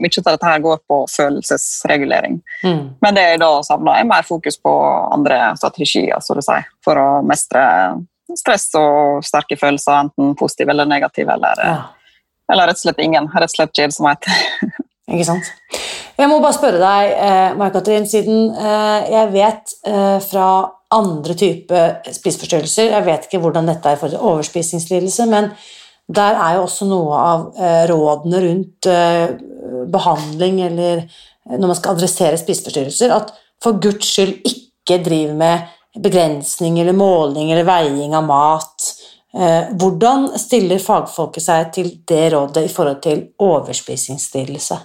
mye 0.00 0.22
av 0.22 0.30
dette 0.30 0.48
her 0.48 0.62
går 0.64 0.80
på 0.88 1.00
følelsesregulering. 1.12 2.40
Mm. 2.64 2.80
Men 3.04 3.18
det 3.18 3.26
jeg 3.28 3.42
da 3.44 3.50
savner, 3.68 4.00
er 4.00 4.08
mer 4.08 4.24
fokus 4.26 4.56
på 4.58 4.72
andre 5.12 5.52
strategier 5.60 6.24
så 6.24 6.38
det 6.38 6.46
sier, 6.46 6.66
for 6.84 6.98
å 6.98 7.08
mestre 7.26 7.62
stress 8.34 8.70
og 8.80 9.20
sterke 9.26 9.58
følelser, 9.60 10.06
enten 10.06 10.32
positive 10.40 10.72
eller 10.72 10.88
negative, 10.88 11.36
eller, 11.36 11.60
Ja. 11.60 11.76
eller 12.52 12.66
rett 12.72 12.80
og 12.80 12.86
slett 12.86 13.04
ingen. 13.04 13.28
Rett 13.28 13.52
og 13.52 13.56
slett 13.56 13.76
kjedsomhet. 13.76 14.24
Ikke 15.12 15.26
sant? 15.28 15.52
Jeg 16.16 16.30
må 16.30 16.38
bare 16.40 16.56
spørre 16.56 16.78
deg, 16.80 17.10
eh, 17.12 17.54
Mai-Katrin, 17.58 18.06
siden 18.08 18.54
eh, 18.56 19.10
jeg 19.12 19.32
vet 19.34 19.74
eh, 19.90 20.18
fra 20.24 20.48
andre 20.94 21.36
typer 21.38 22.12
spiseforstyrrelser 22.14 22.92
Jeg 22.92 23.06
vet 23.06 23.26
ikke 23.26 23.40
hvordan 23.42 23.68
dette 23.70 23.88
er 23.88 23.96
i 23.96 24.00
forhold 24.00 24.16
til 24.16 24.28
overspisingslidelse, 24.30 25.26
men 25.30 25.50
der 26.14 26.40
er 26.40 26.56
jo 26.56 26.64
også 26.66 26.88
noe 26.88 27.20
av 27.20 27.46
eh, 27.56 27.84
rådene 27.90 28.42
rundt 28.44 28.88
eh, 28.92 29.30
behandling 29.92 30.60
eller 30.66 31.06
når 31.44 31.68
man 31.68 31.76
skal 31.76 31.96
adressere 31.96 32.40
spiseforstyrrelser, 32.40 33.12
at 33.12 33.32
for 33.62 33.80
guds 33.80 34.08
skyld 34.08 34.38
ikke 34.48 35.00
driv 35.04 35.34
med 35.36 35.72
begrensning 36.02 36.78
eller 36.80 36.96
måling 36.96 37.52
eller 37.52 37.66
veiing 37.68 38.14
av 38.16 38.24
mat. 38.28 38.88
Eh, 39.34 39.70
hvordan 39.80 40.30
stiller 40.40 40.82
fagfolket 40.82 41.44
seg 41.44 41.70
til 41.74 41.92
det 42.08 42.24
rådet 42.34 42.66
i 42.66 42.72
forhold 42.72 43.00
til 43.04 43.22
overspisingslidelse? 43.44 44.80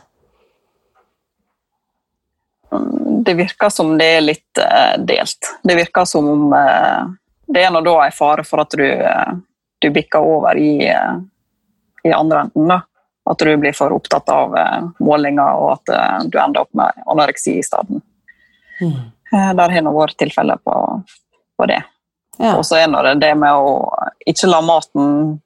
Det 3.29 3.33
virker 3.33 3.69
som 3.69 3.91
det 3.97 4.05
er 4.05 4.21
litt 4.25 4.57
eh, 4.57 4.95
delt. 5.05 5.49
Det 5.63 5.75
virker 5.77 6.05
som 6.05 6.27
om 6.27 6.53
eh, 6.53 7.01
det 7.45 7.61
er 7.61 7.69
nå 7.69 7.83
da 7.85 7.91
en 8.07 8.15
fare 8.15 8.41
for 8.41 8.63
at 8.63 8.73
du, 8.73 8.87
eh, 8.89 9.35
du 9.85 9.89
bikker 9.93 10.25
over 10.25 10.57
i, 10.57 10.71
i 12.09 12.13
andre 12.15 12.39
enden. 12.47 12.71
da. 12.73 12.79
At 13.29 13.45
du 13.45 13.51
blir 13.61 13.77
for 13.77 13.93
opptatt 13.93 14.31
av 14.33 14.57
målinger, 14.97 15.61
og 15.61 15.75
at 15.75 16.25
du 16.25 16.39
ender 16.41 16.63
opp 16.63 16.73
med 16.73 17.03
anoreksi 17.05 17.59
i 17.59 17.67
stedet. 17.67 18.01
Mm. 18.81 18.97
Der 19.29 19.75
har 19.75 19.85
nå 19.85 19.93
vært 19.93 20.17
tilfeller 20.17 20.57
på, 20.65 20.73
på 21.53 21.69
det. 21.69 21.83
Ja. 22.39 22.55
Og 22.55 22.65
så 22.65 22.81
er 22.81 22.89
det 22.89 23.19
det 23.21 23.35
med 23.37 23.53
å 23.53 23.77
ikke 24.25 24.49
la 24.49 24.63
maten 24.65 25.37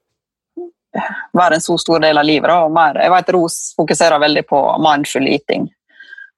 være 1.36 1.60
en 1.60 1.68
så 1.68 1.76
stor 1.84 2.00
del 2.00 2.24
av 2.24 2.32
livet. 2.32 2.48
Da, 2.48 2.64
og 2.64 2.72
mer. 2.72 3.04
Jeg 3.04 3.12
vet 3.18 3.36
Ros 3.36 3.62
fokuserer 3.76 4.24
veldig 4.24 4.48
på 4.48 4.64
mindful 4.88 5.28
eating. 5.28 5.68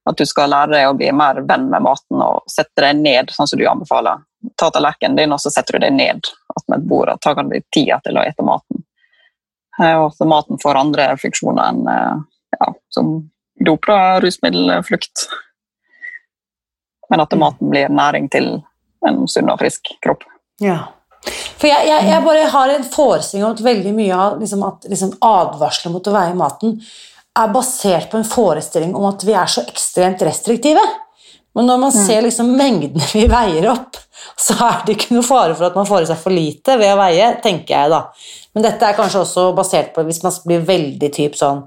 At 0.06 0.18
du 0.18 0.26
skal 0.30 0.52
lære 0.54 0.74
deg 0.76 0.88
å 0.90 0.96
bli 0.98 1.10
mer 1.16 1.42
venn 1.50 1.70
med 1.72 1.82
maten 1.82 2.22
og 2.22 2.44
sette 2.52 2.84
deg 2.84 3.00
ned, 3.02 3.32
sånn 3.34 3.50
som 3.50 3.60
du 3.60 3.66
anbefaler. 3.70 4.22
Ta 4.60 4.70
tallerkenen 4.70 5.18
din, 5.18 5.34
og 5.34 5.42
så 5.42 5.50
setter 5.54 5.78
du 5.80 5.86
deg 5.88 5.96
ned 5.96 6.30
med 6.68 6.78
et 6.78 6.90
bord. 6.90 7.12
Ta 7.22 7.34
deg 7.38 7.66
tida 7.74 7.98
til 8.06 8.20
å 8.20 8.26
ete 8.26 8.46
maten. 8.46 8.84
Eh, 9.82 9.96
og 9.98 10.12
at 10.14 10.28
maten 10.30 10.62
får 10.62 10.80
andre 10.80 11.08
funksjoner 11.20 11.72
enn 11.72 11.90
eh, 11.92 12.22
ja, 12.60 12.70
som 12.94 13.16
dop 13.66 13.90
og 13.92 14.22
rusmiddelflukt. 14.24 15.26
Men 17.10 17.26
at 17.26 17.36
maten 17.38 17.74
blir 17.74 17.92
næring 17.92 18.30
til 18.34 18.54
en 19.06 19.26
sunn 19.30 19.52
og 19.52 19.60
frisk 19.62 19.92
kropp. 20.06 20.24
Ja. 20.64 20.80
For 21.26 21.70
jeg, 21.70 21.88
jeg, 21.90 22.06
jeg 22.10 22.24
bare 22.26 22.48
har 22.54 22.72
en 22.72 22.86
forestilling 22.86 23.46
om 23.48 23.56
at 23.56 23.66
veldig 23.66 23.94
mye 23.98 24.16
av 24.16 24.40
liksom, 24.42 24.64
liksom, 24.86 25.16
advarsler 25.26 25.94
mot 25.94 26.08
å 26.08 26.14
veie 26.14 26.36
maten 26.38 26.78
er 27.36 27.52
basert 27.52 28.12
på 28.12 28.20
en 28.20 28.28
forestilling 28.28 28.96
om 28.96 29.10
at 29.10 29.24
vi 29.28 29.36
er 29.36 29.50
så 29.52 29.66
ekstremt 29.68 30.24
restriktive. 30.24 30.84
Men 31.56 31.70
når 31.70 31.78
man 31.80 31.94
mm. 31.94 32.00
ser 32.08 32.24
liksom 32.26 32.52
mengdene 32.58 33.08
vi 33.14 33.26
veier 33.32 33.70
opp, 33.72 34.00
så 34.40 34.58
er 34.66 34.82
det 34.86 34.98
ikke 34.98 35.16
noe 35.16 35.26
fare 35.26 35.56
for 35.56 35.68
at 35.70 35.78
man 35.78 35.88
får 35.88 36.04
i 36.04 36.10
seg 36.10 36.20
for 36.20 36.36
lite 36.36 36.76
ved 36.80 36.92
å 36.92 37.00
veie, 37.00 37.30
tenker 37.44 37.76
jeg 37.78 37.94
da. 37.94 38.02
Men 38.56 38.66
dette 38.68 38.88
er 38.88 38.98
kanskje 38.98 39.24
også 39.24 39.46
basert 39.56 39.94
på 39.96 40.04
hvis 40.08 40.22
man 40.24 40.36
blir 40.48 40.66
veldig 40.68 41.12
typ 41.16 41.38
sånn 41.40 41.64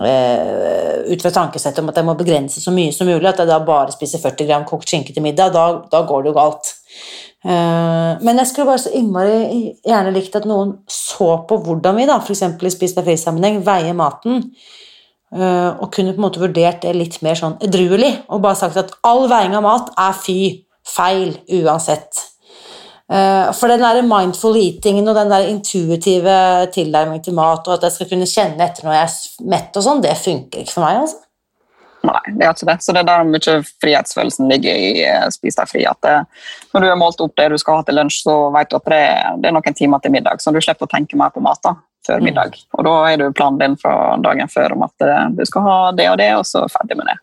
uh, 0.00 0.96
ut 1.06 1.22
fra 1.22 1.34
tankesettet 1.34 1.82
om 1.82 1.90
at 1.92 2.00
jeg 2.00 2.08
må 2.08 2.16
begrense 2.18 2.62
så 2.62 2.74
mye 2.74 2.94
som 2.94 3.10
mulig, 3.10 3.28
at 3.30 3.42
jeg 3.42 3.50
da 3.50 3.60
bare 3.66 3.94
spiser 3.94 4.22
40 4.22 4.50
gram 4.50 4.66
kokt 4.68 4.90
skinke 4.90 5.14
til 5.14 5.26
middag, 5.26 5.54
da, 5.54 5.66
da 5.90 6.02
går 6.08 6.24
det 6.24 6.32
jo 6.32 6.38
galt. 6.38 6.74
Uh, 7.44 8.16
men 8.24 8.40
jeg 8.40 8.50
skulle 8.50 8.70
bare 8.72 8.82
så 8.86 8.94
innmari 8.96 9.74
gjerne 9.84 10.14
likt 10.14 10.38
at 10.38 10.48
noen 10.48 10.78
så 10.90 11.36
på 11.46 11.60
hvordan 11.66 12.00
vi 12.00 12.08
da, 12.10 12.18
f.eks. 12.22 12.46
i 12.50 12.72
Spis 12.72 12.96
deg 12.96 13.06
fri-sammenheng, 13.06 13.62
veier 13.66 13.94
maten. 13.98 14.48
Uh, 15.34 15.74
og 15.82 15.88
kunne 15.90 16.12
på 16.14 16.20
en 16.20 16.26
måte 16.28 16.38
vurdert 16.38 16.84
det 16.84 16.92
litt 16.94 17.16
mer 17.26 17.34
sånn 17.34 17.56
edruelig 17.64 18.12
og 18.30 18.44
bare 18.44 18.54
sagt 18.60 18.76
at 18.78 18.92
all 19.02 19.24
veiing 19.26 19.56
av 19.58 19.64
mat 19.64 19.88
er 19.98 20.14
fy, 20.14 20.36
feil, 20.86 21.32
uansett. 21.58 22.20
Uh, 23.10 23.50
for 23.52 23.68
den 23.68 23.82
der 23.82 23.98
mindful 24.06 24.54
eatingen 24.56 25.10
og 25.10 25.18
den 25.18 25.32
der 25.32 25.48
intuitive 25.50 26.36
tilnærmingen 26.72 27.24
til 27.24 27.34
mat, 27.34 27.66
og 27.66 27.76
at 27.76 27.88
jeg 27.88 27.96
skal 27.96 28.10
kunne 28.12 28.30
kjenne 28.30 28.62
etter 28.62 28.86
når 28.86 28.94
jeg 28.94 29.08
er 29.10 29.48
mett 29.56 29.76
og 29.80 29.86
sånn, 29.88 30.04
det 30.04 30.14
funker 30.22 30.62
ikke 30.62 30.76
for 30.76 30.86
meg. 30.86 31.00
altså. 31.02 31.20
Nei, 32.04 32.20
det 32.36 32.44
er 32.46 32.52
ikke 32.52 32.68
det. 32.68 32.76
Så 32.84 32.94
det 32.94 33.02
er 33.02 33.08
der 33.08 33.26
mye 33.26 33.56
frihetsfølelsen 33.82 34.52
ligger 34.52 34.86
i 34.86 35.02
uh, 35.08 35.26
Spis 35.34 35.58
deg 35.58 35.70
fri. 35.72 35.82
At 35.88 35.98
det, 36.04 36.14
når 36.76 36.84
du 36.84 36.88
har 36.92 37.00
målt 37.00 37.22
opp 37.24 37.34
det 37.40 37.48
du 37.50 37.58
skal 37.58 37.80
ha 37.80 37.88
til 37.88 37.98
lunsj, 37.98 38.22
så 38.28 38.36
vet 38.54 38.70
du 38.70 38.78
at 38.78 38.86
det, 38.92 39.02
det 39.42 39.50
er 39.50 39.58
noen 39.58 39.78
timer 39.82 40.04
til 40.04 40.14
middag, 40.14 40.38
så 40.38 40.54
du 40.54 40.60
slipper 40.62 40.86
å 40.86 40.94
tenke 40.94 41.18
mer 41.18 41.34
på 41.34 41.42
mat 41.42 41.58
da, 41.66 41.74
før 42.06 42.20
mm. 42.20 42.28
middag. 42.28 42.58
Og 42.78 42.86
da 42.86 42.94
er 43.10 43.20
du 43.20 43.26
planen 43.32 43.60
din 43.62 43.76
fra 43.80 44.14
dagen 44.24 44.50
før 44.52 44.76
om 44.76 44.86
at 44.86 45.06
uh, 45.06 45.30
du 45.34 45.44
skal 45.48 45.66
ha 45.68 45.78
det 45.96 46.10
og 46.12 46.18
det, 46.20 46.30
og 46.38 46.46
så 46.48 46.66
ferdig 46.72 46.98
med 47.00 47.10
det. 47.10 47.18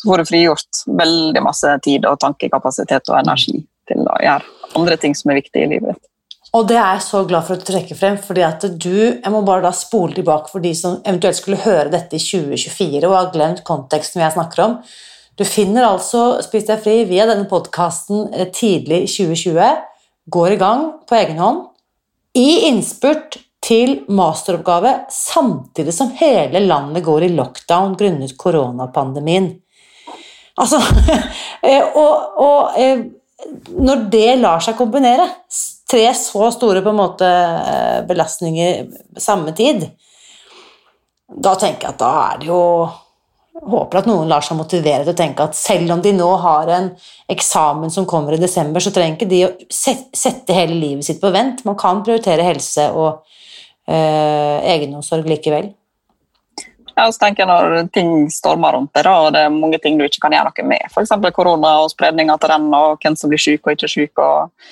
Så 0.00 0.08
får 0.08 0.20
du 0.20 0.30
frigjort 0.30 0.84
veldig 1.00 1.42
masse 1.44 1.74
tid 1.84 2.06
og 2.08 2.20
tankekapasitet 2.22 3.10
og 3.12 3.18
energi 3.20 3.58
til 3.90 4.06
å 4.06 4.22
gjøre 4.22 4.76
andre 4.78 4.96
ting 5.00 5.16
som 5.18 5.32
er 5.32 5.40
viktige 5.42 5.66
i 5.66 5.74
livet 5.74 5.92
ditt. 5.92 6.06
Og 6.56 6.66
det 6.66 6.78
er 6.80 6.96
jeg 6.96 7.04
så 7.04 7.20
glad 7.28 7.46
for 7.46 7.54
å 7.54 7.62
trekke 7.62 7.94
frem, 7.94 8.16
fordi 8.18 8.42
at 8.42 8.64
du 8.82 8.96
Jeg 8.96 9.30
må 9.30 9.42
bare 9.46 9.62
da 9.68 9.70
spole 9.76 10.16
tilbake 10.16 10.50
for 10.50 10.62
de 10.64 10.72
som 10.74 10.98
eventuelt 11.04 11.38
skulle 11.38 11.62
høre 11.62 11.92
dette 11.92 12.16
i 12.18 12.22
2024 12.22 13.06
og 13.06 13.14
har 13.14 13.30
glemt 13.34 13.62
konteksten 13.66 14.22
jeg 14.24 14.34
snakker 14.34 14.64
om. 14.64 14.78
Du 15.38 15.44
finner 15.46 15.86
altså 15.86 16.40
Spis 16.44 16.66
deg 16.68 16.82
fri 16.82 17.04
via 17.08 17.28
denne 17.30 17.46
podkasten 17.48 18.32
eh, 18.34 18.50
tidlig 18.50 19.04
i 19.04 19.12
2020. 19.12 19.78
Går 20.30 20.56
i 20.56 20.58
gang 20.60 20.82
på 21.06 21.18
egen 21.20 21.38
hånd. 21.38 21.62
I 22.34 22.66
innspurt 22.68 23.38
til 23.70 24.00
masteroppgave 24.10 24.94
samtidig 25.14 25.94
som 25.94 26.10
hele 26.18 26.62
landet 26.64 27.04
går 27.06 27.28
i 27.28 27.32
lockdown 27.36 27.94
grunnet 27.98 28.34
koronapandemien. 28.38 29.52
Altså 30.60 30.80
eh, 31.68 31.84
Og, 31.96 32.40
og 32.42 32.80
eh, 32.80 33.04
når 33.80 34.08
det 34.12 34.40
lar 34.40 34.62
seg 34.64 34.76
kombinere, 34.78 35.28
tre 35.90 36.08
så 36.14 36.50
store 36.54 36.82
på 36.84 36.92
en 36.92 36.98
måte 36.98 37.28
eh, 37.28 38.00
belastninger 38.08 39.20
samme 39.20 39.54
tid, 39.56 39.86
da 41.30 41.54
tenker 41.54 41.86
jeg 41.86 41.94
at 41.94 42.02
da 42.02 42.10
er 42.24 42.42
det 42.42 42.50
jo 42.50 42.64
Håper 43.60 43.98
at 43.98 44.06
noen 44.08 44.30
lar 44.30 44.40
seg 44.40 44.56
motivere 44.56 45.02
til 45.04 45.12
å 45.12 45.18
tenke 45.18 45.44
at 45.44 45.56
selv 45.58 45.90
om 45.92 46.00
de 46.00 46.14
nå 46.16 46.28
har 46.40 46.70
en 46.72 46.86
eksamen 47.28 47.90
som 47.92 48.06
kommer 48.08 48.32
i 48.32 48.38
desember, 48.40 48.80
så 48.80 48.92
trenger 48.94 49.18
ikke 49.18 49.28
de 49.28 49.40
å 49.44 49.50
sette 50.16 50.56
hele 50.56 50.78
livet 50.78 51.04
sitt 51.04 51.18
på 51.20 51.28
vent. 51.34 51.60
Man 51.68 51.76
kan 51.76 52.00
prioritere 52.06 52.46
helse 52.46 52.86
og 52.96 53.26
egenomsorg 53.90 55.26
likevel. 55.26 55.72
Ja, 57.00 57.06
så 57.12 57.18
tenker 57.22 57.46
jeg 57.46 57.48
Når 57.48 57.90
ting 57.94 58.10
stormer 58.32 58.74
rundt 58.76 58.92
deg, 58.96 59.06
og 59.08 59.32
det 59.34 59.44
er 59.46 59.54
mange 59.54 59.78
ting 59.82 59.98
du 59.98 60.04
ikke 60.04 60.26
kan 60.26 60.34
gjøre 60.36 60.50
noe 60.50 60.66
med, 60.68 60.90
f.eks. 60.90 61.14
korona 61.36 61.76
og 61.84 61.92
spredninga 61.94 62.36
til 62.40 62.52
den, 62.52 62.66
og 62.76 63.00
hvem 63.00 63.16
som 63.16 63.32
blir 63.32 63.40
syk 63.40 63.64
og 63.64 63.72
ikke 63.72 63.88
syk. 63.88 64.20
Og, 64.20 64.66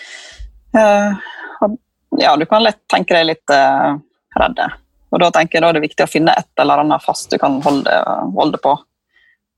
uh, 0.77 1.73
ja, 2.21 2.35
du 2.37 2.45
kan 2.51 2.65
lett 2.65 2.83
tenke 2.93 3.17
deg 3.17 3.31
litt 3.31 3.55
uh, 3.55 3.97
redd. 4.39 4.61
Og 5.09 5.23
Da 5.23 5.31
tenker 5.33 5.57
jeg 5.57 5.65
da 5.65 5.73
er 5.73 5.79
det 5.79 5.87
viktig 5.87 6.05
å 6.05 6.11
finne 6.11 6.37
et 6.37 6.61
eller 6.61 6.85
annet 6.85 7.05
fast 7.05 7.33
du 7.33 7.39
kan 7.41 7.63
holde, 7.65 7.97
holde 8.37 8.61
på. 8.61 8.77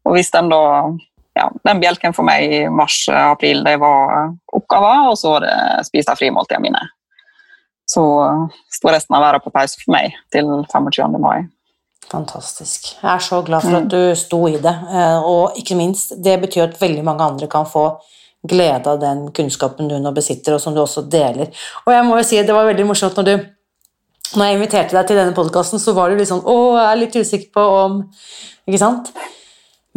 Og 0.07 0.15
hvis 0.15 0.31
den 0.33 0.53
da 0.53 0.63
ja, 1.39 1.49
den 1.67 1.83
bjelken 1.83 2.15
for 2.15 2.27
meg 2.27 2.53
i 2.53 2.63
mars-april 2.71 3.65
det 3.67 3.77
var 3.83 4.33
oppgaver, 4.55 5.11
og 5.11 5.19
så 5.19 5.35
var 5.35 5.47
det 5.47 5.59
spis 5.89 6.07
deg 6.07 6.19
fri-måltidene 6.19 6.69
mine. 6.69 6.87
Så 7.91 8.03
står 8.71 8.95
resten 8.95 9.17
av 9.19 9.25
verden 9.25 9.43
på 9.45 9.53
pause 9.55 9.81
for 9.81 9.95
meg 9.95 10.15
til 10.35 10.47
25. 10.71 11.19
mai. 11.23 11.49
Fantastisk. 12.11 12.93
Jeg 13.03 13.11
er 13.13 13.23
så 13.23 13.43
glad 13.47 13.63
for 13.63 13.77
at 13.79 13.87
mm. 13.87 13.91
du 13.93 14.15
sto 14.19 14.41
i 14.49 14.59
det. 14.63 14.73
Eh, 14.91 15.27
og 15.27 15.59
ikke 15.59 15.79
minst, 15.79 16.17
det 16.25 16.41
betyr 16.43 16.67
at 16.67 16.81
veldig 16.81 17.05
mange 17.07 17.27
andre 17.27 17.47
kan 17.51 17.69
få 17.69 17.85
glede 18.51 18.91
av 18.91 19.01
den 19.03 19.27
kunnskapen 19.37 19.91
du 19.91 19.99
nå 20.01 20.13
besitter, 20.17 20.57
og 20.57 20.63
som 20.63 20.75
du 20.75 20.81
også 20.83 21.05
deler. 21.13 21.51
Og 21.85 21.93
jeg 21.95 22.07
må 22.09 22.19
jo 22.19 22.27
si 22.27 22.39
at 22.41 22.49
det 22.49 22.57
var 22.57 22.69
veldig 22.71 22.87
morsomt 22.89 23.19
når 23.21 23.29
du 23.29 23.35
når 24.31 24.47
jeg 24.47 24.57
inviterte 24.61 24.95
deg 24.95 25.09
til 25.09 25.19
denne 25.19 25.35
podkasten, 25.35 25.81
så 25.83 25.91
var 25.97 26.11
du 26.11 26.15
litt 26.15 26.29
sånn 26.31 26.45
Å, 26.47 26.57
jeg 26.77 26.87
er 26.87 26.99
litt 27.01 27.17
usikker 27.19 27.49
på 27.57 27.65
om 27.81 27.97
Ikke 28.69 28.79
sant? 28.79 29.11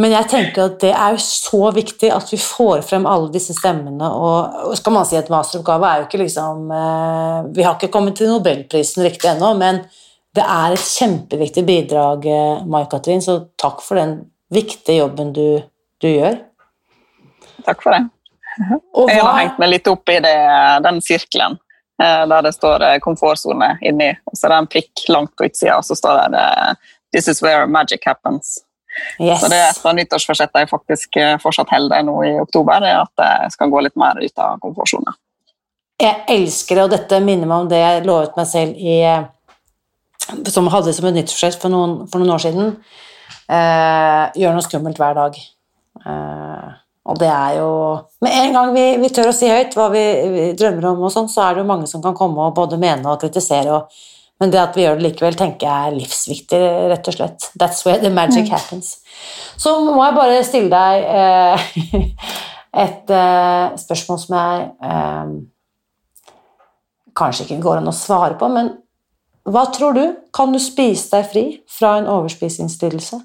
Men 0.01 0.15
jeg 0.15 0.25
tenker 0.31 0.71
at 0.71 0.79
det 0.81 0.89
er 0.89 1.13
jo 1.13 1.21
så 1.21 1.67
viktig 1.75 2.09
at 2.09 2.31
vi 2.33 2.39
får 2.41 2.81
frem 2.87 3.03
alle 3.05 3.29
disse 3.33 3.53
stemmene. 3.53 4.07
Og, 4.09 4.55
og 4.71 4.77
skal 4.79 4.95
man 4.95 5.05
si 5.05 5.19
at 5.19 5.29
masteroppgave 5.29 5.89
er 5.89 5.99
jo 5.99 6.07
ikke 6.07 6.21
liksom 6.23 6.71
eh, 6.73 7.51
Vi 7.53 7.65
har 7.65 7.77
ikke 7.77 7.91
kommet 7.93 8.17
til 8.17 8.31
nobelprisen 8.31 9.05
riktig 9.05 9.29
ennå, 9.35 9.51
men 9.59 9.83
det 10.33 10.45
er 10.49 10.73
et 10.73 10.81
kjempeviktig 10.81 11.65
bidrag, 11.67 12.25
eh, 12.25 12.63
Mai-Katrin, 12.65 13.21
så 13.21 13.37
takk 13.61 13.83
for 13.85 14.01
den 14.01 14.17
viktige 14.53 15.03
jobben 15.03 15.29
du, 15.35 15.61
du 16.01 16.09
gjør. 16.09 16.41
Takk 17.67 17.85
for 17.85 17.93
det. 17.93 18.01
Og 18.97 19.09
jeg 19.09 19.21
har 19.21 19.37
hengt 19.39 19.61
meg 19.61 19.71
litt 19.75 19.89
opp 19.89 20.09
i 20.09 20.19
det, 20.21 20.35
den 20.85 20.99
sirkelen 21.05 21.59
eh, 22.01 22.25
der 22.29 22.45
det 22.45 22.55
står 22.57 22.85
eh, 22.89 22.99
komfortsone 23.05 23.75
inni. 23.85 24.09
Og 24.29 24.37
så 24.37 24.47
er 24.47 24.55
det 24.55 24.59
en 24.63 24.73
prikk 24.73 25.05
langt 25.13 25.33
på 25.37 25.47
utsida, 25.49 25.77
og 25.77 25.85
så 25.85 25.97
står 25.97 26.33
det 26.33 26.45
'This 27.13 27.29
is 27.29 27.43
where 27.45 27.67
magic 27.67 28.01
happens'. 28.09 28.63
Yes. 29.17 29.41
Så 29.41 29.49
det 29.49 29.57
er 29.57 29.71
et 29.71 29.85
av 29.89 29.95
nyttårsforsettene 29.97 30.63
jeg 30.63 30.71
faktisk 30.71 31.17
fortsatt 31.41 31.71
holder 31.73 32.05
nå 32.05 32.17
i 32.27 32.33
oktober, 32.41 32.83
det 32.83 32.91
er 32.93 33.01
at 33.01 33.23
jeg 33.25 33.53
skal 33.55 33.71
gå 33.73 33.81
litt 33.85 33.95
mer 33.99 34.19
ut 34.21 34.43
av 34.43 34.59
komfortsonen. 34.61 35.15
Jeg 36.01 36.25
elsker 36.33 36.77
det, 36.77 36.83
og 36.83 36.91
dette 36.93 37.19
minner 37.23 37.49
meg 37.49 37.63
om 37.63 37.71
det 37.71 37.79
jeg 37.79 38.05
lovet 38.05 38.37
meg 38.37 38.49
selv 38.49 38.77
i 38.77 38.99
som 40.49 40.69
hadde 40.71 40.93
som 40.95 41.07
et 41.09 41.17
nyttårsforsett 41.17 41.59
for, 41.61 41.73
for 42.11 42.21
noen 42.21 42.35
år 42.35 42.43
siden 42.43 42.69
eh, 43.51 44.23
Gjør 44.39 44.55
noe 44.55 44.65
skummelt 44.65 44.99
hver 45.01 45.17
dag. 45.17 45.37
Eh, 46.07 46.69
og 47.03 47.19
det 47.19 47.27
er 47.27 47.57
jo 47.59 47.69
Med 48.23 48.37
en 48.39 48.55
gang 48.55 48.71
vi, 48.75 48.85
vi 49.01 49.11
tør 49.13 49.33
å 49.33 49.35
si 49.35 49.51
høyt 49.51 49.75
hva 49.77 49.89
vi, 49.93 50.03
vi 50.33 50.47
drømmer 50.59 50.93
om, 50.93 51.03
og 51.03 51.13
sånn, 51.13 51.29
så 51.31 51.43
er 51.45 51.55
det 51.55 51.63
jo 51.63 51.71
mange 51.73 51.89
som 51.91 52.03
kan 52.03 52.15
komme 52.17 52.47
og 52.47 52.55
både 52.57 52.79
mene 52.81 53.11
og 53.11 53.19
kritisere. 53.21 53.81
Og, 53.81 54.03
men 54.43 54.51
det 54.51 54.59
at 54.59 54.75
vi 54.75 54.83
gjør 54.83 54.99
det 54.99 55.05
likevel, 55.05 55.37
tenker 55.39 55.69
jeg 55.69 55.87
er 55.87 55.95
livsviktig, 55.95 56.61
rett 56.91 57.07
og 57.07 57.15
slett. 57.15 57.45
That's 57.55 57.85
where 57.87 58.01
the 58.03 58.11
magic 58.11 58.49
mm. 58.49 58.51
happens. 58.51 58.97
Så 59.55 59.77
må 59.85 59.95
jeg 60.03 60.17
bare 60.17 60.43
stille 60.43 60.67
deg 60.73 61.05
eh, 61.07 61.65
et 62.83 63.13
eh, 63.15 63.77
spørsmål 63.79 64.19
som 64.19 64.35
jeg 64.35 64.65
eh, 64.89 65.33
kanskje 67.15 67.47
ikke 67.47 67.61
går 67.63 67.79
an 67.79 67.91
å 67.93 67.95
svare 67.95 68.35
på, 68.35 68.51
men 68.51 68.73
hva 69.47 69.63
tror 69.71 69.95
du? 69.95 70.03
Kan 70.35 70.51
du 70.55 70.59
spise 70.59 71.07
deg 71.11 71.29
fri 71.31 71.45
fra 71.71 71.97
en 72.01 72.09
overspisingslidelse? 72.11 73.19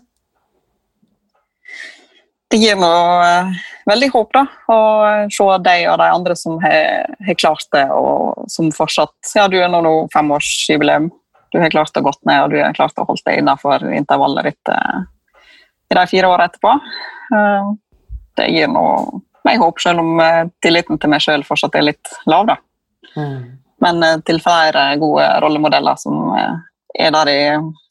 Det 2.49 2.63
gir 2.63 2.79
uh, 2.81 3.51
veldig 3.89 4.09
håp 4.13 4.35
da, 4.37 4.45
å 4.71 4.79
se 5.33 5.47
deg 5.65 5.87
og 5.91 5.99
de 6.01 6.09
andre 6.13 6.37
som 6.39 6.59
har, 6.63 7.09
har 7.27 7.39
klart 7.41 7.69
det, 7.75 7.87
og 7.95 8.49
som 8.53 8.71
fortsatt 8.75 9.33
Ja, 9.37 9.49
du 9.49 9.59
er 9.61 9.71
nå, 9.73 9.95
femårsjubileum. 10.13 11.11
Du 11.53 11.61
har 11.63 11.73
klart 11.73 11.97
å 11.97 12.05
gått 12.05 12.21
ned, 12.29 12.43
og 12.45 12.53
du 12.53 12.59
har 12.61 12.77
klart 12.77 12.99
å 13.01 13.07
holde 13.09 13.25
deg 13.25 13.41
innenfor 13.41 13.87
intervallet 13.97 14.51
ditt 14.51 14.73
eh, 14.75 14.99
i 15.89 15.97
de 15.97 16.05
fire 16.11 16.29
årene 16.29 16.51
etterpå. 16.51 16.75
Eh, 17.37 17.71
det 18.37 18.51
gir 18.53 18.69
nå 18.69 18.85
meg 19.49 19.63
håp, 19.63 19.81
selv 19.81 20.05
om 20.05 20.21
tilliten 20.61 21.01
til 21.01 21.11
meg 21.11 21.25
sjøl 21.25 21.47
fortsatt 21.47 21.79
er 21.79 21.89
litt 21.89 22.13
lav. 22.29 22.51
da. 22.51 22.59
Mm. 23.17 23.59
Men 23.81 24.03
eh, 24.03 24.21
til 24.27 24.41
flere 24.43 24.91
gode 25.01 25.27
rollemodeller 25.43 25.99
som 26.01 26.33
eh, 26.37 26.57
er 27.07 27.15
der 27.15 27.33
i 27.33 27.43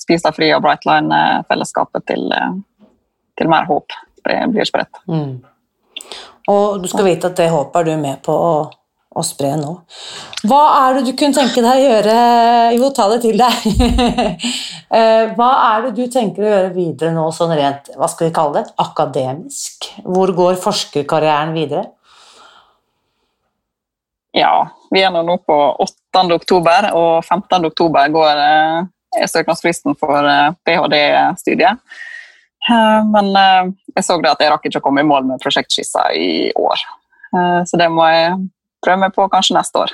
Spis 0.02 0.24
deg 0.24 0.36
fri 0.36 0.50
og 0.56 0.64
Brightline-fellesskapet 0.64 2.08
til, 2.08 2.28
eh, 2.32 2.58
til, 3.40 3.52
mer 3.52 3.68
håp, 3.68 3.96
blir 4.24 4.68
spredt. 4.68 5.02
Mm. 5.08 5.40
Og 6.48 6.82
du 6.82 6.88
skal 6.88 7.08
vite 7.10 7.30
at 7.30 7.40
det 7.40 7.50
håpet 7.52 7.82
er 7.82 7.90
du 7.90 8.02
med 8.02 8.22
på 8.24 8.32
å, 8.34 8.54
å 9.18 9.24
spre 9.26 9.52
nå. 9.60 9.74
Hva 10.48 10.62
er 10.78 10.98
det 10.98 11.10
du 11.10 11.14
kunne 11.18 11.36
tenke 11.36 11.64
deg 11.66 11.82
å 11.82 11.90
gjøre 11.90 12.16
Jo, 12.78 12.92
ta 12.96 13.10
det 13.14 13.22
til 13.28 13.40
deg. 13.40 13.68
Eh, 14.88 15.34
hva 15.36 15.50
er 15.66 15.82
det 15.84 15.90
du 15.98 16.06
tenker 16.08 16.46
å 16.46 16.48
gjøre 16.48 16.68
videre 16.72 17.10
nå, 17.12 17.26
sånn 17.36 17.50
rent 17.60 17.90
hva 18.00 18.08
skal 18.08 18.30
vi 18.30 18.34
kalle 18.38 18.62
det, 18.62 18.70
akademisk? 18.80 19.90
Hvor 20.06 20.32
går 20.32 20.56
forskerkarrieren 20.64 21.52
videre? 21.52 21.82
Ja, 24.32 24.70
vi 24.96 25.04
er 25.04 25.12
nå 25.12 25.36
på 25.44 25.58
8. 25.84 26.24
oktober, 26.38 26.88
og 26.96 27.20
15. 27.20 27.68
oktober 27.68 28.16
går 28.16 28.42
er 28.46 29.28
søknadsfristen 29.28 30.00
for 30.00 30.24
ph.d.-studiet. 30.64 31.84
Men 32.68 33.30
jeg 33.96 34.04
så 34.04 34.18
det 34.20 34.32
at 34.34 34.42
jeg 34.44 34.52
rakk 34.52 34.66
ikke 34.68 34.82
å 34.82 34.84
komme 34.84 35.04
i 35.04 35.08
mål 35.08 35.28
med 35.30 35.42
prosjektskissa 35.44 36.10
i 36.18 36.50
år. 36.52 36.82
Så 37.68 37.80
det 37.80 37.88
må 37.94 38.04
jeg 38.12 38.34
prøve 38.84 39.02
meg 39.06 39.14
på 39.16 39.28
kanskje 39.32 39.56
neste 39.56 39.86
år. 39.86 39.94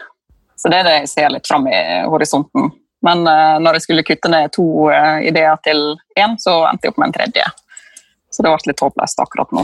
Så 0.58 0.72
det 0.72 0.80
er 0.80 0.88
det 0.88 0.96
jeg 0.96 1.12
ser 1.12 1.34
litt 1.36 1.50
fram 1.50 1.68
i 1.70 1.82
horisonten. 2.10 2.72
Men 3.06 3.22
når 3.26 3.78
jeg 3.78 3.86
skulle 3.86 4.06
kutte 4.08 4.32
ned 4.32 4.56
to 4.56 4.66
ideer 5.22 5.60
til 5.66 5.84
én, 6.18 6.34
så 6.42 6.64
endte 6.70 6.88
jeg 6.88 6.96
opp 6.96 7.02
med 7.04 7.12
en 7.12 7.16
tredje. 7.20 7.46
Så 8.34 8.42
det 8.42 8.50
ble 8.50 8.72
litt 8.72 8.82
håpløst 8.82 9.20
akkurat 9.22 9.52
nå. 9.54 9.62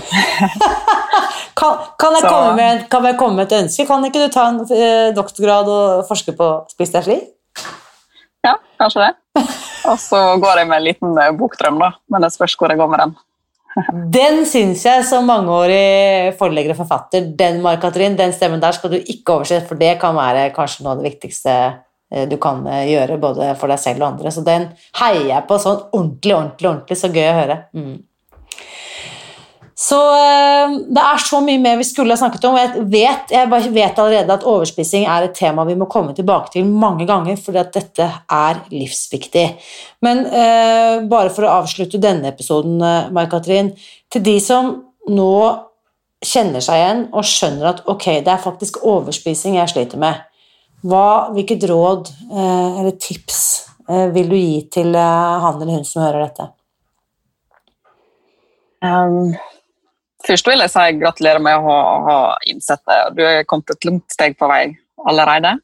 kan, 1.60 1.86
kan, 1.98 2.18
jeg 2.20 2.56
med, 2.60 2.84
kan, 2.92 3.08
jeg 3.10 3.18
komme 3.18 3.40
med 3.40 3.48
et 3.48 3.56
ønske? 3.64 3.86
Kan 3.90 4.06
ikke 4.06 4.28
du 4.28 4.34
ta 4.34 4.46
en 4.52 4.62
doktorgrad 5.18 5.72
og 5.74 6.04
forske 6.10 6.36
på 6.38 6.52
Spis 6.70 6.94
deg 6.94 7.08
fri? 7.08 7.18
Ja, 8.46 8.60
kanskje 8.80 9.08
det. 9.08 9.12
Og 9.90 9.98
så 10.02 10.20
går 10.42 10.62
jeg 10.62 10.70
med 10.70 10.78
en 10.78 10.86
liten 10.86 11.20
bokdrøm, 11.40 11.80
da. 11.82 11.94
Men 12.12 12.26
det 12.26 12.34
spørs 12.36 12.58
hvor 12.60 12.72
jeg 12.72 12.80
går 12.82 12.92
med 12.92 13.04
den. 13.04 13.18
Den 14.14 14.42
syns 14.50 14.82
jeg 14.86 15.04
som 15.08 15.28
mangeårig 15.30 16.34
forlegger 16.40 16.74
og 16.74 16.82
forfatter, 16.82 17.30
den 17.38 17.62
Mark-Katrin, 17.64 18.18
den 18.18 18.34
stemmen 18.36 18.62
der 18.62 18.76
skal 18.76 18.92
du 18.92 18.98
ikke 19.00 19.38
overse, 19.38 19.62
for 19.68 19.80
det 19.80 19.94
kan 20.02 20.18
være 20.18 20.50
kanskje 20.56 20.84
noe 20.84 20.96
av 20.96 21.02
det 21.02 21.12
viktigste 21.12 21.54
eh, 21.54 22.26
du 22.30 22.36
kan 22.42 22.66
eh, 22.68 22.90
gjøre, 22.90 23.20
både 23.22 23.54
for 23.62 23.72
deg 23.72 23.82
selv 23.82 24.04
og 24.04 24.10
andre. 24.12 24.34
Så 24.34 24.44
den 24.46 24.68
heier 25.00 25.26
jeg 25.30 25.48
på 25.48 25.60
sånn 25.62 25.84
ordentlig, 25.94 26.36
ordentlig, 26.36 26.72
ordentlig. 26.74 27.00
Så 27.00 27.12
gøy 27.14 27.28
å 27.30 27.38
høre. 27.40 27.60
Mm. 27.78 27.98
Så 29.80 29.98
eh, 30.12 30.74
det 30.92 31.04
er 31.08 31.22
så 31.24 31.40
mye 31.44 31.60
mer 31.64 31.78
vi 31.80 31.86
skulle 31.88 32.12
ha 32.12 32.20
snakket 32.20 32.50
om. 32.50 32.58
Jeg 32.60 32.84
vet, 32.92 33.32
jeg 33.32 33.48
vet 33.48 34.02
allerede 34.02 34.36
at 34.36 34.44
overspising 34.44 35.06
er 35.08 35.30
et 35.30 35.38
tema 35.38 35.64
vi 35.68 35.78
må 35.80 35.88
komme 35.92 36.12
tilbake 36.18 36.52
til 36.52 36.68
mange 36.68 37.06
ganger, 37.08 37.38
fordi 37.40 37.62
at 37.62 37.72
dette 37.78 38.08
er 38.36 38.60
livsviktig. 38.74 39.46
Men 40.04 40.26
uh, 40.28 41.08
bare 41.08 41.32
for 41.32 41.48
å 41.48 41.54
avslutte 41.62 42.02
denne 42.02 42.28
episoden, 42.34 42.76
eh, 42.84 43.08
Mai-Katrin, 43.16 43.72
til 44.12 44.26
de 44.26 44.36
som 44.44 44.74
nå 45.08 45.36
kjenner 46.28 46.64
seg 46.64 46.82
igjen 46.82 47.06
og 47.16 47.28
skjønner 47.30 47.70
at 47.70 47.80
ok, 47.88 48.08
det 48.26 48.34
er 48.34 48.42
faktisk 48.44 48.82
overspising 48.84 49.56
jeg 49.62 49.72
sliter 49.72 50.02
med. 50.02 50.26
Hva, 50.84 51.30
hvilket 51.36 51.64
råd 51.72 52.12
uh, 52.34 52.82
eller 52.82 52.98
tips 53.00 53.40
uh, 53.88 54.10
vil 54.12 54.28
du 54.28 54.36
gi 54.36 54.60
til 54.76 54.92
han 55.00 55.56
eller 55.56 55.80
hun 55.80 55.88
som 55.88 56.04
hører 56.04 56.28
dette? 56.28 56.50
Um 58.84 59.32
Først 60.28 60.48
vil 60.50 60.60
jeg 60.60 60.72
si 60.74 60.86
gratulerer 61.00 61.42
med 61.44 61.58
å 61.58 61.80
ha, 62.06 62.20
innsett 62.50 62.82
det. 62.88 63.00
Du 63.16 63.24
er 63.24 63.48
kommet 63.48 63.72
et 63.72 63.88
langt 63.88 64.12
steg 64.12 64.36
på 64.40 64.50
vei 64.52 64.66
allerede. 65.08 65.56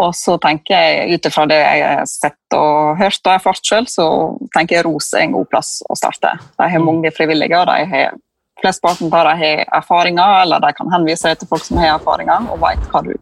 Og 0.00 0.14
så 0.16 0.38
tenker 0.40 0.72
jeg, 0.72 1.16
ut 1.16 1.28
ifra 1.28 1.44
det 1.48 1.58
jeg 1.60 1.80
har 1.84 2.06
sett 2.08 2.56
og 2.56 3.00
hørt 3.00 3.26
og 3.26 3.32
erfart 3.34 3.68
sjøl, 3.68 3.88
så 3.88 4.06
tenker 4.54 4.78
jeg 4.78 4.86
ROS 4.86 5.10
er 5.16 5.26
en 5.26 5.34
god 5.36 5.50
plass 5.52 5.72
å 5.88 5.96
starte. 5.98 6.32
De 6.56 6.68
har 6.72 6.84
mange 6.84 7.12
frivillige, 7.12 7.58
og 7.58 7.68
de 7.68 7.88
har 7.90 8.14
flesteparten 8.62 9.12
av 9.12 9.28
dem 9.28 9.42
har 9.42 9.64
erfaringer, 9.80 10.34
eller 10.44 10.64
de 10.64 10.72
kan 10.78 10.92
henvise 10.94 11.28
deg 11.28 11.40
til 11.40 11.50
folk 11.50 11.64
som 11.66 11.80
har 11.82 11.96
erfaringer, 11.96 12.48
og 12.52 12.60
vet 12.62 12.88
hva 12.92 13.02
du 13.04 13.12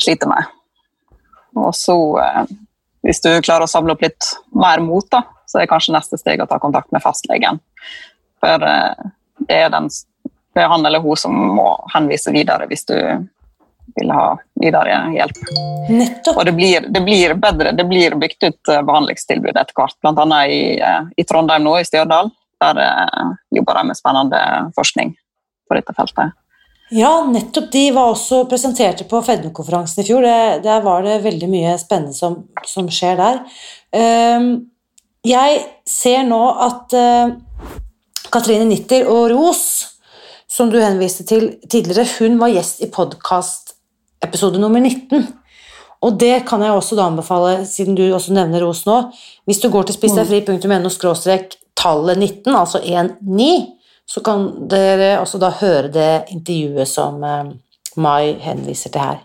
sliter 0.00 0.30
med. 0.30 0.50
Og 1.58 1.72
så, 1.74 1.96
eh, 2.22 2.44
hvis 3.06 3.22
du 3.24 3.30
klarer 3.42 3.66
å 3.66 3.70
samle 3.70 3.96
opp 3.96 4.02
litt 4.04 4.34
mer 4.54 4.82
mot, 4.84 5.06
da, 5.10 5.24
så 5.46 5.58
er 5.58 5.70
kanskje 5.70 5.96
neste 5.96 6.18
steg 6.20 6.42
å 6.42 6.46
ta 6.46 6.60
kontakt 6.62 6.92
med 6.92 7.02
fastlegen. 7.02 7.58
For 8.40 8.62
eh, 8.62 9.10
det 9.48 9.58
er, 9.64 9.68
den, 9.72 9.88
det 10.54 10.62
er 10.62 10.72
han 10.72 10.86
eller 10.86 11.02
hun 11.04 11.18
som 11.18 11.36
må 11.56 11.68
henvise 11.94 12.32
videre 12.34 12.68
hvis 12.70 12.86
du 12.88 12.96
vil 13.96 14.10
ha 14.14 14.26
videre 14.60 14.98
hjelp. 15.14 15.38
Nettopp. 15.90 16.36
Og 16.36 16.46
det 16.46 16.54
blir, 16.56 16.86
det 16.88 17.02
blir, 17.04 17.34
bedre, 17.40 17.72
det 17.76 17.86
blir 17.88 18.14
bygd 18.20 18.46
ut 18.46 18.72
eh, 18.72 18.82
behandlingstilbud 18.86 19.56
etter 19.56 19.76
hvert, 19.76 19.96
bl.a. 20.02 20.42
I, 20.46 20.60
eh, 20.78 21.00
i 21.16 21.26
Trondheim 21.26 21.66
nå, 21.66 21.78
i 21.80 21.86
Stjørdal. 21.88 22.30
Der 22.60 22.76
uh, 22.76 23.28
jobber 23.56 23.78
de 23.78 23.82
med 23.88 23.96
spennende 23.96 24.40
forskning 24.76 25.14
på 25.64 25.76
dette 25.78 25.94
feltet. 25.96 26.34
Ja, 26.92 27.22
nettopp. 27.24 27.70
De 27.72 27.86
var 27.96 28.10
også 28.10 28.42
presenterte 28.50 29.06
på 29.08 29.22
fedmekonferansen 29.24 30.02
i 30.02 30.04
fjor. 30.04 30.26
Det, 30.26 30.58
der 30.66 30.82
var 30.84 31.06
det 31.06 31.22
veldig 31.24 31.48
mye 31.48 31.78
spennende 31.80 32.12
som, 32.12 32.42
som 32.68 32.90
skjer 32.92 33.16
der. 33.16 33.40
Uh, 33.96 34.60
jeg 35.24 35.62
ser 35.88 36.28
nå 36.28 36.42
at 36.66 36.92
uh, 37.00 37.32
Katrine 38.30 38.66
Nitter 38.68 39.08
og 39.10 39.30
Ros, 39.32 39.62
som 40.50 40.70
du 40.70 40.78
henviste 40.78 41.26
til 41.26 41.52
tidligere, 41.70 42.06
hun 42.20 42.38
var 42.38 42.52
gjest 42.54 42.82
i 42.84 42.90
podkast-episode 42.92 44.60
nummer 44.62 44.82
19. 44.82 45.26
Og 46.06 46.16
det 46.20 46.44
kan 46.48 46.62
jeg 46.64 46.72
også 46.72 46.96
da 46.96 47.08
anbefale, 47.10 47.64
siden 47.68 47.98
du 47.98 48.04
også 48.06 48.34
nevner 48.36 48.62
Ros 48.64 48.84
nå. 48.86 49.00
Hvis 49.50 49.60
du 49.60 49.68
går 49.72 49.88
til 49.88 49.98
spisdegfri.no 49.98 50.92
tallet 51.80 52.18
19, 52.18 52.54
altså 52.54 52.80
19, 52.84 53.66
så 54.06 54.22
kan 54.26 54.46
dere 54.70 55.18
også 55.20 55.38
da 55.40 55.50
høre 55.60 55.90
det 55.92 56.10
intervjuet 56.34 56.88
som 56.88 57.22
eh, 57.24 57.52
Mai 58.00 58.36
henviser 58.42 58.92
til 58.94 59.02
her. 59.02 59.20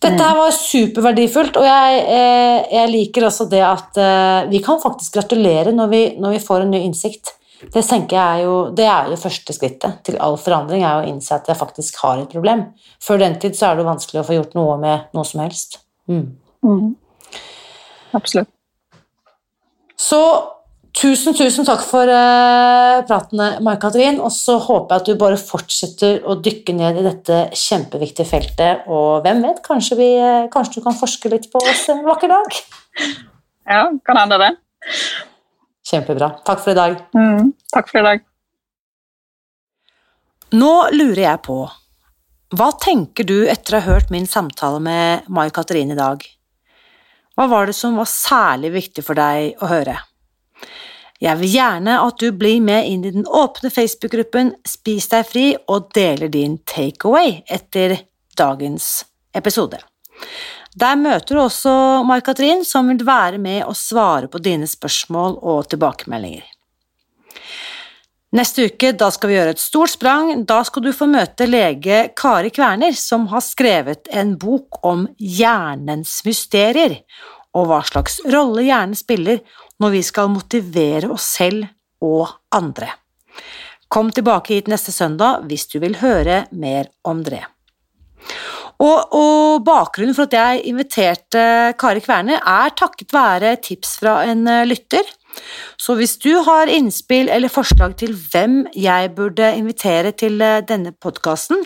Dette 0.00 0.20
her 0.20 0.36
var 0.36 0.52
superverdifullt, 0.56 1.56
og 1.60 1.64
jeg, 1.64 2.00
eh, 2.04 2.70
jeg 2.74 2.90
liker 2.92 3.26
også 3.28 3.48
det 3.48 3.60
at 3.64 4.00
eh, 4.00 4.48
vi 4.52 4.60
kan 4.64 4.80
faktisk 4.82 5.16
gratulere 5.16 5.72
når 5.72 5.92
vi, 5.92 6.02
når 6.20 6.36
vi 6.36 6.42
får 6.44 6.64
en 6.64 6.74
ny 6.76 6.82
innsikt. 6.88 7.34
Det 7.60 7.82
tenker 7.84 8.16
jeg 8.16 8.40
er 8.40 8.46
jo, 8.46 8.54
det 8.72 8.86
er 8.88 9.10
jo 9.12 9.18
første 9.20 9.52
skrittet 9.52 9.98
til 10.06 10.16
all 10.22 10.38
forandring, 10.40 10.84
er 10.86 11.02
å 11.02 11.08
innse 11.08 11.34
at 11.36 11.48
jeg 11.50 11.60
faktisk 11.60 11.98
har 12.00 12.22
et 12.22 12.32
problem. 12.32 12.70
Før 13.04 13.20
den 13.20 13.36
tid 13.42 13.58
så 13.58 13.68
er 13.68 13.76
det 13.76 13.84
jo 13.84 13.90
vanskelig 13.90 14.22
å 14.22 14.28
få 14.28 14.38
gjort 14.38 14.56
noe 14.56 14.78
med 14.80 15.12
noe 15.16 15.28
som 15.28 15.42
helst. 15.44 15.82
Mm. 16.08 16.24
Mm. 16.64 16.88
Absolutt. 18.16 18.48
Så 20.00 20.20
tusen, 20.96 21.36
tusen 21.36 21.66
takk 21.68 21.82
for 21.84 22.08
uh, 22.08 23.04
pratene, 23.08 23.52
Mai-Katrin. 23.64 24.20
Og 24.24 24.32
så 24.34 24.56
håper 24.64 24.96
jeg 24.96 25.02
at 25.02 25.10
du 25.10 25.20
bare 25.20 25.40
fortsetter 25.40 26.24
å 26.24 26.38
dykke 26.40 26.74
ned 26.80 27.00
i 27.02 27.06
dette 27.06 27.42
kjempeviktige 27.52 28.28
feltet. 28.28 28.88
Og 28.88 29.20
hvem 29.26 29.44
vet, 29.44 29.60
kanskje, 29.66 30.00
vi, 30.00 30.12
uh, 30.16 30.48
kanskje 30.52 30.80
du 30.80 30.86
kan 30.88 30.96
forske 30.96 31.32
litt 31.32 31.50
på 31.52 31.60
oss 31.60 31.86
en 31.92 32.06
vakker 32.08 32.32
dag? 32.32 32.62
Ja, 33.70 33.84
kan 34.08 34.24
hende 34.24 34.40
det. 34.40 34.54
Kjempebra. 35.90 36.30
Takk 36.46 36.62
for 36.62 36.72
i 36.72 36.78
dag. 36.78 36.98
Mm, 37.16 37.52
takk 37.74 37.90
for 37.90 38.00
i 38.00 38.06
dag. 38.06 38.26
Nå 40.50 40.74
lurer 40.94 41.22
jeg 41.22 41.42
på, 41.46 41.60
hva 42.58 42.72
tenker 42.82 43.26
du 43.26 43.44
etter 43.46 43.76
å 43.76 43.80
ha 43.80 43.94
hørt 43.94 44.10
min 44.10 44.26
samtale 44.26 44.80
med 44.82 45.28
Mai 45.30 45.50
Katrin 45.54 45.92
i 45.94 45.98
dag? 45.98 46.24
Hva 47.38 47.46
var 47.50 47.70
det 47.70 47.76
som 47.78 47.98
var 47.98 48.08
særlig 48.10 48.72
viktig 48.74 49.04
for 49.06 49.18
deg 49.18 49.60
å 49.62 49.68
høre? 49.70 49.94
Jeg 51.20 51.36
vil 51.36 51.52
gjerne 51.52 51.98
at 52.00 52.18
du 52.18 52.32
blir 52.32 52.62
med 52.64 52.88
inn 52.88 53.04
i 53.04 53.12
den 53.14 53.26
åpne 53.28 53.70
Facebook-gruppen 53.70 54.54
Spis 54.66 55.06
deg 55.12 55.26
fri 55.28 55.46
og 55.68 55.90
deler 55.94 56.32
din 56.32 56.56
takeaway 56.64 57.42
etter 57.46 57.98
dagens 58.40 59.04
episode. 59.36 59.78
Der 60.78 60.94
møter 60.94 61.34
du 61.34 61.40
også 61.42 61.72
Mai-Katrin, 62.06 62.62
som 62.64 62.88
vil 62.92 63.02
være 63.06 63.38
med 63.42 63.64
og 63.66 63.74
svare 63.74 64.30
på 64.30 64.38
dine 64.38 64.68
spørsmål 64.70 65.40
og 65.42 65.66
tilbakemeldinger. 65.72 66.44
Neste 68.30 68.68
uke 68.70 68.92
da 68.94 69.08
skal 69.10 69.26
vi 69.26 69.34
gjøre 69.34 69.56
et 69.56 69.62
stort 69.62 69.90
sprang. 69.96 70.44
Da 70.46 70.60
skal 70.62 70.84
du 70.84 70.92
få 70.94 71.08
møte 71.10 71.48
lege 71.48 72.12
Kari 72.14 72.52
Kverner, 72.54 72.94
som 72.94 73.26
har 73.32 73.42
skrevet 73.42 74.06
en 74.14 74.36
bok 74.38 74.78
om 74.86 75.08
hjernens 75.18 76.20
mysterier, 76.26 77.00
og 77.50 77.66
hva 77.66 77.80
slags 77.82 78.20
rolle 78.30 78.62
hjernen 78.68 78.94
spiller 78.94 79.42
når 79.82 79.96
vi 79.96 80.04
skal 80.06 80.30
motivere 80.30 81.10
oss 81.10 81.26
selv 81.40 81.66
og 81.98 82.30
andre. 82.54 82.92
Kom 83.90 84.12
tilbake 84.14 84.54
hit 84.54 84.70
neste 84.70 84.94
søndag 84.94 85.42
hvis 85.50 85.66
du 85.72 85.80
vil 85.82 85.98
høre 85.98 86.44
mer 86.54 86.92
om 87.02 87.24
det. 87.26 87.42
Og, 88.80 89.12
og, 89.12 89.60
bakgrunnen 89.66 90.14
for 90.16 90.24
at 90.24 90.32
jeg 90.36 90.62
inviterte 90.70 91.40
Kari 91.80 92.00
Kverne, 92.00 92.38
er 92.40 92.70
takket 92.78 93.12
være 93.12 93.56
tips 93.60 93.98
fra 94.00 94.24
en 94.30 94.48
eh, 94.48 94.68
lytter. 94.68 95.04
Så 95.80 95.94
hvis 95.98 96.18
du 96.22 96.42
har 96.46 96.66
innspill 96.72 97.28
eller 97.30 97.48
forslag 97.52 97.96
til 98.00 98.12
hvem 98.32 98.66
jeg 98.76 99.14
burde 99.16 99.56
invitere 99.58 100.12
til 100.16 100.40
eh, 100.44 100.66
denne 100.66 100.92
podkasten 100.96 101.64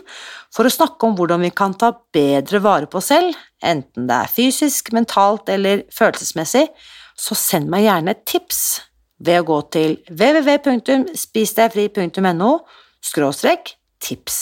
for 0.54 0.64
å 0.66 0.74
snakke 0.74 1.06
om 1.06 1.14
hvordan 1.18 1.40
vi 1.46 1.50
kan 1.54 1.74
ta 1.78 1.88
bedre 2.14 2.58
vare 2.64 2.86
på 2.90 2.98
oss 2.98 3.08
selv, 3.12 3.30
enten 3.62 4.08
det 4.10 4.16
er 4.18 4.34
fysisk, 4.34 4.92
mentalt 4.96 5.48
eller 5.54 5.76
følelsesmessig, 5.94 6.66
så 7.14 7.34
send 7.38 7.66
meg 7.70 7.86
gjerne 7.86 8.10
et 8.10 8.26
tips 8.26 8.80
ved 9.24 9.40
å 9.40 9.48
gå 9.52 9.58
til 9.76 9.90
www.spisdegfri.no 10.10 12.50
tips. 14.02 14.36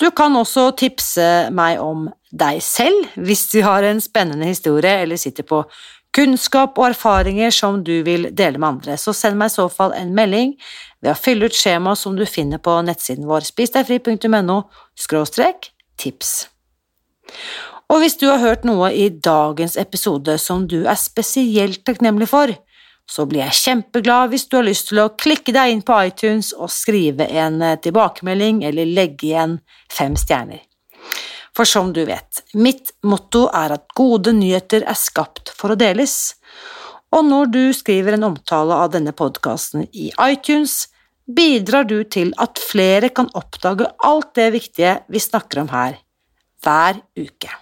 Du 0.00 0.10
kan 0.12 0.36
også 0.36 0.70
tipse 0.76 1.26
meg 1.56 1.80
om 1.80 2.08
deg 2.36 2.60
selv 2.64 3.06
hvis 3.16 3.46
du 3.52 3.62
har 3.64 3.86
en 3.86 4.00
spennende 4.02 4.48
historie 4.48 5.02
eller 5.04 5.20
sitter 5.20 5.46
på 5.46 5.62
kunnskap 6.16 6.78
og 6.80 6.90
erfaringer 6.90 7.52
som 7.52 7.82
du 7.84 8.00
vil 8.04 8.30
dele 8.36 8.60
med 8.60 8.68
andre, 8.68 8.96
så 8.96 9.12
send 9.16 9.36
meg 9.40 9.50
i 9.52 9.56
så 9.56 9.68
fall 9.72 9.92
en 9.96 10.14
melding 10.16 10.54
ved 11.04 11.12
å 11.12 11.18
fylle 11.18 11.48
ut 11.48 11.56
skjemaet 11.56 12.00
som 12.00 12.16
du 12.16 12.24
finner 12.28 12.60
på 12.62 12.76
nettsiden 12.86 13.28
vår 13.28 13.44
spisdegfri.no 13.48 14.60
tips. 15.96 16.32
Og 17.92 18.02
hvis 18.02 18.16
du 18.18 18.26
har 18.28 18.42
hørt 18.42 18.64
noe 18.66 18.90
i 18.92 19.08
dagens 19.10 19.76
episode 19.78 20.38
som 20.42 20.64
du 20.68 20.82
er 20.84 20.98
spesielt 20.98 21.84
takknemlig 21.86 22.28
for, 22.32 22.52
så 23.10 23.26
blir 23.28 23.44
jeg 23.44 23.58
kjempeglad 23.60 24.32
hvis 24.32 24.46
du 24.50 24.58
har 24.58 24.66
lyst 24.66 24.90
til 24.90 25.00
å 25.02 25.12
klikke 25.14 25.54
deg 25.54 25.72
inn 25.72 25.82
på 25.86 25.98
iTunes 26.08 26.52
og 26.56 26.72
skrive 26.74 27.28
en 27.42 27.60
eh, 27.62 27.78
tilbakemelding 27.82 28.64
eller 28.66 28.88
legge 28.98 29.30
igjen 29.30 29.58
fem 29.92 30.16
stjerner. 30.18 30.64
For 31.56 31.68
som 31.68 31.92
du 31.96 32.02
vet, 32.04 32.42
mitt 32.52 32.92
motto 33.06 33.46
er 33.54 33.76
at 33.78 33.86
gode 33.96 34.34
nyheter 34.36 34.84
er 34.84 34.98
skapt 34.98 35.54
for 35.56 35.72
å 35.72 35.78
deles, 35.80 36.34
og 37.14 37.24
når 37.24 37.52
du 37.54 37.62
skriver 37.72 38.16
en 38.16 38.26
omtale 38.32 38.76
av 38.76 38.90
denne 38.92 39.14
podkasten 39.16 39.86
i 39.94 40.10
iTunes, 40.20 40.88
bidrar 41.26 41.86
du 41.88 42.02
til 42.04 42.34
at 42.42 42.60
flere 42.60 43.08
kan 43.14 43.30
oppdage 43.38 43.88
alt 44.04 44.34
det 44.38 44.50
viktige 44.58 44.98
vi 45.08 45.22
snakker 45.22 45.62
om 45.64 45.70
her, 45.72 45.96
hver 46.62 47.00
uke. 47.16 47.54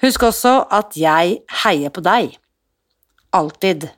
Husk 0.00 0.22
også 0.30 0.54
at 0.72 0.96
jeg 0.96 1.40
heier 1.64 1.92
på 1.92 2.04
deg. 2.04 2.36
Alltid. 3.36 3.90